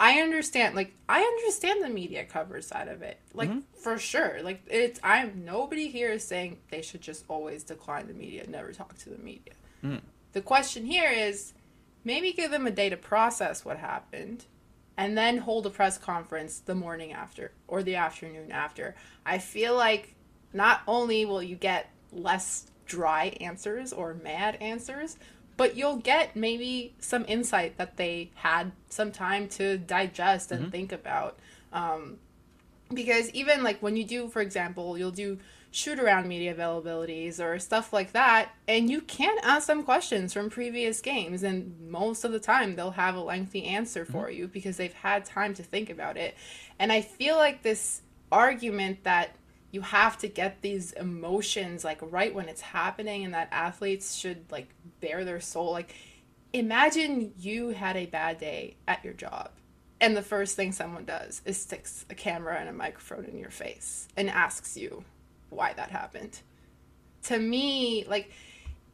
I 0.00 0.20
understand, 0.20 0.74
like, 0.74 0.94
I 1.08 1.20
understand 1.20 1.84
the 1.84 1.88
media 1.88 2.24
cover 2.24 2.60
side 2.60 2.88
of 2.88 3.02
it. 3.02 3.20
Like, 3.34 3.50
mm-hmm. 3.50 3.60
for 3.74 3.98
sure. 3.98 4.40
Like, 4.42 4.62
it's, 4.68 4.98
I'm, 5.02 5.44
nobody 5.44 5.88
here 5.88 6.10
is 6.10 6.24
saying 6.24 6.58
they 6.70 6.82
should 6.82 7.02
just 7.02 7.24
always 7.28 7.62
decline 7.62 8.08
the 8.08 8.14
media, 8.14 8.44
never 8.48 8.72
talk 8.72 8.96
to 8.98 9.10
the 9.10 9.18
media. 9.18 9.52
Mm. 9.84 10.00
The 10.32 10.40
question 10.40 10.86
here 10.86 11.10
is 11.10 11.52
maybe 12.04 12.32
give 12.32 12.50
them 12.50 12.66
a 12.66 12.70
day 12.70 12.88
to 12.88 12.96
process 12.96 13.64
what 13.64 13.76
happened 13.76 14.46
and 14.96 15.16
then 15.16 15.38
hold 15.38 15.66
a 15.66 15.70
press 15.70 15.98
conference 15.98 16.58
the 16.58 16.74
morning 16.74 17.12
after 17.12 17.52
or 17.68 17.82
the 17.82 17.96
afternoon 17.96 18.50
after. 18.50 18.94
I 19.24 19.38
feel 19.38 19.76
like 19.76 20.14
not 20.52 20.82
only 20.86 21.24
will 21.24 21.42
you 21.42 21.56
get 21.56 21.90
less 22.12 22.66
dry 22.86 23.36
answers 23.40 23.92
or 23.92 24.14
mad 24.14 24.56
answers, 24.60 25.16
but 25.56 25.76
you'll 25.76 25.96
get 25.96 26.34
maybe 26.34 26.94
some 26.98 27.24
insight 27.28 27.76
that 27.78 27.96
they 27.96 28.30
had 28.34 28.72
some 28.88 29.12
time 29.12 29.48
to 29.48 29.78
digest 29.78 30.52
and 30.52 30.62
mm-hmm. 30.62 30.70
think 30.70 30.92
about. 30.92 31.38
Um, 31.72 32.18
because 32.92 33.30
even 33.30 33.62
like 33.62 33.80
when 33.82 33.96
you 33.96 34.04
do, 34.04 34.28
for 34.28 34.42
example, 34.42 34.98
you'll 34.98 35.10
do 35.10 35.38
shoot 35.72 35.98
around 35.98 36.28
media 36.28 36.54
availabilities 36.54 37.40
or 37.40 37.58
stuff 37.58 37.94
like 37.94 38.12
that 38.12 38.50
and 38.68 38.90
you 38.90 39.00
can 39.00 39.34
ask 39.42 39.66
them 39.66 39.82
questions 39.82 40.30
from 40.30 40.50
previous 40.50 41.00
games 41.00 41.42
and 41.42 41.74
most 41.88 42.24
of 42.24 42.32
the 42.32 42.38
time 42.38 42.76
they'll 42.76 42.90
have 42.90 43.14
a 43.14 43.20
lengthy 43.20 43.64
answer 43.64 44.04
for 44.04 44.26
mm-hmm. 44.26 44.40
you 44.40 44.48
because 44.48 44.76
they've 44.76 44.92
had 44.92 45.24
time 45.24 45.54
to 45.54 45.62
think 45.62 45.88
about 45.88 46.18
it 46.18 46.36
and 46.78 46.92
i 46.92 47.00
feel 47.00 47.36
like 47.36 47.62
this 47.62 48.02
argument 48.30 49.02
that 49.04 49.34
you 49.72 49.80
have 49.80 50.16
to 50.18 50.28
get 50.28 50.62
these 50.62 50.92
emotions 50.92 51.82
like 51.82 51.98
right 52.02 52.32
when 52.34 52.48
it's 52.48 52.60
happening 52.60 53.24
and 53.24 53.34
that 53.34 53.48
athletes 53.50 54.14
should 54.14 54.44
like 54.52 54.68
bare 55.00 55.24
their 55.24 55.40
soul 55.40 55.72
like 55.72 55.94
imagine 56.52 57.32
you 57.38 57.70
had 57.70 57.96
a 57.96 58.06
bad 58.06 58.38
day 58.38 58.76
at 58.86 59.04
your 59.04 59.14
job 59.14 59.50
and 60.02 60.16
the 60.16 60.22
first 60.22 60.56
thing 60.56 60.72
someone 60.72 61.04
does 61.04 61.42
is 61.44 61.56
sticks 61.56 62.04
a 62.10 62.14
camera 62.14 62.58
and 62.58 62.68
a 62.68 62.72
microphone 62.72 63.24
in 63.24 63.38
your 63.38 63.50
face 63.50 64.08
and 64.16 64.28
asks 64.28 64.76
you 64.76 65.04
why 65.48 65.72
that 65.74 65.90
happened. 65.90 66.40
To 67.24 67.38
me, 67.38 68.04
like 68.08 68.32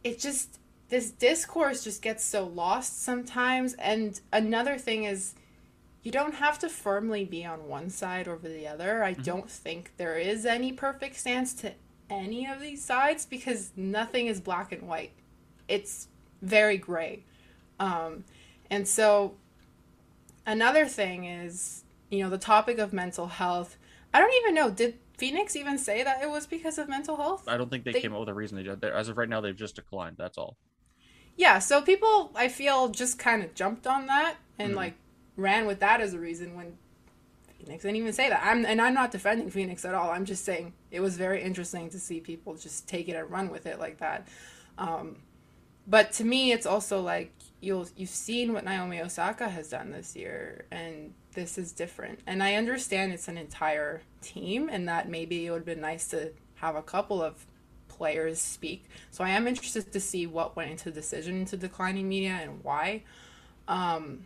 it 0.04 0.18
just 0.20 0.58
this 0.90 1.10
discourse 1.10 1.82
just 1.82 2.02
gets 2.02 2.22
so 2.22 2.46
lost 2.46 3.02
sometimes 3.02 3.74
and 3.74 4.20
another 4.32 4.76
thing 4.78 5.04
is 5.04 5.34
you 6.02 6.12
don't 6.12 6.34
have 6.34 6.58
to 6.60 6.68
firmly 6.68 7.24
be 7.24 7.44
on 7.44 7.68
one 7.68 7.90
side 7.90 8.28
over 8.28 8.48
the 8.48 8.66
other. 8.66 9.02
I 9.02 9.12
mm-hmm. 9.12 9.22
don't 9.22 9.50
think 9.50 9.92
there 9.96 10.16
is 10.16 10.46
any 10.46 10.72
perfect 10.72 11.16
stance 11.16 11.52
to 11.54 11.72
any 12.08 12.46
of 12.46 12.60
these 12.60 12.84
sides 12.84 13.26
because 13.26 13.72
nothing 13.76 14.26
is 14.26 14.40
black 14.40 14.72
and 14.72 14.88
white. 14.88 15.12
It's 15.66 16.08
very 16.40 16.78
gray. 16.78 17.24
Um, 17.80 18.24
and 18.70 18.86
so 18.86 19.34
another 20.46 20.86
thing 20.86 21.24
is, 21.24 21.84
you 22.10 22.22
know, 22.22 22.30
the 22.30 22.38
topic 22.38 22.78
of 22.78 22.92
mental 22.92 23.26
health. 23.26 23.76
I 24.14 24.20
don't 24.20 24.34
even 24.42 24.54
know, 24.54 24.70
did 24.70 24.98
Phoenix 25.18 25.56
even 25.56 25.78
say 25.78 26.02
that 26.02 26.22
it 26.22 26.30
was 26.30 26.46
because 26.46 26.78
of 26.78 26.88
mental 26.88 27.16
health? 27.16 27.44
I 27.46 27.56
don't 27.56 27.70
think 27.70 27.84
they, 27.84 27.92
they... 27.92 28.00
came 28.00 28.14
up 28.14 28.20
with 28.20 28.28
a 28.28 28.34
reason. 28.34 28.56
They 28.56 28.62
just, 28.62 28.82
as 28.82 29.08
of 29.08 29.18
right 29.18 29.28
now, 29.28 29.40
they've 29.40 29.54
just 29.54 29.76
declined. 29.76 30.16
That's 30.18 30.38
all. 30.38 30.56
Yeah, 31.36 31.58
so 31.58 31.82
people, 31.82 32.32
I 32.34 32.48
feel, 32.48 32.88
just 32.88 33.18
kind 33.18 33.44
of 33.44 33.54
jumped 33.54 33.86
on 33.86 34.06
that 34.06 34.36
and 34.58 34.72
mm. 34.72 34.76
like 34.76 34.94
ran 35.38 35.66
with 35.66 35.80
that 35.80 36.02
as 36.02 36.12
a 36.12 36.18
reason 36.18 36.54
when 36.54 36.76
Phoenix 37.58 37.82
didn't 37.82 37.96
even 37.96 38.12
say 38.12 38.28
that. 38.28 38.42
I'm 38.44 38.66
and 38.66 38.82
I'm 38.82 38.92
not 38.92 39.10
defending 39.10 39.50
Phoenix 39.50 39.84
at 39.84 39.94
all. 39.94 40.10
I'm 40.10 40.26
just 40.26 40.44
saying 40.44 40.74
it 40.90 41.00
was 41.00 41.16
very 41.16 41.42
interesting 41.42 41.88
to 41.90 41.98
see 41.98 42.20
people 42.20 42.54
just 42.54 42.86
take 42.86 43.08
it 43.08 43.14
and 43.14 43.30
run 43.30 43.48
with 43.48 43.64
it 43.64 43.78
like 43.78 43.98
that. 43.98 44.28
Um, 44.76 45.16
but 45.86 46.12
to 46.12 46.24
me, 46.24 46.52
it's 46.52 46.66
also 46.66 47.00
like 47.00 47.32
you'll 47.60 47.88
you've 47.96 48.10
seen 48.10 48.52
what 48.52 48.64
Naomi 48.64 49.00
Osaka 49.00 49.48
has 49.48 49.70
done 49.70 49.90
this 49.90 50.14
year, 50.14 50.66
and 50.70 51.14
this 51.34 51.56
is 51.56 51.72
different. 51.72 52.20
And 52.26 52.42
I 52.42 52.54
understand 52.54 53.12
it's 53.12 53.28
an 53.28 53.38
entire 53.38 54.02
team, 54.20 54.68
and 54.70 54.88
that 54.88 55.08
maybe 55.08 55.46
it 55.46 55.50
would 55.50 55.58
have 55.58 55.66
been 55.66 55.80
nice 55.80 56.08
to 56.08 56.32
have 56.56 56.76
a 56.76 56.82
couple 56.82 57.22
of 57.22 57.46
players 57.88 58.40
speak. 58.40 58.84
So 59.10 59.24
I 59.24 59.30
am 59.30 59.46
interested 59.46 59.92
to 59.92 60.00
see 60.00 60.26
what 60.26 60.56
went 60.56 60.70
into 60.70 60.90
the 60.90 61.00
decision 61.00 61.44
to 61.46 61.56
declining 61.56 62.08
media 62.08 62.38
and 62.40 62.62
why. 62.62 63.02
Um, 63.66 64.24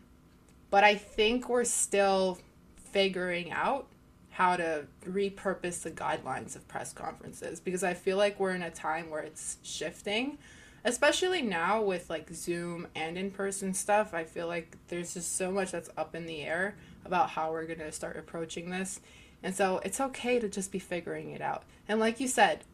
but 0.73 0.85
I 0.85 0.95
think 0.95 1.51
we're 1.51 1.65
still 1.65 2.39
figuring 2.77 3.53
out 3.53 3.89
how 4.31 4.57
to 4.57 4.87
repurpose 5.07 5.83
the 5.83 5.91
guidelines 5.91 6.57
of 6.57 6.67
press 6.67 6.95
conferences 6.95 7.61
because 7.61 7.85
I 7.85 7.93
feel 7.93 8.17
like 8.17 8.41
we're 8.41 8.55
in 8.55 8.63
a 8.63 8.71
time 8.71 9.11
where 9.11 9.21
it's 9.21 9.59
shifting, 9.63 10.39
especially 10.83 11.43
now 11.43 11.83
with 11.83 12.09
like 12.09 12.33
Zoom 12.33 12.87
and 12.95 13.19
in 13.19 13.31
person 13.31 13.75
stuff. 13.75 14.15
I 14.15 14.25
feel 14.25 14.47
like 14.47 14.79
there's 14.89 15.13
just 15.13 15.37
so 15.37 15.51
much 15.51 15.73
that's 15.73 15.91
up 15.99 16.15
in 16.15 16.25
the 16.25 16.41
air 16.41 16.75
about 17.05 17.29
how 17.29 17.53
we're 17.53 17.67
going 17.67 17.81
to 17.81 17.93
start 17.93 18.17
approaching 18.17 18.71
this. 18.71 18.99
And 19.43 19.55
so 19.55 19.79
it's 19.85 20.01
okay 20.01 20.39
to 20.39 20.49
just 20.49 20.73
be 20.73 20.79
figuring 20.79 21.33
it 21.33 21.43
out. 21.43 21.65
And 21.87 22.01
like 22.01 22.19
you 22.19 22.29
said, 22.29 22.65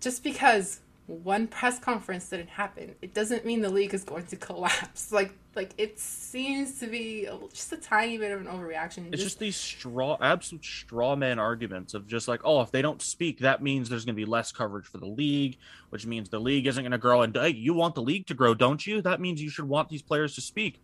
just 0.00 0.22
because 0.22 0.78
one 1.10 1.48
press 1.48 1.78
conference 1.78 2.28
didn't 2.28 2.48
happen, 2.48 2.94
it 3.02 3.14
doesn't 3.14 3.44
mean 3.44 3.60
the 3.60 3.68
league 3.68 3.92
is 3.94 4.04
going 4.04 4.26
to 4.26 4.36
collapse. 4.36 5.12
Like 5.12 5.32
like 5.56 5.74
it 5.78 5.98
seems 5.98 6.78
to 6.78 6.86
be 6.86 7.28
just 7.52 7.72
a 7.72 7.76
tiny 7.76 8.18
bit 8.18 8.30
of 8.30 8.40
an 8.40 8.46
overreaction. 8.46 9.08
It's 9.08 9.16
just, 9.16 9.22
just 9.22 9.38
these 9.40 9.56
straw, 9.56 10.16
absolute 10.20 10.64
straw 10.64 11.16
man 11.16 11.38
arguments 11.38 11.94
of 11.94 12.06
just 12.06 12.28
like, 12.28 12.40
oh, 12.44 12.60
if 12.60 12.70
they 12.70 12.82
don't 12.82 13.02
speak, 13.02 13.40
that 13.40 13.62
means 13.62 13.88
there's 13.88 14.04
going 14.04 14.14
to 14.14 14.20
be 14.20 14.24
less 14.24 14.52
coverage 14.52 14.86
for 14.86 14.98
the 14.98 15.06
league, 15.06 15.58
which 15.88 16.06
means 16.06 16.28
the 16.28 16.38
league 16.38 16.66
isn't 16.66 16.82
going 16.82 16.92
to 16.92 16.98
grow. 16.98 17.22
And 17.22 17.34
hey, 17.34 17.50
you 17.50 17.74
want 17.74 17.96
the 17.96 18.02
league 18.02 18.26
to 18.28 18.34
grow, 18.34 18.54
don't 18.54 18.86
you? 18.86 19.02
That 19.02 19.20
means 19.20 19.42
you 19.42 19.50
should 19.50 19.68
want 19.68 19.88
these 19.88 20.02
players 20.02 20.36
to 20.36 20.40
speak. 20.40 20.80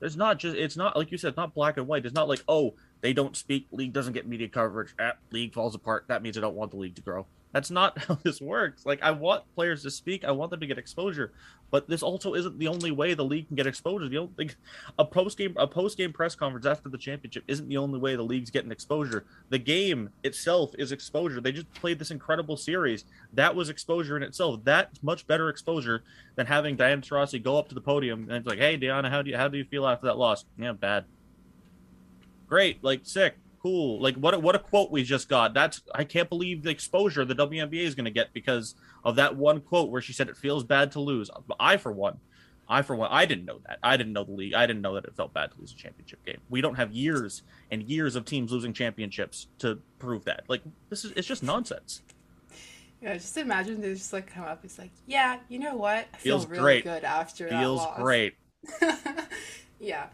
There's 0.00 0.16
not 0.16 0.38
just, 0.38 0.54
it's 0.56 0.76
not 0.76 0.96
like 0.96 1.10
you 1.10 1.18
said, 1.18 1.36
not 1.36 1.54
black 1.54 1.78
and 1.78 1.86
white. 1.86 2.04
It's 2.04 2.14
not 2.14 2.28
like, 2.28 2.44
oh, 2.46 2.74
they 3.00 3.12
don't 3.12 3.36
speak, 3.36 3.66
league 3.72 3.92
doesn't 3.92 4.12
get 4.12 4.26
media 4.26 4.48
coverage, 4.48 4.94
ah, 5.00 5.12
league 5.30 5.54
falls 5.54 5.74
apart. 5.74 6.04
That 6.08 6.22
means 6.22 6.36
I 6.36 6.42
don't 6.42 6.54
want 6.54 6.70
the 6.70 6.76
league 6.76 6.96
to 6.96 7.02
grow. 7.02 7.26
That's 7.54 7.70
not 7.70 7.96
how 8.02 8.18
this 8.22 8.40
works. 8.40 8.84
Like 8.84 9.00
I 9.02 9.12
want 9.12 9.44
players 9.54 9.82
to 9.84 9.90
speak, 9.90 10.24
I 10.24 10.32
want 10.32 10.50
them 10.50 10.60
to 10.60 10.66
get 10.66 10.76
exposure, 10.76 11.32
but 11.70 11.88
this 11.88 12.02
also 12.02 12.34
isn't 12.34 12.58
the 12.58 12.66
only 12.68 12.90
way 12.90 13.14
the 13.14 13.24
league 13.24 13.46
can 13.46 13.56
get 13.56 13.66
exposure. 13.66 14.08
The 14.08 14.18
only 14.18 14.32
like, 14.36 14.56
a 14.98 15.04
post 15.04 15.38
game 15.38 15.54
a 15.56 15.66
post 15.66 15.96
game 15.96 16.12
press 16.12 16.34
conference 16.34 16.66
after 16.66 16.88
the 16.90 16.98
championship 16.98 17.44
isn't 17.46 17.68
the 17.68 17.76
only 17.76 17.98
way 17.98 18.16
the 18.16 18.22
league's 18.22 18.50
getting 18.50 18.72
exposure. 18.72 19.24
The 19.48 19.58
game 19.58 20.10
itself 20.24 20.74
is 20.76 20.92
exposure. 20.92 21.40
They 21.40 21.52
just 21.52 21.72
played 21.74 21.98
this 21.98 22.10
incredible 22.10 22.56
series. 22.56 23.04
That 23.32 23.54
was 23.54 23.70
exposure 23.70 24.16
in 24.16 24.24
itself. 24.24 24.60
That's 24.64 25.02
much 25.02 25.26
better 25.26 25.48
exposure 25.48 26.02
than 26.34 26.46
having 26.46 26.74
Diana 26.74 27.02
Taurasi 27.02 27.40
go 27.40 27.56
up 27.56 27.68
to 27.68 27.74
the 27.74 27.80
podium 27.80 28.24
and 28.24 28.32
it's 28.32 28.46
like, 28.48 28.58
"Hey, 28.58 28.76
Diana, 28.76 29.08
how 29.08 29.22
do 29.22 29.30
you 29.30 29.36
how 29.36 29.46
do 29.46 29.56
you 29.56 29.64
feel 29.64 29.86
after 29.86 30.06
that 30.08 30.18
loss?" 30.18 30.44
Yeah, 30.58 30.72
bad. 30.72 31.04
Great, 32.48 32.82
like 32.82 33.00
sick 33.04 33.36
cool. 33.64 34.00
Like 34.00 34.14
what 34.16 34.40
what 34.42 34.54
a 34.54 34.58
quote 34.58 34.90
we 34.90 35.02
just 35.02 35.28
got. 35.28 35.54
That's 35.54 35.80
I 35.94 36.04
can't 36.04 36.28
believe 36.28 36.62
the 36.62 36.70
exposure 36.70 37.24
the 37.24 37.34
WNBA 37.34 37.80
is 37.80 37.94
going 37.94 38.04
to 38.04 38.10
get 38.10 38.34
because 38.34 38.74
of 39.02 39.16
that 39.16 39.36
one 39.36 39.60
quote 39.62 39.90
where 39.90 40.02
she 40.02 40.12
said 40.12 40.28
it 40.28 40.36
feels 40.36 40.64
bad 40.64 40.92
to 40.92 41.00
lose. 41.00 41.30
I 41.58 41.78
for 41.78 41.90
one, 41.90 42.18
I 42.68 42.82
for 42.82 42.94
one, 42.94 43.08
I 43.10 43.24
didn't 43.24 43.46
know 43.46 43.60
that. 43.66 43.78
I 43.82 43.96
didn't 43.96 44.12
know 44.12 44.24
the 44.24 44.32
league. 44.32 44.52
I 44.52 44.66
didn't 44.66 44.82
know 44.82 44.94
that 44.94 45.06
it 45.06 45.16
felt 45.16 45.32
bad 45.32 45.50
to 45.52 45.58
lose 45.58 45.72
a 45.72 45.76
championship 45.76 46.22
game. 46.26 46.38
We 46.50 46.60
don't 46.60 46.74
have 46.74 46.92
years 46.92 47.42
and 47.70 47.82
years 47.82 48.16
of 48.16 48.26
teams 48.26 48.52
losing 48.52 48.74
championships 48.74 49.46
to 49.60 49.80
prove 49.98 50.26
that. 50.26 50.44
Like 50.46 50.60
this 50.90 51.06
is 51.06 51.12
it's 51.16 51.26
just 51.26 51.42
nonsense. 51.42 52.02
Yeah, 53.00 53.14
just 53.14 53.36
imagine 53.38 53.80
they 53.80 53.94
just 53.94 54.12
like 54.12 54.26
come 54.26 54.44
up. 54.44 54.62
It's 54.62 54.78
like, 54.78 54.90
yeah, 55.06 55.38
you 55.48 55.58
know 55.58 55.76
what? 55.76 56.06
I 56.12 56.16
feel 56.18 56.38
Feels 56.38 56.46
really 56.46 56.62
great. 56.62 56.84
good 56.84 57.04
after 57.04 57.48
Feels 57.48 57.80
that 57.82 57.96
great. 57.96 58.34
yeah. 59.80 60.06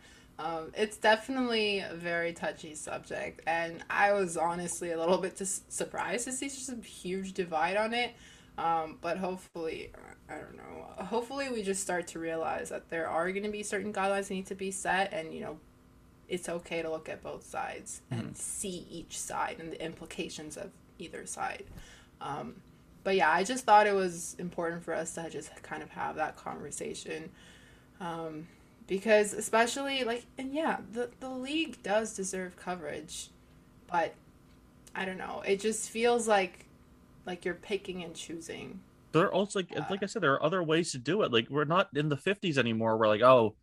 Um, 0.42 0.72
it's 0.74 0.96
definitely 0.96 1.80
a 1.80 1.92
very 1.92 2.32
touchy 2.32 2.74
subject, 2.74 3.42
and 3.46 3.84
I 3.90 4.12
was 4.12 4.38
honestly 4.38 4.92
a 4.92 4.98
little 4.98 5.18
bit 5.18 5.36
just 5.36 5.70
surprised 5.70 6.24
to 6.24 6.32
see 6.32 6.48
such 6.48 6.78
a 6.78 6.80
huge 6.80 7.34
divide 7.34 7.76
on 7.76 7.92
it. 7.92 8.14
Um, 8.56 8.96
but 9.02 9.18
hopefully, 9.18 9.92
I 10.30 10.36
don't 10.36 10.56
know. 10.56 11.04
Hopefully, 11.04 11.50
we 11.50 11.62
just 11.62 11.82
start 11.82 12.06
to 12.08 12.18
realize 12.18 12.70
that 12.70 12.88
there 12.88 13.06
are 13.06 13.30
going 13.30 13.44
to 13.44 13.50
be 13.50 13.62
certain 13.62 13.92
guidelines 13.92 14.28
that 14.28 14.34
need 14.34 14.46
to 14.46 14.54
be 14.54 14.70
set, 14.70 15.12
and 15.12 15.34
you 15.34 15.40
know, 15.40 15.58
it's 16.26 16.48
okay 16.48 16.80
to 16.80 16.90
look 16.90 17.10
at 17.10 17.22
both 17.22 17.44
sides 17.44 18.00
mm-hmm. 18.10 18.20
and 18.20 18.36
see 18.36 18.86
each 18.90 19.18
side 19.18 19.56
and 19.58 19.72
the 19.72 19.84
implications 19.84 20.56
of 20.56 20.70
either 20.98 21.26
side. 21.26 21.64
Um, 22.22 22.54
but 23.04 23.14
yeah, 23.14 23.30
I 23.30 23.44
just 23.44 23.64
thought 23.64 23.86
it 23.86 23.94
was 23.94 24.36
important 24.38 24.84
for 24.84 24.94
us 24.94 25.14
to 25.14 25.28
just 25.28 25.50
kind 25.62 25.82
of 25.82 25.90
have 25.90 26.16
that 26.16 26.36
conversation. 26.36 27.30
Um, 28.00 28.46
because 28.90 29.32
especially 29.32 30.02
like 30.02 30.26
and 30.36 30.52
yeah 30.52 30.78
the 30.92 31.08
the 31.20 31.30
league 31.30 31.80
does 31.80 32.12
deserve 32.12 32.56
coverage 32.56 33.28
but 33.90 34.14
i 34.94 35.04
don't 35.04 35.16
know. 35.16 35.42
It 35.46 35.60
just 35.60 35.88
feels 35.88 36.26
like 36.26 36.66
like 37.24 37.44
you're 37.44 37.54
picking 37.54 38.02
and 38.02 38.14
choosing. 38.14 38.80
There 39.12 39.22
are 39.22 39.32
also 39.32 39.60
like, 39.60 39.68
uh, 39.76 39.84
like 39.88 40.02
i 40.02 40.06
said 40.06 40.22
there 40.22 40.32
are 40.32 40.42
other 40.42 40.62
ways 40.62 40.90
to 40.92 40.98
do 40.98 41.22
it. 41.22 41.32
Like 41.32 41.48
we're 41.48 41.64
not 41.64 41.88
in 41.94 42.08
the 42.08 42.16
50s 42.16 42.58
anymore 42.58 42.98
we're 42.98 43.06
like 43.08 43.22
oh 43.22 43.54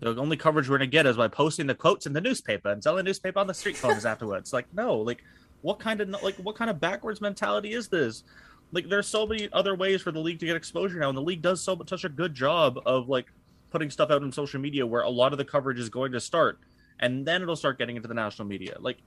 the 0.00 0.16
only 0.16 0.36
coverage 0.36 0.68
we're 0.68 0.76
gonna 0.76 0.88
get 0.88 1.06
is 1.06 1.16
by 1.16 1.28
posting 1.28 1.68
the 1.68 1.74
quotes 1.74 2.06
in 2.06 2.12
the 2.12 2.20
newspaper 2.20 2.70
and 2.70 2.82
selling 2.82 3.04
the 3.04 3.08
newspaper 3.08 3.38
on 3.38 3.46
the 3.46 3.54
street 3.54 3.80
corners 3.80 4.04
afterwards. 4.04 4.52
Like 4.52 4.66
no 4.74 4.96
like 4.96 5.22
what 5.62 5.78
kind 5.78 6.00
of 6.00 6.10
like 6.20 6.34
what 6.36 6.56
kind 6.56 6.68
of 6.68 6.80
backwards 6.80 7.20
mentality 7.20 7.74
is 7.74 7.86
this? 7.86 8.24
Like 8.72 8.88
there's 8.88 9.06
so 9.06 9.24
many 9.24 9.48
other 9.52 9.76
ways 9.76 10.02
for 10.02 10.10
the 10.10 10.18
league 10.18 10.40
to 10.40 10.46
get 10.46 10.56
exposure 10.56 10.98
now 10.98 11.10
and 11.10 11.16
the 11.16 11.22
league 11.22 11.42
does 11.42 11.62
so 11.62 11.80
such 11.86 12.02
a 12.02 12.08
good 12.08 12.34
job 12.34 12.80
of 12.84 13.08
like 13.08 13.26
putting 13.74 13.90
stuff 13.90 14.08
out 14.08 14.22
on 14.22 14.30
social 14.30 14.60
media 14.60 14.86
where 14.86 15.02
a 15.02 15.10
lot 15.10 15.32
of 15.32 15.38
the 15.38 15.44
coverage 15.44 15.80
is 15.80 15.88
going 15.88 16.12
to 16.12 16.20
start, 16.20 16.60
and 17.00 17.26
then 17.26 17.42
it'll 17.42 17.56
start 17.56 17.76
getting 17.76 17.96
into 17.96 18.06
the 18.06 18.14
national 18.14 18.46
media. 18.46 18.76
Like, 18.78 18.98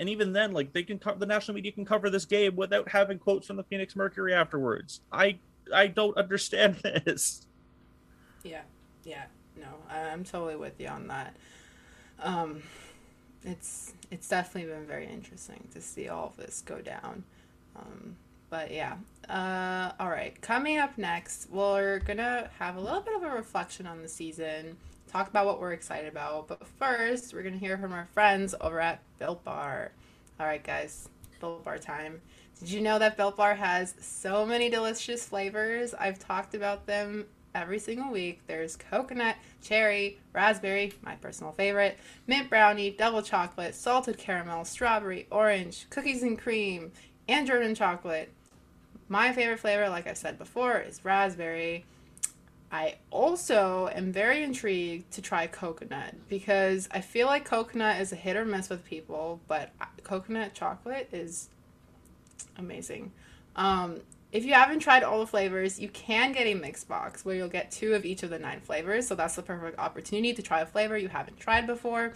and 0.00 0.08
even 0.08 0.32
then, 0.32 0.52
like 0.52 0.72
they 0.72 0.82
can 0.82 1.00
the 1.18 1.26
national 1.26 1.54
media 1.54 1.70
can 1.70 1.84
cover 1.84 2.10
this 2.10 2.24
game 2.24 2.56
without 2.56 2.88
having 2.88 3.20
quotes 3.20 3.46
from 3.46 3.54
the 3.54 3.62
Phoenix 3.62 3.94
Mercury 3.94 4.34
afterwards. 4.34 5.00
I 5.12 5.38
I 5.72 5.86
don't 5.86 6.16
understand 6.18 6.78
this. 6.82 7.46
Yeah, 8.42 8.62
yeah, 9.04 9.26
no, 9.56 9.68
I'm 9.88 10.24
totally 10.24 10.56
with 10.56 10.80
you 10.80 10.88
on 10.88 11.06
that. 11.06 11.36
Um, 12.20 12.64
it's 13.44 13.94
it's 14.10 14.28
definitely 14.28 14.72
been 14.72 14.86
very 14.86 15.06
interesting 15.06 15.68
to 15.72 15.80
see 15.80 16.08
all 16.08 16.26
of 16.26 16.36
this 16.36 16.62
go 16.66 16.80
down. 16.80 17.22
Um, 17.76 18.16
but 18.50 18.70
yeah. 18.72 18.96
Uh, 19.28 19.92
all 19.98 20.10
right. 20.10 20.40
Coming 20.40 20.78
up 20.78 20.96
next, 20.98 21.48
we're 21.50 21.98
going 22.00 22.18
to 22.18 22.50
have 22.58 22.76
a 22.76 22.80
little 22.80 23.00
bit 23.00 23.16
of 23.16 23.22
a 23.22 23.30
reflection 23.30 23.86
on 23.86 24.02
the 24.02 24.08
season, 24.08 24.76
talk 25.08 25.28
about 25.28 25.46
what 25.46 25.60
we're 25.60 25.72
excited 25.72 26.08
about. 26.08 26.48
But 26.48 26.66
first, 26.78 27.34
we're 27.34 27.42
going 27.42 27.54
to 27.54 27.60
hear 27.60 27.78
from 27.78 27.92
our 27.92 28.08
friends 28.14 28.54
over 28.60 28.80
at 28.80 29.02
Built 29.18 29.42
Bar. 29.44 29.92
All 30.38 30.46
right, 30.46 30.62
guys. 30.62 31.08
Built 31.40 31.64
Bar 31.64 31.78
time. 31.78 32.20
Did 32.60 32.70
you 32.70 32.80
know 32.80 32.98
that 32.98 33.16
Built 33.16 33.36
Bar 33.36 33.54
has 33.54 33.94
so 34.00 34.46
many 34.46 34.70
delicious 34.70 35.26
flavors? 35.26 35.92
I've 35.92 36.18
talked 36.18 36.54
about 36.54 36.86
them 36.86 37.26
every 37.54 37.78
single 37.78 38.10
week. 38.10 38.40
There's 38.46 38.76
coconut, 38.76 39.36
cherry, 39.62 40.18
raspberry, 40.32 40.92
my 41.02 41.16
personal 41.16 41.52
favorite, 41.52 41.98
mint 42.26 42.48
brownie, 42.48 42.90
double 42.90 43.22
chocolate, 43.22 43.74
salted 43.74 44.18
caramel, 44.18 44.64
strawberry, 44.64 45.26
orange, 45.30 45.86
cookies 45.90 46.22
and 46.22 46.38
cream, 46.38 46.92
and 47.28 47.46
German 47.46 47.74
chocolate. 47.74 48.32
My 49.08 49.32
favorite 49.32 49.60
flavor, 49.60 49.88
like 49.88 50.06
I 50.06 50.14
said 50.14 50.38
before, 50.38 50.78
is 50.78 51.04
raspberry. 51.04 51.84
I 52.72 52.96
also 53.10 53.88
am 53.94 54.12
very 54.12 54.42
intrigued 54.42 55.12
to 55.12 55.22
try 55.22 55.46
coconut 55.46 56.14
because 56.28 56.88
I 56.90 57.00
feel 57.00 57.28
like 57.28 57.44
coconut 57.44 58.00
is 58.00 58.12
a 58.12 58.16
hit 58.16 58.36
or 58.36 58.44
miss 58.44 58.68
with 58.68 58.84
people, 58.84 59.40
but 59.46 59.70
coconut 60.02 60.54
chocolate 60.54 61.08
is 61.12 61.48
amazing. 62.58 63.12
Um, 63.54 64.00
if 64.32 64.44
you 64.44 64.54
haven't 64.54 64.80
tried 64.80 65.04
all 65.04 65.20
the 65.20 65.26
flavors, 65.26 65.78
you 65.78 65.88
can 65.88 66.32
get 66.32 66.46
a 66.46 66.54
mix 66.54 66.82
box 66.82 67.24
where 67.24 67.36
you'll 67.36 67.48
get 67.48 67.70
two 67.70 67.94
of 67.94 68.04
each 68.04 68.24
of 68.24 68.30
the 68.30 68.38
nine 68.38 68.60
flavors. 68.60 69.06
So 69.06 69.14
that's 69.14 69.36
the 69.36 69.42
perfect 69.42 69.78
opportunity 69.78 70.34
to 70.34 70.42
try 70.42 70.60
a 70.60 70.66
flavor 70.66 70.98
you 70.98 71.08
haven't 71.08 71.38
tried 71.38 71.66
before. 71.66 72.14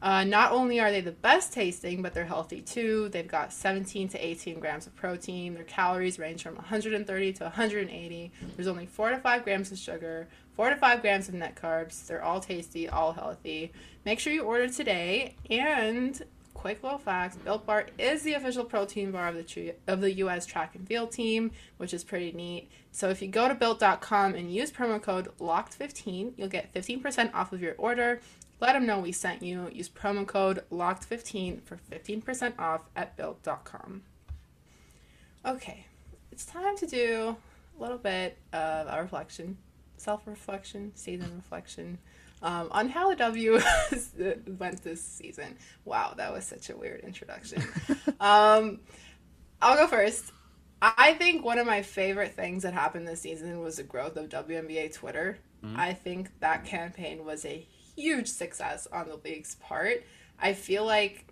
Uh, 0.00 0.22
not 0.24 0.52
only 0.52 0.78
are 0.78 0.92
they 0.92 1.00
the 1.00 1.10
best 1.10 1.52
tasting, 1.52 2.02
but 2.02 2.14
they're 2.14 2.24
healthy 2.24 2.60
too. 2.60 3.08
They've 3.08 3.26
got 3.26 3.52
17 3.52 4.08
to 4.10 4.18
18 4.18 4.60
grams 4.60 4.86
of 4.86 4.94
protein. 4.94 5.54
Their 5.54 5.64
calories 5.64 6.18
range 6.18 6.42
from 6.42 6.54
130 6.54 7.32
to 7.34 7.44
180. 7.44 8.32
There's 8.56 8.68
only 8.68 8.86
4 8.86 9.10
to 9.10 9.18
5 9.18 9.44
grams 9.44 9.72
of 9.72 9.78
sugar, 9.78 10.28
4 10.54 10.70
to 10.70 10.76
5 10.76 11.00
grams 11.00 11.28
of 11.28 11.34
net 11.34 11.56
carbs. 11.56 12.06
They're 12.06 12.22
all 12.22 12.40
tasty, 12.40 12.88
all 12.88 13.12
healthy. 13.12 13.72
Make 14.04 14.20
sure 14.20 14.32
you 14.32 14.42
order 14.42 14.68
today. 14.68 15.34
And 15.50 16.22
quick 16.54 16.82
little 16.82 16.98
facts 16.98 17.36
Built 17.36 17.64
Bar 17.64 17.86
is 17.98 18.22
the 18.22 18.34
official 18.34 18.64
protein 18.64 19.12
bar 19.12 19.28
of 19.28 19.36
the, 19.36 19.74
of 19.86 20.00
the 20.00 20.12
U.S. 20.14 20.44
track 20.44 20.74
and 20.74 20.86
field 20.86 21.12
team, 21.12 21.52
which 21.76 21.94
is 21.94 22.02
pretty 22.02 22.32
neat. 22.32 22.68
So 22.90 23.10
if 23.10 23.22
you 23.22 23.28
go 23.28 23.46
to 23.46 23.54
built.com 23.54 24.34
and 24.34 24.52
use 24.52 24.72
promo 24.72 25.00
code 25.00 25.28
LOCKED15, 25.38 26.32
you'll 26.36 26.48
get 26.48 26.74
15% 26.74 27.32
off 27.32 27.52
of 27.52 27.62
your 27.62 27.74
order. 27.78 28.20
Let 28.60 28.72
them 28.72 28.86
know 28.86 28.98
we 28.98 29.12
sent 29.12 29.42
you. 29.42 29.68
Use 29.72 29.88
promo 29.88 30.26
code 30.26 30.64
LOCKED15 30.70 31.62
for 31.62 31.78
15% 31.90 32.58
off 32.58 32.82
at 32.96 33.16
built.com. 33.16 34.02
Okay, 35.46 35.86
it's 36.32 36.44
time 36.44 36.76
to 36.78 36.86
do 36.86 37.36
a 37.78 37.80
little 37.80 37.98
bit 37.98 38.36
of 38.52 38.86
a 38.88 39.00
reflection, 39.00 39.58
self 39.96 40.26
reflection, 40.26 40.92
season 40.94 41.32
reflection 41.36 41.98
um, 42.42 42.68
on 42.70 42.88
how 42.88 43.10
the 43.10 43.16
W 43.16 43.52
went 44.58 44.82
this 44.82 45.02
season. 45.02 45.56
Wow, 45.84 46.14
that 46.16 46.32
was 46.32 46.44
such 46.44 46.70
a 46.70 46.76
weird 46.76 47.00
introduction. 47.00 47.62
um, 48.20 48.80
I'll 49.60 49.76
go 49.76 49.86
first. 49.86 50.32
I 50.80 51.14
think 51.14 51.44
one 51.44 51.58
of 51.58 51.66
my 51.66 51.82
favorite 51.82 52.34
things 52.34 52.62
that 52.62 52.72
happened 52.72 53.08
this 53.08 53.20
season 53.20 53.60
was 53.60 53.76
the 53.76 53.82
growth 53.82 54.16
of 54.16 54.28
WNBA 54.28 54.94
Twitter. 54.94 55.38
Mm-hmm. 55.64 55.78
I 55.78 55.92
think 55.92 56.30
that 56.38 56.64
campaign 56.64 57.24
was 57.24 57.44
a 57.44 57.66
huge 57.98 58.28
success 58.28 58.86
on 58.92 59.08
the 59.08 59.16
league's 59.24 59.56
part. 59.56 60.04
I 60.40 60.52
feel 60.52 60.84
like 60.84 61.26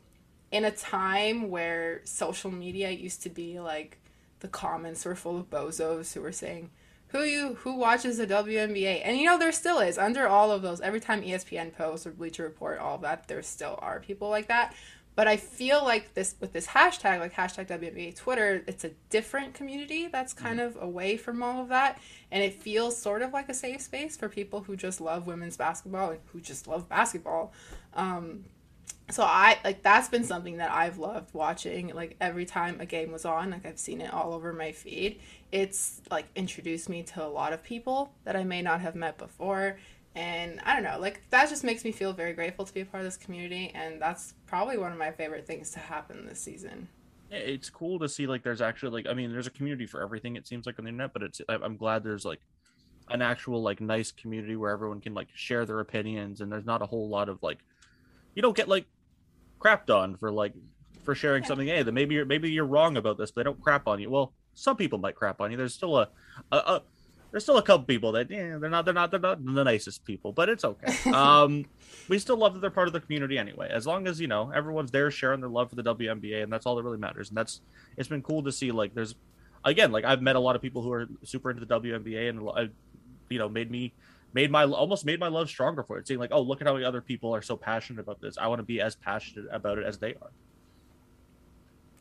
in 0.50 0.64
a 0.64 0.70
time 0.70 1.48
where 1.50 2.00
social 2.04 2.50
media 2.50 2.90
used 2.90 3.22
to 3.22 3.30
be 3.30 3.60
like 3.60 3.98
the 4.40 4.48
comments 4.48 5.04
were 5.04 5.14
full 5.14 5.38
of 5.38 5.50
bozos 5.50 6.12
who 6.12 6.20
were 6.20 6.32
saying 6.32 6.70
who 7.08 7.22
you 7.22 7.54
who 7.60 7.76
watches 7.76 8.18
the 8.18 8.26
WNBA 8.26 9.00
and 9.04 9.16
you 9.16 9.24
know 9.24 9.38
there 9.38 9.52
still 9.52 9.78
is. 9.78 9.96
Under 9.96 10.26
all 10.26 10.50
of 10.50 10.62
those 10.62 10.80
every 10.80 11.00
time 11.00 11.22
ESPN 11.22 11.72
posts 11.72 12.06
or 12.06 12.10
Bleacher 12.10 12.42
Report 12.42 12.78
all 12.78 12.98
that 12.98 13.28
there 13.28 13.42
still 13.42 13.78
are 13.80 14.00
people 14.00 14.28
like 14.28 14.48
that 14.48 14.74
but 15.16 15.26
I 15.26 15.36
feel 15.36 15.82
like 15.82 16.14
this 16.14 16.36
with 16.38 16.52
this 16.52 16.68
hashtag 16.68 17.18
like 17.18 17.34
hashtag 17.34 17.66
WNBA 17.66 18.14
Twitter 18.14 18.62
it's 18.68 18.84
a 18.84 18.90
different 19.10 19.54
community 19.54 20.06
that's 20.06 20.32
kind 20.32 20.60
of 20.60 20.76
away 20.80 21.16
from 21.16 21.42
all 21.42 21.62
of 21.62 21.68
that 21.70 22.00
and 22.30 22.44
it 22.44 22.54
feels 22.54 22.96
sort 22.96 23.22
of 23.22 23.32
like 23.32 23.48
a 23.48 23.54
safe 23.54 23.80
space 23.80 24.16
for 24.16 24.28
people 24.28 24.60
who 24.60 24.76
just 24.76 25.00
love 25.00 25.26
women's 25.26 25.56
basketball 25.56 26.10
and 26.10 26.20
who 26.26 26.40
just 26.40 26.68
love 26.68 26.88
basketball 26.88 27.52
um, 27.94 28.44
so 29.10 29.22
I 29.22 29.58
like 29.62 29.82
that's 29.82 30.08
been 30.08 30.24
something 30.24 30.56
that 30.56 30.72
I've 30.72 30.98
loved 30.98 31.32
watching. 31.32 31.94
Like 31.94 32.16
every 32.20 32.44
time 32.44 32.80
a 32.80 32.86
game 32.86 33.12
was 33.12 33.24
on, 33.24 33.50
like 33.50 33.64
I've 33.64 33.78
seen 33.78 34.00
it 34.00 34.12
all 34.12 34.34
over 34.34 34.52
my 34.52 34.72
feed. 34.72 35.20
It's 35.52 36.00
like 36.10 36.26
introduced 36.34 36.88
me 36.88 37.04
to 37.04 37.24
a 37.24 37.28
lot 37.28 37.52
of 37.52 37.62
people 37.62 38.12
that 38.24 38.34
I 38.34 38.42
may 38.42 38.62
not 38.62 38.80
have 38.80 38.96
met 38.96 39.16
before. 39.16 39.78
And 40.16 40.60
I 40.64 40.74
don't 40.74 40.82
know, 40.82 40.98
like 40.98 41.22
that 41.30 41.48
just 41.48 41.62
makes 41.62 41.84
me 41.84 41.92
feel 41.92 42.12
very 42.12 42.32
grateful 42.32 42.64
to 42.64 42.72
be 42.72 42.80
a 42.80 42.84
part 42.86 43.02
of 43.02 43.06
this 43.06 43.18
community 43.18 43.70
and 43.74 44.00
that's 44.00 44.34
probably 44.46 44.78
one 44.78 44.90
of 44.90 44.98
my 44.98 45.10
favorite 45.10 45.46
things 45.46 45.70
to 45.72 45.78
happen 45.78 46.26
this 46.26 46.40
season. 46.40 46.88
It's 47.30 47.68
cool 47.68 47.98
to 47.98 48.08
see 48.08 48.26
like 48.26 48.42
there's 48.42 48.62
actually 48.62 48.90
like 48.92 49.06
I 49.08 49.14
mean 49.14 49.30
there's 49.30 49.46
a 49.46 49.50
community 49.50 49.86
for 49.86 50.02
everything 50.02 50.36
it 50.36 50.46
seems 50.48 50.66
like 50.66 50.78
on 50.78 50.86
the 50.86 50.88
internet, 50.88 51.12
but 51.12 51.22
it's 51.22 51.40
I'm 51.48 51.76
glad 51.76 52.02
there's 52.02 52.24
like 52.24 52.40
an 53.08 53.20
actual 53.22 53.62
like 53.62 53.80
nice 53.80 54.10
community 54.10 54.56
where 54.56 54.70
everyone 54.70 55.00
can 55.00 55.12
like 55.14 55.28
share 55.34 55.66
their 55.66 55.80
opinions 55.80 56.40
and 56.40 56.50
there's 56.50 56.64
not 56.64 56.82
a 56.82 56.86
whole 56.86 57.08
lot 57.08 57.28
of 57.28 57.42
like 57.42 57.58
you 58.34 58.42
don't 58.42 58.56
get 58.56 58.68
like 58.68 58.86
crapped 59.60 59.90
on 59.90 60.16
for 60.16 60.32
like 60.32 60.52
for 61.06 61.14
sharing 61.14 61.42
yeah. 61.42 61.48
something. 61.48 61.68
Hey, 61.68 61.82
that 61.82 61.92
maybe 61.92 62.14
you're 62.14 62.26
maybe 62.26 62.50
you're 62.50 62.66
wrong 62.66 62.96
about 62.96 63.16
this, 63.16 63.30
but 63.30 63.40
they 63.40 63.44
don't 63.44 63.60
crap 63.62 63.86
on 63.88 64.00
you. 64.00 64.10
Well, 64.10 64.32
some 64.54 64.76
people 64.76 64.98
might 64.98 65.14
crap 65.14 65.40
on 65.40 65.50
you. 65.50 65.56
There's 65.56 65.74
still 65.74 65.96
a, 65.98 66.08
a, 66.52 66.56
a 66.56 66.82
there's 67.30 67.42
still 67.42 67.58
a 67.58 67.62
couple 67.62 67.84
people 67.84 68.12
that 68.12 68.30
yeah 68.30 68.56
they're 68.58 68.70
not 68.70 68.84
they're 68.84 68.94
not 68.94 69.10
they're 69.10 69.20
not 69.20 69.44
the 69.44 69.64
nicest 69.64 70.04
people, 70.04 70.32
but 70.32 70.48
it's 70.48 70.64
okay. 70.64 71.10
um, 71.12 71.64
we 72.08 72.18
still 72.18 72.36
love 72.36 72.54
that 72.54 72.60
they're 72.60 72.70
part 72.70 72.86
of 72.86 72.92
the 72.92 73.00
community 73.00 73.38
anyway. 73.38 73.68
As 73.70 73.86
long 73.86 74.06
as 74.06 74.20
you 74.20 74.26
know 74.26 74.50
everyone's 74.54 74.90
there 74.90 75.10
sharing 75.10 75.40
their 75.40 75.50
love 75.50 75.70
for 75.70 75.76
the 75.76 75.82
WNBA, 75.82 76.42
and 76.42 76.52
that's 76.52 76.66
all 76.66 76.76
that 76.76 76.82
really 76.82 76.98
matters. 76.98 77.28
And 77.28 77.36
that's 77.36 77.60
it's 77.96 78.08
been 78.08 78.22
cool 78.22 78.42
to 78.44 78.52
see 78.52 78.72
like 78.72 78.94
there's 78.94 79.14
again 79.64 79.92
like 79.92 80.04
I've 80.04 80.22
met 80.22 80.36
a 80.36 80.40
lot 80.40 80.56
of 80.56 80.62
people 80.62 80.82
who 80.82 80.92
are 80.92 81.06
super 81.24 81.50
into 81.50 81.64
the 81.64 81.80
WNBA, 81.80 82.28
and 82.28 82.48
I, 82.54 82.68
you 83.28 83.38
know 83.38 83.48
made 83.48 83.70
me 83.70 83.92
made 84.32 84.50
my 84.50 84.64
almost 84.64 85.04
made 85.04 85.20
my 85.20 85.28
love 85.28 85.48
stronger 85.48 85.82
for 85.82 85.98
it. 85.98 86.06
Seeing 86.06 86.20
like, 86.20 86.30
oh, 86.32 86.42
look 86.42 86.60
at 86.60 86.66
how 86.66 86.74
many 86.74 86.84
other 86.84 87.00
people 87.00 87.34
are 87.34 87.42
so 87.42 87.56
passionate 87.56 88.00
about 88.00 88.20
this. 88.20 88.38
I 88.38 88.46
want 88.48 88.60
to 88.60 88.64
be 88.64 88.80
as 88.80 88.94
passionate 88.94 89.46
about 89.50 89.78
it 89.78 89.86
as 89.86 89.98
they 89.98 90.14
are. 90.14 90.30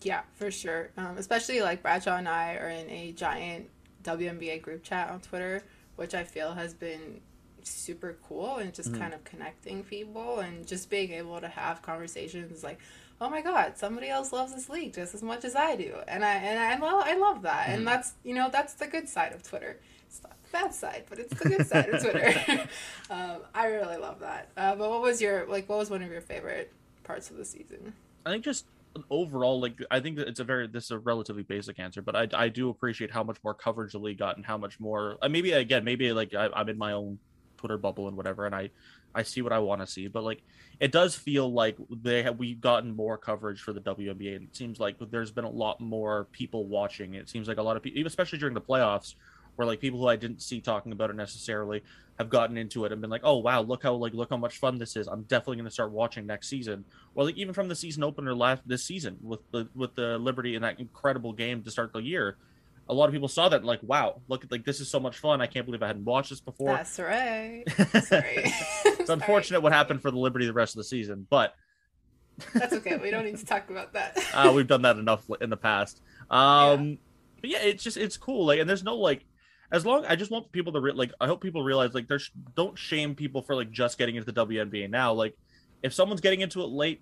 Yeah, 0.01 0.21
for 0.35 0.51
sure. 0.51 0.91
Um, 0.97 1.17
especially 1.17 1.61
like 1.61 1.81
Bradshaw 1.81 2.17
and 2.17 2.29
I 2.29 2.55
are 2.55 2.69
in 2.69 2.89
a 2.89 3.11
giant 3.13 3.69
WNBA 4.05 4.61
group 4.61 4.83
chat 4.83 5.09
on 5.09 5.19
Twitter, 5.19 5.63
which 5.95 6.13
I 6.13 6.23
feel 6.23 6.53
has 6.53 6.73
been 6.73 7.21
super 7.63 8.17
cool 8.27 8.57
and 8.57 8.73
just 8.73 8.91
mm-hmm. 8.91 9.01
kind 9.01 9.13
of 9.13 9.23
connecting 9.23 9.83
people 9.83 10.39
and 10.39 10.67
just 10.67 10.89
being 10.89 11.11
able 11.11 11.41
to 11.41 11.47
have 11.47 11.81
conversations 11.81 12.63
like 12.63 12.77
oh 13.19 13.27
my 13.27 13.41
god 13.41 13.75
somebody 13.75 14.07
else 14.07 14.31
loves 14.31 14.53
this 14.53 14.69
league 14.69 14.93
just 14.93 15.15
as 15.15 15.23
much 15.23 15.43
as 15.43 15.55
i 15.55 15.75
do 15.75 15.95
and 16.07 16.23
i 16.23 16.35
and 16.35 16.59
i 16.59 16.77
love 16.77 17.01
i 17.03 17.15
love 17.15 17.41
that 17.41 17.65
mm-hmm. 17.65 17.77
and 17.77 17.87
that's 17.87 18.13
you 18.23 18.35
know 18.35 18.49
that's 18.51 18.75
the 18.75 18.85
good 18.85 19.09
side 19.09 19.33
of 19.33 19.41
twitter 19.41 19.79
it's 20.15 20.23
not 20.23 20.41
the 20.43 20.49
bad 20.51 20.73
side, 20.73 21.03
but 21.09 21.19
it's 21.19 21.33
the 21.39 21.49
good 21.49 21.67
side 21.67 21.89
of 21.89 22.01
Twitter. 22.01 22.33
um, 23.09 23.37
I 23.53 23.67
really 23.67 23.97
love 23.97 24.19
that. 24.21 24.49
Uh, 24.55 24.75
but 24.75 24.89
what 24.89 25.01
was 25.01 25.21
your 25.21 25.45
like? 25.47 25.67
What 25.67 25.77
was 25.77 25.89
one 25.89 26.01
of 26.01 26.11
your 26.11 26.21
favorite 26.21 26.71
parts 27.03 27.29
of 27.29 27.37
the 27.37 27.45
season? 27.45 27.93
I 28.25 28.31
think 28.31 28.43
just 28.43 28.65
overall, 29.09 29.59
like 29.59 29.79
I 29.91 29.99
think 29.99 30.17
that 30.17 30.27
it's 30.27 30.39
a 30.39 30.43
very 30.43 30.67
this 30.67 30.85
is 30.85 30.91
a 30.91 30.99
relatively 30.99 31.43
basic 31.43 31.79
answer, 31.79 32.01
but 32.01 32.15
I 32.15 32.27
I 32.33 32.49
do 32.49 32.69
appreciate 32.69 33.11
how 33.11 33.23
much 33.23 33.37
more 33.43 33.53
coverage 33.53 33.93
the 33.93 33.99
league 33.99 34.19
got 34.19 34.37
and 34.37 34.45
how 34.45 34.57
much 34.57 34.79
more. 34.79 35.17
Uh, 35.21 35.29
maybe 35.29 35.51
again, 35.51 35.83
maybe 35.83 36.11
like 36.13 36.33
I, 36.33 36.49
I'm 36.53 36.69
in 36.69 36.77
my 36.77 36.93
own 36.93 37.19
Twitter 37.57 37.77
bubble 37.77 38.07
and 38.07 38.17
whatever, 38.17 38.45
and 38.45 38.55
I 38.55 38.69
I 39.13 39.23
see 39.23 39.41
what 39.41 39.53
I 39.53 39.59
want 39.59 39.81
to 39.81 39.87
see, 39.87 40.07
but 40.07 40.23
like 40.23 40.43
it 40.79 40.91
does 40.91 41.15
feel 41.15 41.51
like 41.51 41.77
they 41.89 42.23
have 42.23 42.37
we've 42.37 42.59
gotten 42.59 42.95
more 42.95 43.17
coverage 43.17 43.61
for 43.61 43.73
the 43.73 43.81
WNBA, 43.81 44.35
and 44.35 44.47
it 44.47 44.55
seems 44.55 44.79
like 44.79 44.97
there's 45.09 45.31
been 45.31 45.45
a 45.45 45.49
lot 45.49 45.79
more 45.79 46.27
people 46.31 46.67
watching. 46.67 47.13
It 47.13 47.29
seems 47.29 47.47
like 47.47 47.57
a 47.57 47.63
lot 47.63 47.77
of 47.77 47.83
people, 47.83 48.05
especially 48.05 48.39
during 48.39 48.53
the 48.53 48.61
playoffs, 48.61 49.15
where 49.55 49.65
like 49.65 49.79
people 49.79 49.99
who 49.99 50.07
I 50.07 50.15
didn't 50.15 50.41
see 50.41 50.61
talking 50.61 50.91
about 50.91 51.09
it 51.09 51.15
necessarily 51.15 51.83
have 52.17 52.29
gotten 52.29 52.57
into 52.57 52.85
it 52.85 52.91
and 52.91 53.01
been 53.01 53.09
like, 53.09 53.21
oh 53.23 53.37
wow, 53.37 53.61
look 53.61 53.83
how 53.83 53.93
like 53.93 54.13
look 54.13 54.29
how 54.29 54.37
much 54.37 54.57
fun 54.57 54.77
this 54.77 54.95
is. 54.95 55.07
I'm 55.07 55.23
definitely 55.23 55.57
going 55.57 55.65
to 55.65 55.71
start 55.71 55.91
watching 55.91 56.25
next 56.25 56.47
season. 56.47 56.85
Or 57.13 57.25
like 57.25 57.35
even 57.35 57.53
from 57.53 57.67
the 57.67 57.75
season 57.75 58.03
opener 58.03 58.33
last 58.33 58.61
this 58.65 58.83
season 58.83 59.17
with 59.21 59.39
the 59.51 59.67
with 59.75 59.95
the 59.95 60.17
Liberty 60.17 60.55
and 60.55 60.63
that 60.63 60.79
incredible 60.79 61.33
game 61.33 61.63
to 61.63 61.71
start 61.71 61.93
the 61.93 61.99
year. 61.99 62.37
A 62.87 62.93
lot 62.93 63.07
of 63.07 63.13
people 63.13 63.27
saw 63.27 63.49
that 63.49 63.57
and 63.57 63.65
like, 63.65 63.79
wow, 63.81 64.21
look 64.27 64.43
at 64.43 64.51
like 64.51 64.63
this 64.63 64.79
is 64.79 64.89
so 64.89 64.99
much 64.99 65.17
fun. 65.17 65.41
I 65.41 65.47
can't 65.47 65.65
believe 65.65 65.81
I 65.81 65.87
hadn't 65.87 66.05
watched 66.05 66.29
this 66.29 66.39
before. 66.39 66.73
That's 66.73 66.99
right. 66.99 67.63
Sorry. 68.03 68.35
it's 68.85 69.09
unfortunate 69.09 69.61
what 69.61 69.73
happened 69.73 70.01
for 70.01 70.11
the 70.11 70.19
Liberty 70.19 70.45
the 70.45 70.53
rest 70.53 70.75
of 70.75 70.77
the 70.77 70.83
season, 70.83 71.25
but 71.29 71.55
that's 72.53 72.73
okay. 72.73 72.97
We 72.97 73.11
don't 73.11 73.25
need 73.25 73.37
to 73.37 73.45
talk 73.45 73.69
about 73.69 73.93
that. 73.93 74.17
uh, 74.33 74.51
we've 74.53 74.67
done 74.67 74.83
that 74.83 74.97
enough 74.97 75.25
in 75.41 75.49
the 75.49 75.57
past. 75.57 76.01
Um, 76.29 76.89
yeah. 76.89 76.95
but 77.41 77.49
yeah, 77.49 77.59
it's 77.63 77.83
just 77.83 77.97
it's 77.97 78.17
cool. 78.17 78.45
Like, 78.45 78.59
and 78.59 78.69
there's 78.69 78.83
no 78.83 78.95
like 78.95 79.25
as 79.75 79.85
long 79.85 80.05
I 80.05 80.15
just 80.15 80.31
want 80.31 80.49
people 80.53 80.71
to 80.71 80.79
re- 80.79 80.93
like 80.93 81.11
I 81.19 81.27
hope 81.27 81.41
people 81.41 81.61
realize 81.61 81.93
like 81.93 82.07
there's 82.07 82.31
don't 82.55 82.77
shame 82.77 83.13
people 83.13 83.41
for 83.41 83.55
like 83.55 83.71
just 83.71 83.97
getting 83.97 84.15
into 84.15 84.31
the 84.31 84.45
WNBA 84.45 84.89
now. 84.89 85.11
Like 85.11 85.37
if 85.83 85.93
someone's 85.93 86.21
getting 86.21 86.39
into 86.39 86.61
it 86.61 86.67
late, 86.67 87.01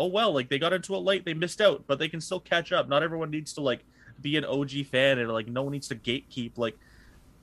oh 0.00 0.08
well, 0.08 0.34
like 0.34 0.48
they 0.48 0.58
got 0.58 0.72
into 0.72 0.96
it 0.96 0.98
late, 0.98 1.24
they 1.24 1.34
missed 1.34 1.60
out, 1.60 1.84
but 1.86 2.00
they 2.00 2.08
can 2.08 2.20
still 2.20 2.40
catch 2.40 2.72
up. 2.72 2.88
Not 2.88 3.04
everyone 3.04 3.30
needs 3.30 3.52
to 3.52 3.60
like 3.60 3.84
be 4.20 4.36
an 4.36 4.44
OG 4.44 4.86
fan 4.90 5.20
and 5.20 5.30
like 5.30 5.46
no 5.46 5.62
one 5.62 5.70
needs 5.70 5.86
to 5.86 5.94
gatekeep. 5.94 6.58
Like 6.58 6.76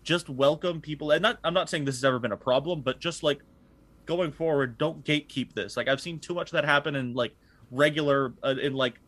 just 0.04 0.30
welcome 0.30 0.82
people 0.82 1.12
and 1.12 1.22
not 1.22 1.40
I'm 1.46 1.54
not 1.54 1.70
saying 1.70 1.86
this 1.86 1.96
has 1.96 2.04
ever 2.04 2.20
been 2.20 2.34
a 2.34 2.38
problem, 2.38 2.82
but 2.82 3.00
just 3.00 3.24
like 3.24 3.40
going 4.06 4.34
forward, 4.34 4.78
don't 4.78 5.02
gatekeep 5.06 5.54
this. 5.54 5.78
Like 5.78 5.88
I've 5.88 6.02
seen 6.02 6.20
too 6.20 6.34
much 6.34 6.50
of 6.50 6.54
that 6.54 6.66
happen 6.66 6.94
in 6.98 7.14
like 7.14 7.34
regular 7.72 8.34
uh, 8.44 8.56
in 8.62 8.74
like 8.74 9.00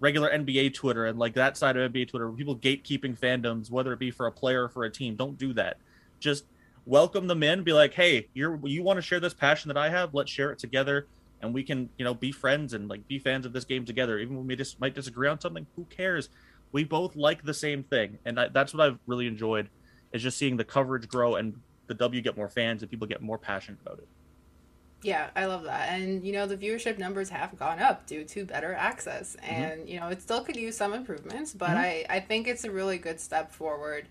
regular 0.00 0.30
NBA 0.30 0.74
Twitter 0.74 1.06
and 1.06 1.18
like 1.18 1.34
that 1.34 1.56
side 1.56 1.76
of 1.76 1.92
NBA 1.92 2.08
Twitter, 2.08 2.30
people 2.30 2.56
gatekeeping 2.56 3.18
fandoms, 3.18 3.70
whether 3.70 3.92
it 3.92 3.98
be 3.98 4.10
for 4.10 4.26
a 4.26 4.32
player 4.32 4.64
or 4.64 4.68
for 4.68 4.84
a 4.84 4.90
team. 4.90 5.16
Don't 5.16 5.38
do 5.38 5.52
that. 5.54 5.78
Just 6.20 6.44
welcome 6.84 7.26
them 7.26 7.42
in. 7.42 7.62
Be 7.62 7.72
like, 7.72 7.94
hey, 7.94 8.28
you're 8.34 8.58
you 8.64 8.82
want 8.82 8.98
to 8.98 9.02
share 9.02 9.20
this 9.20 9.34
passion 9.34 9.68
that 9.68 9.76
I 9.76 9.90
have? 9.90 10.14
Let's 10.14 10.30
share 10.30 10.50
it 10.50 10.58
together, 10.58 11.06
and 11.40 11.52
we 11.52 11.62
can 11.62 11.88
you 11.98 12.04
know 12.04 12.14
be 12.14 12.32
friends 12.32 12.72
and 12.72 12.88
like 12.88 13.06
be 13.08 13.18
fans 13.18 13.46
of 13.46 13.52
this 13.52 13.64
game 13.64 13.84
together. 13.84 14.18
Even 14.18 14.36
when 14.36 14.46
we 14.46 14.56
just 14.56 14.80
might 14.80 14.94
disagree 14.94 15.28
on 15.28 15.40
something, 15.40 15.66
who 15.76 15.84
cares? 15.84 16.28
We 16.72 16.84
both 16.84 17.16
like 17.16 17.44
the 17.44 17.54
same 17.54 17.82
thing, 17.84 18.18
and 18.24 18.40
I, 18.40 18.48
that's 18.48 18.74
what 18.74 18.86
I've 18.86 18.98
really 19.06 19.26
enjoyed 19.26 19.68
is 20.12 20.22
just 20.22 20.38
seeing 20.38 20.56
the 20.56 20.64
coverage 20.64 21.08
grow 21.08 21.36
and 21.36 21.60
the 21.86 21.94
W 21.94 22.20
get 22.22 22.36
more 22.36 22.48
fans 22.48 22.82
and 22.82 22.90
people 22.90 23.06
get 23.06 23.22
more 23.22 23.38
passionate 23.38 23.80
about 23.84 23.98
it. 23.98 24.08
Yeah, 25.02 25.28
I 25.36 25.44
love 25.44 25.64
that. 25.64 25.90
And, 25.90 26.24
you 26.24 26.32
know, 26.32 26.46
the 26.46 26.56
viewership 26.56 26.98
numbers 26.98 27.28
have 27.28 27.56
gone 27.58 27.78
up 27.78 28.06
due 28.06 28.24
to 28.24 28.44
better 28.44 28.74
access. 28.74 29.36
Mm-hmm. 29.36 29.54
And, 29.54 29.80
mm-hmm. 29.80 29.88
you 29.88 30.00
know, 30.00 30.08
it 30.08 30.22
still 30.22 30.42
could 30.42 30.56
use 30.56 30.76
some 30.76 30.94
improvements, 30.94 31.52
but 31.52 31.70
mm-hmm. 31.70 31.78
I, 31.78 32.06
I 32.08 32.20
think 32.20 32.48
it's 32.48 32.64
a 32.64 32.70
really 32.70 32.98
good 32.98 33.20
step 33.20 33.52
forward. 33.52 34.08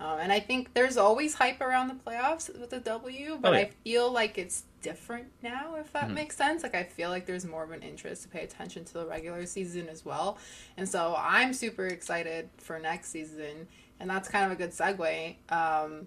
Um, 0.00 0.20
and 0.20 0.32
I 0.32 0.38
think 0.38 0.74
there's 0.74 0.96
always 0.96 1.34
hype 1.34 1.60
around 1.60 1.88
the 1.88 1.94
playoffs 1.94 2.56
with 2.58 2.70
the 2.70 2.78
W, 2.78 3.36
but 3.40 3.52
oh, 3.52 3.56
yeah. 3.56 3.64
I 3.64 3.70
feel 3.82 4.12
like 4.12 4.38
it's 4.38 4.62
different 4.80 5.26
now, 5.42 5.74
if 5.74 5.92
that 5.92 6.04
mm-hmm. 6.04 6.14
makes 6.14 6.36
sense. 6.36 6.62
Like, 6.62 6.76
I 6.76 6.84
feel 6.84 7.10
like 7.10 7.26
there's 7.26 7.44
more 7.44 7.64
of 7.64 7.72
an 7.72 7.82
interest 7.82 8.22
to 8.22 8.28
pay 8.28 8.44
attention 8.44 8.84
to 8.84 8.92
the 8.92 9.06
regular 9.06 9.44
season 9.44 9.88
as 9.88 10.04
well. 10.04 10.38
And 10.76 10.88
so 10.88 11.16
I'm 11.18 11.52
super 11.52 11.88
excited 11.88 12.48
for 12.58 12.78
next 12.78 13.10
season. 13.10 13.66
And 13.98 14.08
that's 14.08 14.28
kind 14.28 14.46
of 14.46 14.52
a 14.52 14.54
good 14.54 14.70
segue. 14.70 15.34
Um, 15.50 16.06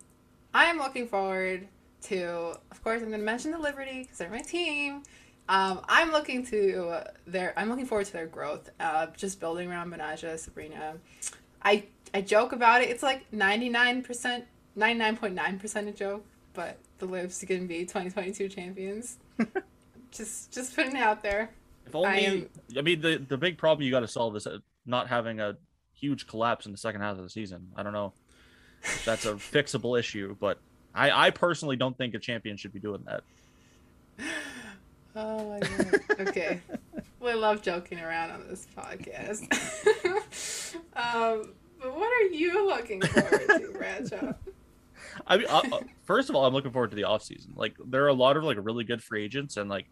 I'm 0.54 0.78
looking 0.78 1.08
forward 1.08 1.68
to, 2.04 2.58
of 2.72 2.84
course, 2.84 3.02
I'm 3.02 3.10
going 3.10 3.20
to 3.20 3.26
mention 3.26 3.52
the 3.52 3.60
Liberty 3.60 4.04
because 4.04 4.18
they're 4.18 4.30
my 4.30 4.42
team. 4.42 5.04
Um, 5.50 5.82
I'm 5.90 6.12
looking 6.12 6.46
to 6.48 7.02
their, 7.28 7.54
I'm 7.58 7.70
looking 7.70 7.86
forward 7.86 8.08
to 8.08 8.14
their 8.14 8.28
growth. 8.28 8.70
Uh, 8.80 9.08
just 9.18 9.40
building 9.40 9.70
around 9.70 9.92
Betnijah, 9.92 10.40
Sabrina. 10.40 10.96
I 11.64 11.86
I 12.14 12.22
joke 12.22 12.52
about 12.52 12.82
it. 12.82 12.90
It's 12.90 13.04
like 13.04 13.30
99%, 13.32 14.44
99.9% 14.78 15.88
a 15.88 15.92
joke, 15.92 16.26
but 16.54 16.78
the 17.00 17.06
Libs 17.06 17.44
can 17.48 17.68
be 17.68 17.82
2022 17.82 18.50
champions. 18.50 19.18
just 20.12 20.52
just 20.52 20.76
putting 20.76 20.96
it 20.96 21.02
out 21.02 21.24
there. 21.24 21.52
If 21.86 21.96
only, 21.96 22.08
I, 22.08 22.18
am, 22.18 22.50
I 22.78 22.82
mean, 22.82 23.02
the 23.02 23.18
the 23.18 23.38
big 23.38 23.58
problem 23.58 23.86
you 23.86 23.92
got 23.92 24.02
to 24.02 24.08
solve 24.08 24.36
is 24.36 24.48
not 24.86 25.08
having 25.08 25.40
a 25.40 25.58
huge 25.94 26.28
collapse 26.28 26.66
in 26.66 26.72
the 26.72 26.78
second 26.78 27.02
half 27.02 27.18
of 27.18 27.24
the 27.24 27.30
season. 27.30 27.70
I 27.76 27.84
don't 27.84 27.94
know. 27.94 28.14
that's 29.06 29.26
a 29.26 29.34
fixable 29.36 29.98
issue, 29.98 30.36
but 30.40 30.60
I, 30.94 31.28
I 31.28 31.30
personally 31.32 31.76
don't 31.76 31.98
think 31.98 32.14
a 32.14 32.20
champion 32.20 32.58
should 32.58 32.74
be 32.74 32.80
doing 32.80 33.04
that. 33.06 33.24
Oh 35.14 35.50
my 35.50 35.60
god. 35.60 36.00
Okay. 36.22 36.62
we 37.20 37.34
love 37.34 37.62
joking 37.62 38.00
around 38.00 38.32
on 38.32 38.48
this 38.48 38.66
podcast. 38.78 39.44
um, 40.96 41.52
but 41.82 41.94
what 41.94 42.08
are 42.08 42.34
you 42.34 42.66
looking 42.66 43.02
forward 43.02 43.42
to, 43.50 43.74
Bradshaw? 43.78 44.32
I 45.28 45.36
mean, 45.36 45.48
uh, 45.50 45.64
uh, 45.70 45.80
first 46.04 46.30
of 46.30 46.38
all, 46.38 46.46
I'm 46.46 46.54
looking 46.54 46.72
forward 46.72 46.92
to 46.92 46.96
the 46.96 47.04
off 47.04 47.24
season. 47.24 47.52
Like, 47.58 47.76
there 47.86 48.06
are 48.06 48.08
a 48.08 48.14
lot 48.14 48.38
of 48.38 48.46
like 48.46 48.56
really 48.62 48.86
good 48.86 49.04
free 49.04 49.26
agents, 49.26 49.58
and 49.58 49.70
like, 49.70 49.88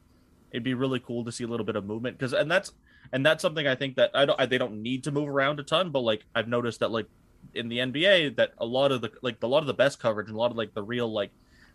It'd 0.51 0.63
be 0.63 0.73
really 0.73 0.99
cool 0.99 1.25
to 1.25 1.31
see 1.31 1.43
a 1.43 1.47
little 1.47 1.65
bit 1.65 1.75
of 1.75 1.85
movement 1.85 2.17
because, 2.17 2.33
and 2.33 2.49
that's 2.49 2.71
and 3.13 3.25
that's 3.25 3.41
something 3.41 3.67
I 3.67 3.75
think 3.75 3.95
that 3.97 4.11
I 4.13 4.25
don't 4.25 4.39
I, 4.39 4.45
they 4.45 4.57
don't 4.57 4.81
need 4.81 5.03
to 5.03 5.11
move 5.11 5.29
around 5.29 5.59
a 5.59 5.63
ton, 5.63 5.91
but 5.91 5.99
like 5.99 6.25
I've 6.33 6.47
noticed 6.47 6.79
that 6.79 6.91
like 6.91 7.05
in 7.53 7.69
the 7.69 7.77
NBA 7.79 8.35
that 8.37 8.53
a 8.57 8.65
lot 8.65 8.91
of 8.91 9.01
the 9.01 9.11
like 9.21 9.41
a 9.41 9.47
lot 9.47 9.59
of 9.59 9.67
the 9.67 9.73
best 9.73 9.99
coverage 9.99 10.27
and 10.27 10.35
a 10.35 10.39
lot 10.39 10.51
of 10.51 10.57
like 10.57 10.73
the 10.73 10.83
real 10.83 11.11
like 11.11 11.31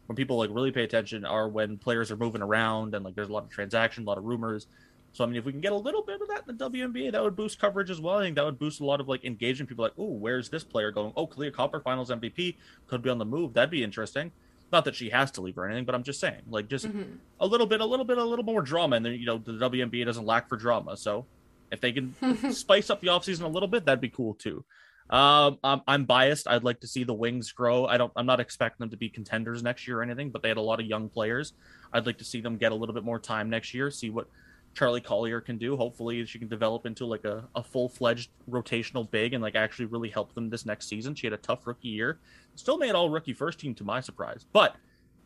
when 0.07 0.17
people 0.17 0.37
like 0.37 0.51
really 0.53 0.71
pay 0.71 0.85
attention 0.85 1.25
are 1.25 1.49
when 1.49 1.79
players 1.79 2.11
are 2.11 2.17
moving 2.17 2.43
around 2.43 2.95
and 2.95 3.05
like 3.05 3.15
there's 3.15 3.29
a 3.29 3.33
lot 3.33 3.45
of 3.45 3.51
transaction, 3.51 4.05
a 4.05 4.07
lot 4.07 4.19
of 4.19 4.25
rumors. 4.25 4.67
So 5.13 5.23
I 5.23 5.29
mean, 5.29 5.37
if 5.37 5.45
we 5.45 5.53
can 5.53 5.61
get 5.61 5.73
a 5.73 5.77
little 5.77 6.03
bit 6.03 6.21
of 6.21 6.29
that 6.29 6.43
in 6.49 6.57
the 6.57 6.71
WNBA, 6.71 7.13
that 7.13 7.23
would 7.23 7.37
boost 7.37 7.61
coverage 7.61 7.89
as 7.89 8.01
well. 8.01 8.19
I 8.19 8.25
think 8.25 8.37
that 8.37 8.45
would 8.45 8.59
boost 8.59 8.81
a 8.81 8.85
lot 8.85 9.01
of 9.01 9.09
like 9.09 9.25
engagement. 9.25 9.69
People 9.69 9.85
like, 9.85 9.95
oh, 9.97 10.11
where's 10.11 10.51
this 10.51 10.65
player 10.65 10.91
going? 10.91 11.13
Oh, 11.17 11.27
Kahleah 11.27 11.53
Copper, 11.53 11.81
Finals 11.81 12.11
MVP, 12.11 12.57
could 12.89 13.01
be 13.01 13.11
on 13.11 13.19
the 13.19 13.25
move. 13.25 13.55
That'd 13.55 13.71
be 13.71 13.85
interesting. 13.85 14.33
Not 14.73 14.85
that 14.87 14.97
she 14.97 15.11
has 15.11 15.31
to 15.33 15.41
leave 15.41 15.57
or 15.57 15.67
anything, 15.67 15.85
but 15.85 15.95
I'm 15.95 16.03
just 16.03 16.19
saying, 16.19 16.41
like, 16.49 16.69
just 16.69 16.87
mm-hmm. 16.87 17.03
a 17.39 17.47
little 17.47 17.67
bit, 17.67 17.81
a 17.81 17.85
little 17.85 18.05
bit, 18.05 18.19
a 18.19 18.25
little 18.25 18.45
more 18.45 18.61
drama. 18.61 18.97
And 18.97 19.07
then 19.07 19.13
you 19.13 19.25
know, 19.25 19.39
the 19.39 19.53
WNBA 19.53 20.05
doesn't 20.05 20.27
lack 20.27 20.49
for 20.49 20.57
drama. 20.57 20.97
So 20.97 21.27
if 21.71 21.81
they 21.81 21.93
can 21.93 22.15
spice 22.53 22.91
up 22.91 23.01
the 23.01 23.09
offseason 23.09 23.43
a 23.43 23.49
little 23.49 23.69
bit, 23.69 23.85
that'd 23.85 24.01
be 24.01 24.09
cool 24.09 24.35
too. 24.35 24.65
Um, 25.11 25.59
I'm, 25.62 25.83
I'm 25.87 26.05
biased. 26.05 26.49
I'd 26.49 26.64
like 26.64 26.81
to 26.81 26.87
see 26.87 27.05
the 27.05 27.14
wings 27.14 27.53
grow. 27.53 27.87
I 27.87 27.99
don't. 27.99 28.12
I'm 28.17 28.27
not 28.27 28.40
expecting 28.40 28.85
them 28.85 28.90
to 28.90 28.97
be 28.97 29.09
contenders 29.09 29.62
next 29.62 29.87
year 29.87 30.01
or 30.01 30.03
anything, 30.03 30.31
but 30.31 30.43
they 30.43 30.49
had 30.49 30.57
a 30.57 30.62
lot 30.62 30.81
of 30.81 30.87
young 30.87 31.09
players. 31.09 31.53
I'd 31.93 32.07
like 32.07 32.19
to 32.19 32.25
see 32.25 32.40
them 32.40 32.57
get 32.57 32.73
a 32.73 32.75
little 32.75 32.95
bit 32.95 33.05
more 33.05 33.19
time 33.19 33.51
next 33.51 33.75
year. 33.75 33.90
See 33.90 34.11
what 34.11 34.29
Charli 34.75 35.03
Collier 35.03 35.40
can 35.40 35.59
do. 35.59 35.77
Hopefully, 35.77 36.25
she 36.27 36.38
can 36.38 36.49
develop 36.49 36.87
into 36.87 37.07
like 37.07 37.25
a, 37.25 37.45
a 37.55 37.62
full 37.62 37.88
fledged 37.88 38.31
rotational 38.51 39.09
big 39.09 39.35
and 39.35 39.43
like 39.43 39.55
actually 39.55 39.87
really 39.87 40.11
help 40.11 40.35
them 40.35 40.51
this 40.51 40.67
next 40.67 40.88
season. 40.88 41.14
She 41.14 41.27
had 41.27 41.35
a 41.35 41.38
tough 41.38 41.67
rookie 41.67 41.88
year, 41.88 42.19
still 42.57 42.79
made 42.79 42.93
all 42.93 43.11
rookie 43.11 43.33
first 43.33 43.61
team 43.61 43.75
to 43.77 43.85
my 43.85 44.01
surprise, 44.01 44.47
but 44.53 44.77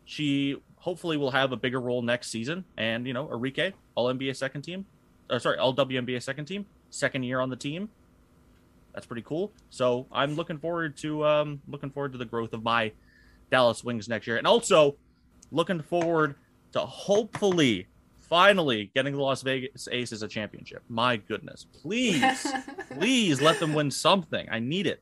she 0.05 0.57
hopefully 0.77 1.17
will 1.17 1.31
have 1.31 1.51
a 1.51 1.57
bigger 1.57 1.79
role 1.79 2.01
next 2.01 2.31
season. 2.31 2.65
And 2.77 3.07
you 3.07 3.13
know, 3.13 3.27
Arike, 3.27 3.73
all 3.95 4.13
NBA 4.13 4.35
second 4.35 4.61
team, 4.63 4.85
or 5.29 5.39
sorry, 5.39 5.57
all 5.57 5.75
WNBA 5.75 6.21
second 6.21 6.45
team, 6.45 6.65
second 6.89 7.23
year 7.23 7.39
on 7.39 7.49
the 7.49 7.55
team. 7.55 7.89
That's 8.93 9.05
pretty 9.05 9.23
cool. 9.23 9.51
So 9.69 10.07
I'm 10.11 10.35
looking 10.35 10.57
forward 10.57 10.97
to 10.97 11.25
um 11.25 11.61
looking 11.67 11.89
forward 11.89 12.11
to 12.13 12.17
the 12.17 12.25
growth 12.25 12.53
of 12.53 12.63
my 12.63 12.91
Dallas 13.51 13.83
Wings 13.83 14.07
next 14.07 14.27
year, 14.27 14.37
and 14.37 14.47
also 14.47 14.95
looking 15.51 15.81
forward 15.81 16.35
to 16.73 16.79
hopefully 16.79 17.87
finally 18.19 18.91
getting 18.93 19.15
the 19.15 19.21
Las 19.21 19.41
Vegas 19.41 19.87
Aces 19.91 20.21
a 20.21 20.27
championship. 20.27 20.83
My 20.87 21.17
goodness. 21.17 21.65
Please, 21.81 22.47
please 22.93 23.41
let 23.41 23.59
them 23.59 23.73
win 23.73 23.89
something. 23.89 24.47
I 24.51 24.59
need 24.59 24.85
it. 24.85 25.01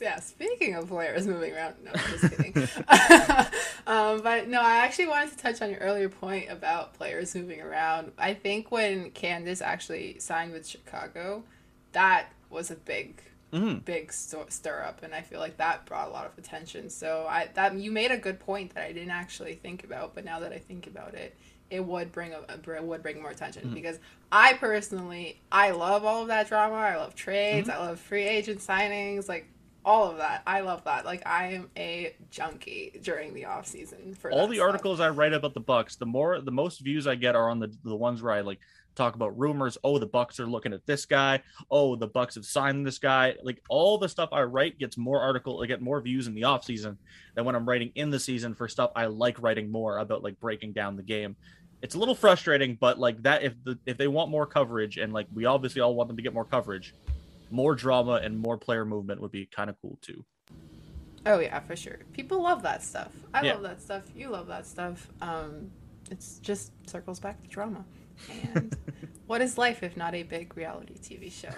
Yeah, 0.00 0.18
speaking 0.18 0.74
of 0.74 0.88
players 0.88 1.26
moving 1.26 1.54
around, 1.54 1.74
no, 1.84 1.92
just 1.92 2.36
kidding. 2.36 2.56
um, 3.86 4.22
but 4.22 4.48
no, 4.48 4.60
I 4.60 4.76
actually 4.76 5.06
wanted 5.06 5.32
to 5.32 5.36
touch 5.36 5.60
on 5.60 5.70
your 5.70 5.80
earlier 5.80 6.08
point 6.08 6.50
about 6.50 6.94
players 6.94 7.34
moving 7.34 7.60
around. 7.60 8.12
I 8.16 8.32
think 8.32 8.70
when 8.70 9.10
Candace 9.10 9.60
actually 9.60 10.18
signed 10.18 10.52
with 10.52 10.66
Chicago, 10.66 11.44
that 11.92 12.28
was 12.54 12.70
a 12.70 12.76
big 12.76 13.22
mm-hmm. 13.52 13.78
big 13.78 14.12
st- 14.12 14.52
stir 14.52 14.82
up 14.86 15.02
and 15.02 15.14
i 15.14 15.20
feel 15.20 15.40
like 15.40 15.56
that 15.58 15.84
brought 15.84 16.08
a 16.08 16.10
lot 16.10 16.24
of 16.24 16.36
attention 16.38 16.88
so 16.88 17.26
i 17.28 17.48
that 17.54 17.74
you 17.74 17.90
made 17.90 18.10
a 18.10 18.16
good 18.16 18.40
point 18.40 18.74
that 18.74 18.84
i 18.84 18.92
didn't 18.92 19.10
actually 19.10 19.54
think 19.54 19.84
about 19.84 20.14
but 20.14 20.24
now 20.24 20.40
that 20.40 20.52
i 20.52 20.58
think 20.58 20.86
about 20.86 21.14
it 21.14 21.36
it 21.70 21.84
would 21.84 22.12
bring 22.12 22.32
a, 22.32 22.40
a 22.48 22.82
would 22.82 23.02
bring 23.02 23.20
more 23.20 23.30
attention 23.30 23.64
mm-hmm. 23.64 23.74
because 23.74 23.98
I 24.30 24.54
personally 24.54 25.40
I 25.50 25.70
love 25.70 26.04
all 26.04 26.22
of 26.22 26.28
that 26.28 26.48
drama. 26.48 26.76
I 26.76 26.96
love 26.96 27.14
trades. 27.14 27.68
Mm-hmm. 27.68 27.82
I 27.82 27.86
love 27.86 27.98
free 28.00 28.24
agent 28.24 28.60
signings. 28.60 29.28
Like 29.28 29.48
all 29.84 30.10
of 30.10 30.18
that. 30.18 30.42
I 30.46 30.60
love 30.60 30.84
that. 30.84 31.04
Like 31.04 31.26
I 31.26 31.52
am 31.52 31.70
a 31.76 32.14
junkie 32.30 32.98
during 33.02 33.34
the 33.34 33.46
off 33.46 33.66
season 33.66 34.14
for 34.14 34.30
all 34.30 34.46
the 34.46 34.56
stuff. 34.56 34.66
articles 34.66 35.00
I 35.00 35.10
write 35.10 35.32
about 35.32 35.54
the 35.54 35.60
Bucks. 35.60 35.96
The 35.96 36.06
more 36.06 36.40
the 36.40 36.52
most 36.52 36.80
views 36.80 37.06
I 37.06 37.16
get 37.16 37.34
are 37.34 37.50
on 37.50 37.58
the 37.58 37.74
the 37.84 37.96
ones 37.96 38.22
where 38.22 38.32
I 38.32 38.42
like 38.42 38.60
talk 38.94 39.14
about 39.14 39.38
rumors. 39.38 39.78
Oh, 39.84 39.98
the 39.98 40.06
Bucks 40.06 40.40
are 40.40 40.46
looking 40.46 40.72
at 40.72 40.86
this 40.86 41.04
guy. 41.06 41.42
Oh, 41.70 41.96
the 41.96 42.06
Bucks 42.06 42.34
have 42.34 42.44
signed 42.44 42.86
this 42.86 42.98
guy. 42.98 43.34
Like 43.42 43.62
all 43.68 43.98
the 43.98 44.08
stuff 44.08 44.30
I 44.32 44.42
write 44.42 44.78
gets 44.78 44.96
more 44.96 45.20
article, 45.20 45.62
I 45.62 45.66
get 45.66 45.82
more 45.82 46.00
views 46.00 46.26
in 46.26 46.34
the 46.34 46.44
off 46.44 46.64
season 46.64 46.98
than 47.34 47.44
when 47.44 47.54
I'm 47.54 47.68
writing 47.68 47.92
in 47.94 48.10
the 48.10 48.20
season 48.20 48.54
for 48.54 48.68
stuff 48.68 48.92
I 48.96 49.06
like 49.06 49.40
writing 49.40 49.70
more 49.70 49.98
about, 49.98 50.22
like 50.22 50.38
breaking 50.40 50.72
down 50.72 50.96
the 50.96 51.02
game. 51.02 51.36
It's 51.82 51.94
a 51.94 51.98
little 51.98 52.14
frustrating, 52.14 52.76
but 52.80 52.98
like 52.98 53.22
that, 53.24 53.42
if 53.42 53.54
the 53.64 53.78
if 53.84 53.98
they 53.98 54.08
want 54.08 54.30
more 54.30 54.46
coverage, 54.46 54.96
and 54.96 55.12
like 55.12 55.26
we 55.34 55.44
obviously 55.44 55.82
all 55.82 55.94
want 55.94 56.08
them 56.08 56.16
to 56.16 56.22
get 56.22 56.32
more 56.32 56.46
coverage, 56.46 56.94
more 57.50 57.74
drama 57.74 58.20
and 58.22 58.38
more 58.38 58.56
player 58.56 58.86
movement 58.86 59.20
would 59.20 59.32
be 59.32 59.46
kind 59.46 59.68
of 59.68 59.76
cool 59.82 59.98
too. 60.00 60.24
Oh 61.26 61.40
yeah, 61.40 61.60
for 61.60 61.76
sure. 61.76 61.98
People 62.12 62.42
love 62.42 62.62
that 62.62 62.82
stuff. 62.82 63.12
I 63.32 63.42
yeah. 63.42 63.54
love 63.54 63.62
that 63.62 63.82
stuff. 63.82 64.04
You 64.14 64.30
love 64.30 64.46
that 64.46 64.66
stuff. 64.66 65.08
Um, 65.20 65.70
it's 66.10 66.38
just 66.38 66.72
circles 66.88 67.20
back 67.20 67.42
to 67.42 67.48
drama. 67.48 67.84
And 68.54 68.76
what 69.26 69.40
is 69.40 69.58
life 69.58 69.82
if 69.82 69.96
not 69.96 70.14
a 70.14 70.22
big 70.22 70.56
reality 70.56 70.94
TV 70.98 71.32
show? 71.32 71.48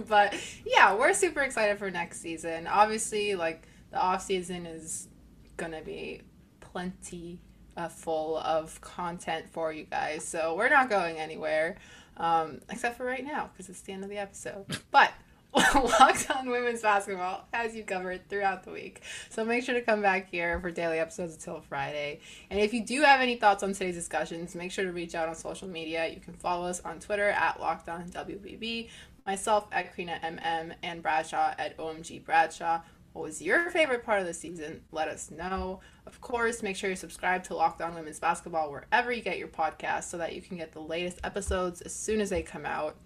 but 0.08 0.34
yeah, 0.64 0.94
we're 0.94 1.14
super 1.14 1.40
excited 1.40 1.78
for 1.78 1.90
next 1.90 2.20
season. 2.20 2.66
Obviously, 2.66 3.34
like 3.34 3.66
the 3.90 3.98
off 3.98 4.22
season 4.22 4.66
is 4.66 5.08
gonna 5.56 5.82
be 5.82 6.22
plenty 6.60 7.38
uh, 7.76 7.88
full 7.88 8.38
of 8.38 8.80
content 8.80 9.48
for 9.48 9.72
you 9.72 9.84
guys. 9.84 10.24
So 10.24 10.54
we're 10.56 10.68
not 10.68 10.90
going 10.90 11.18
anywhere, 11.18 11.76
um, 12.16 12.60
except 12.68 12.96
for 12.96 13.04
right 13.04 13.24
now 13.24 13.50
because 13.52 13.68
it's 13.68 13.80
the 13.82 13.92
end 13.92 14.04
of 14.04 14.10
the 14.10 14.18
episode. 14.18 14.78
But 14.90 15.12
Locked 15.74 16.30
On 16.30 16.48
Women's 16.48 16.82
Basketball 16.82 17.44
has 17.52 17.74
you 17.74 17.82
covered 17.82 18.28
throughout 18.28 18.62
the 18.62 18.70
week. 18.70 19.02
So 19.30 19.44
make 19.44 19.64
sure 19.64 19.74
to 19.74 19.80
come 19.80 20.00
back 20.00 20.30
here 20.30 20.60
for 20.60 20.70
daily 20.70 20.98
episodes 20.98 21.34
until 21.34 21.60
Friday. 21.60 22.20
And 22.50 22.60
if 22.60 22.72
you 22.72 22.84
do 22.84 23.02
have 23.02 23.20
any 23.20 23.34
thoughts 23.34 23.64
on 23.64 23.72
today's 23.72 23.96
discussions, 23.96 24.54
make 24.54 24.70
sure 24.70 24.84
to 24.84 24.92
reach 24.92 25.16
out 25.16 25.28
on 25.28 25.34
social 25.34 25.66
media. 25.66 26.06
You 26.08 26.20
can 26.20 26.34
follow 26.34 26.68
us 26.68 26.80
on 26.84 27.00
Twitter 27.00 27.30
at 27.30 27.58
Locked 27.58 27.88
On 27.88 28.08
WBB, 28.08 28.90
myself 29.26 29.66
at 29.72 29.96
Krina 29.96 30.20
MM, 30.20 30.74
and 30.84 31.02
Bradshaw 31.02 31.54
at 31.58 31.76
OMG 31.78 32.24
Bradshaw. 32.24 32.80
What 33.12 33.22
was 33.22 33.42
your 33.42 33.70
favorite 33.70 34.04
part 34.04 34.20
of 34.20 34.26
the 34.26 34.34
season? 34.34 34.82
Let 34.92 35.08
us 35.08 35.32
know. 35.32 35.80
Of 36.06 36.20
course, 36.20 36.62
make 36.62 36.76
sure 36.76 36.90
you 36.90 36.96
subscribe 36.96 37.42
to 37.44 37.56
Locked 37.56 37.82
On 37.82 37.92
Women's 37.94 38.20
Basketball 38.20 38.70
wherever 38.70 39.10
you 39.10 39.20
get 39.20 39.36
your 39.36 39.48
podcasts 39.48 40.04
so 40.04 40.18
that 40.18 40.32
you 40.32 40.40
can 40.40 40.56
get 40.56 40.70
the 40.70 40.80
latest 40.80 41.18
episodes 41.24 41.80
as 41.80 41.92
soon 41.92 42.20
as 42.20 42.30
they 42.30 42.42
come 42.42 42.64
out. 42.64 42.96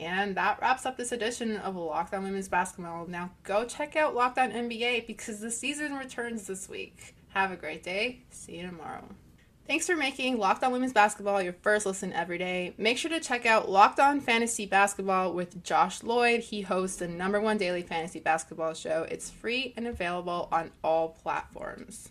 And 0.00 0.36
that 0.36 0.60
wraps 0.60 0.86
up 0.86 0.96
this 0.96 1.12
edition 1.12 1.56
of 1.56 1.76
Locked 1.76 2.14
On 2.14 2.24
Women's 2.24 2.48
Basketball. 2.48 3.06
Now 3.06 3.30
go 3.42 3.64
check 3.64 3.96
out 3.96 4.14
Locked 4.14 4.38
On 4.38 4.50
NBA 4.50 5.06
because 5.06 5.40
the 5.40 5.50
season 5.50 5.94
returns 5.94 6.46
this 6.46 6.68
week. 6.68 7.14
Have 7.30 7.52
a 7.52 7.56
great 7.56 7.82
day. 7.82 8.20
See 8.30 8.56
you 8.56 8.66
tomorrow. 8.66 9.04
Thanks 9.66 9.86
for 9.86 9.96
making 9.96 10.36
Locked 10.36 10.62
On 10.62 10.72
Women's 10.72 10.92
Basketball 10.92 11.40
your 11.40 11.54
first 11.54 11.86
listen 11.86 12.12
every 12.12 12.36
day. 12.36 12.74
Make 12.76 12.98
sure 12.98 13.10
to 13.10 13.18
check 13.18 13.46
out 13.46 13.70
Locked 13.70 13.98
On 13.98 14.20
Fantasy 14.20 14.66
Basketball 14.66 15.32
with 15.32 15.64
Josh 15.64 16.02
Lloyd. 16.02 16.40
He 16.40 16.60
hosts 16.60 16.98
the 16.98 17.08
number 17.08 17.40
one 17.40 17.56
daily 17.56 17.82
fantasy 17.82 18.20
basketball 18.20 18.74
show. 18.74 19.06
It's 19.10 19.30
free 19.30 19.72
and 19.76 19.86
available 19.86 20.48
on 20.52 20.70
all 20.82 21.08
platforms. 21.22 22.10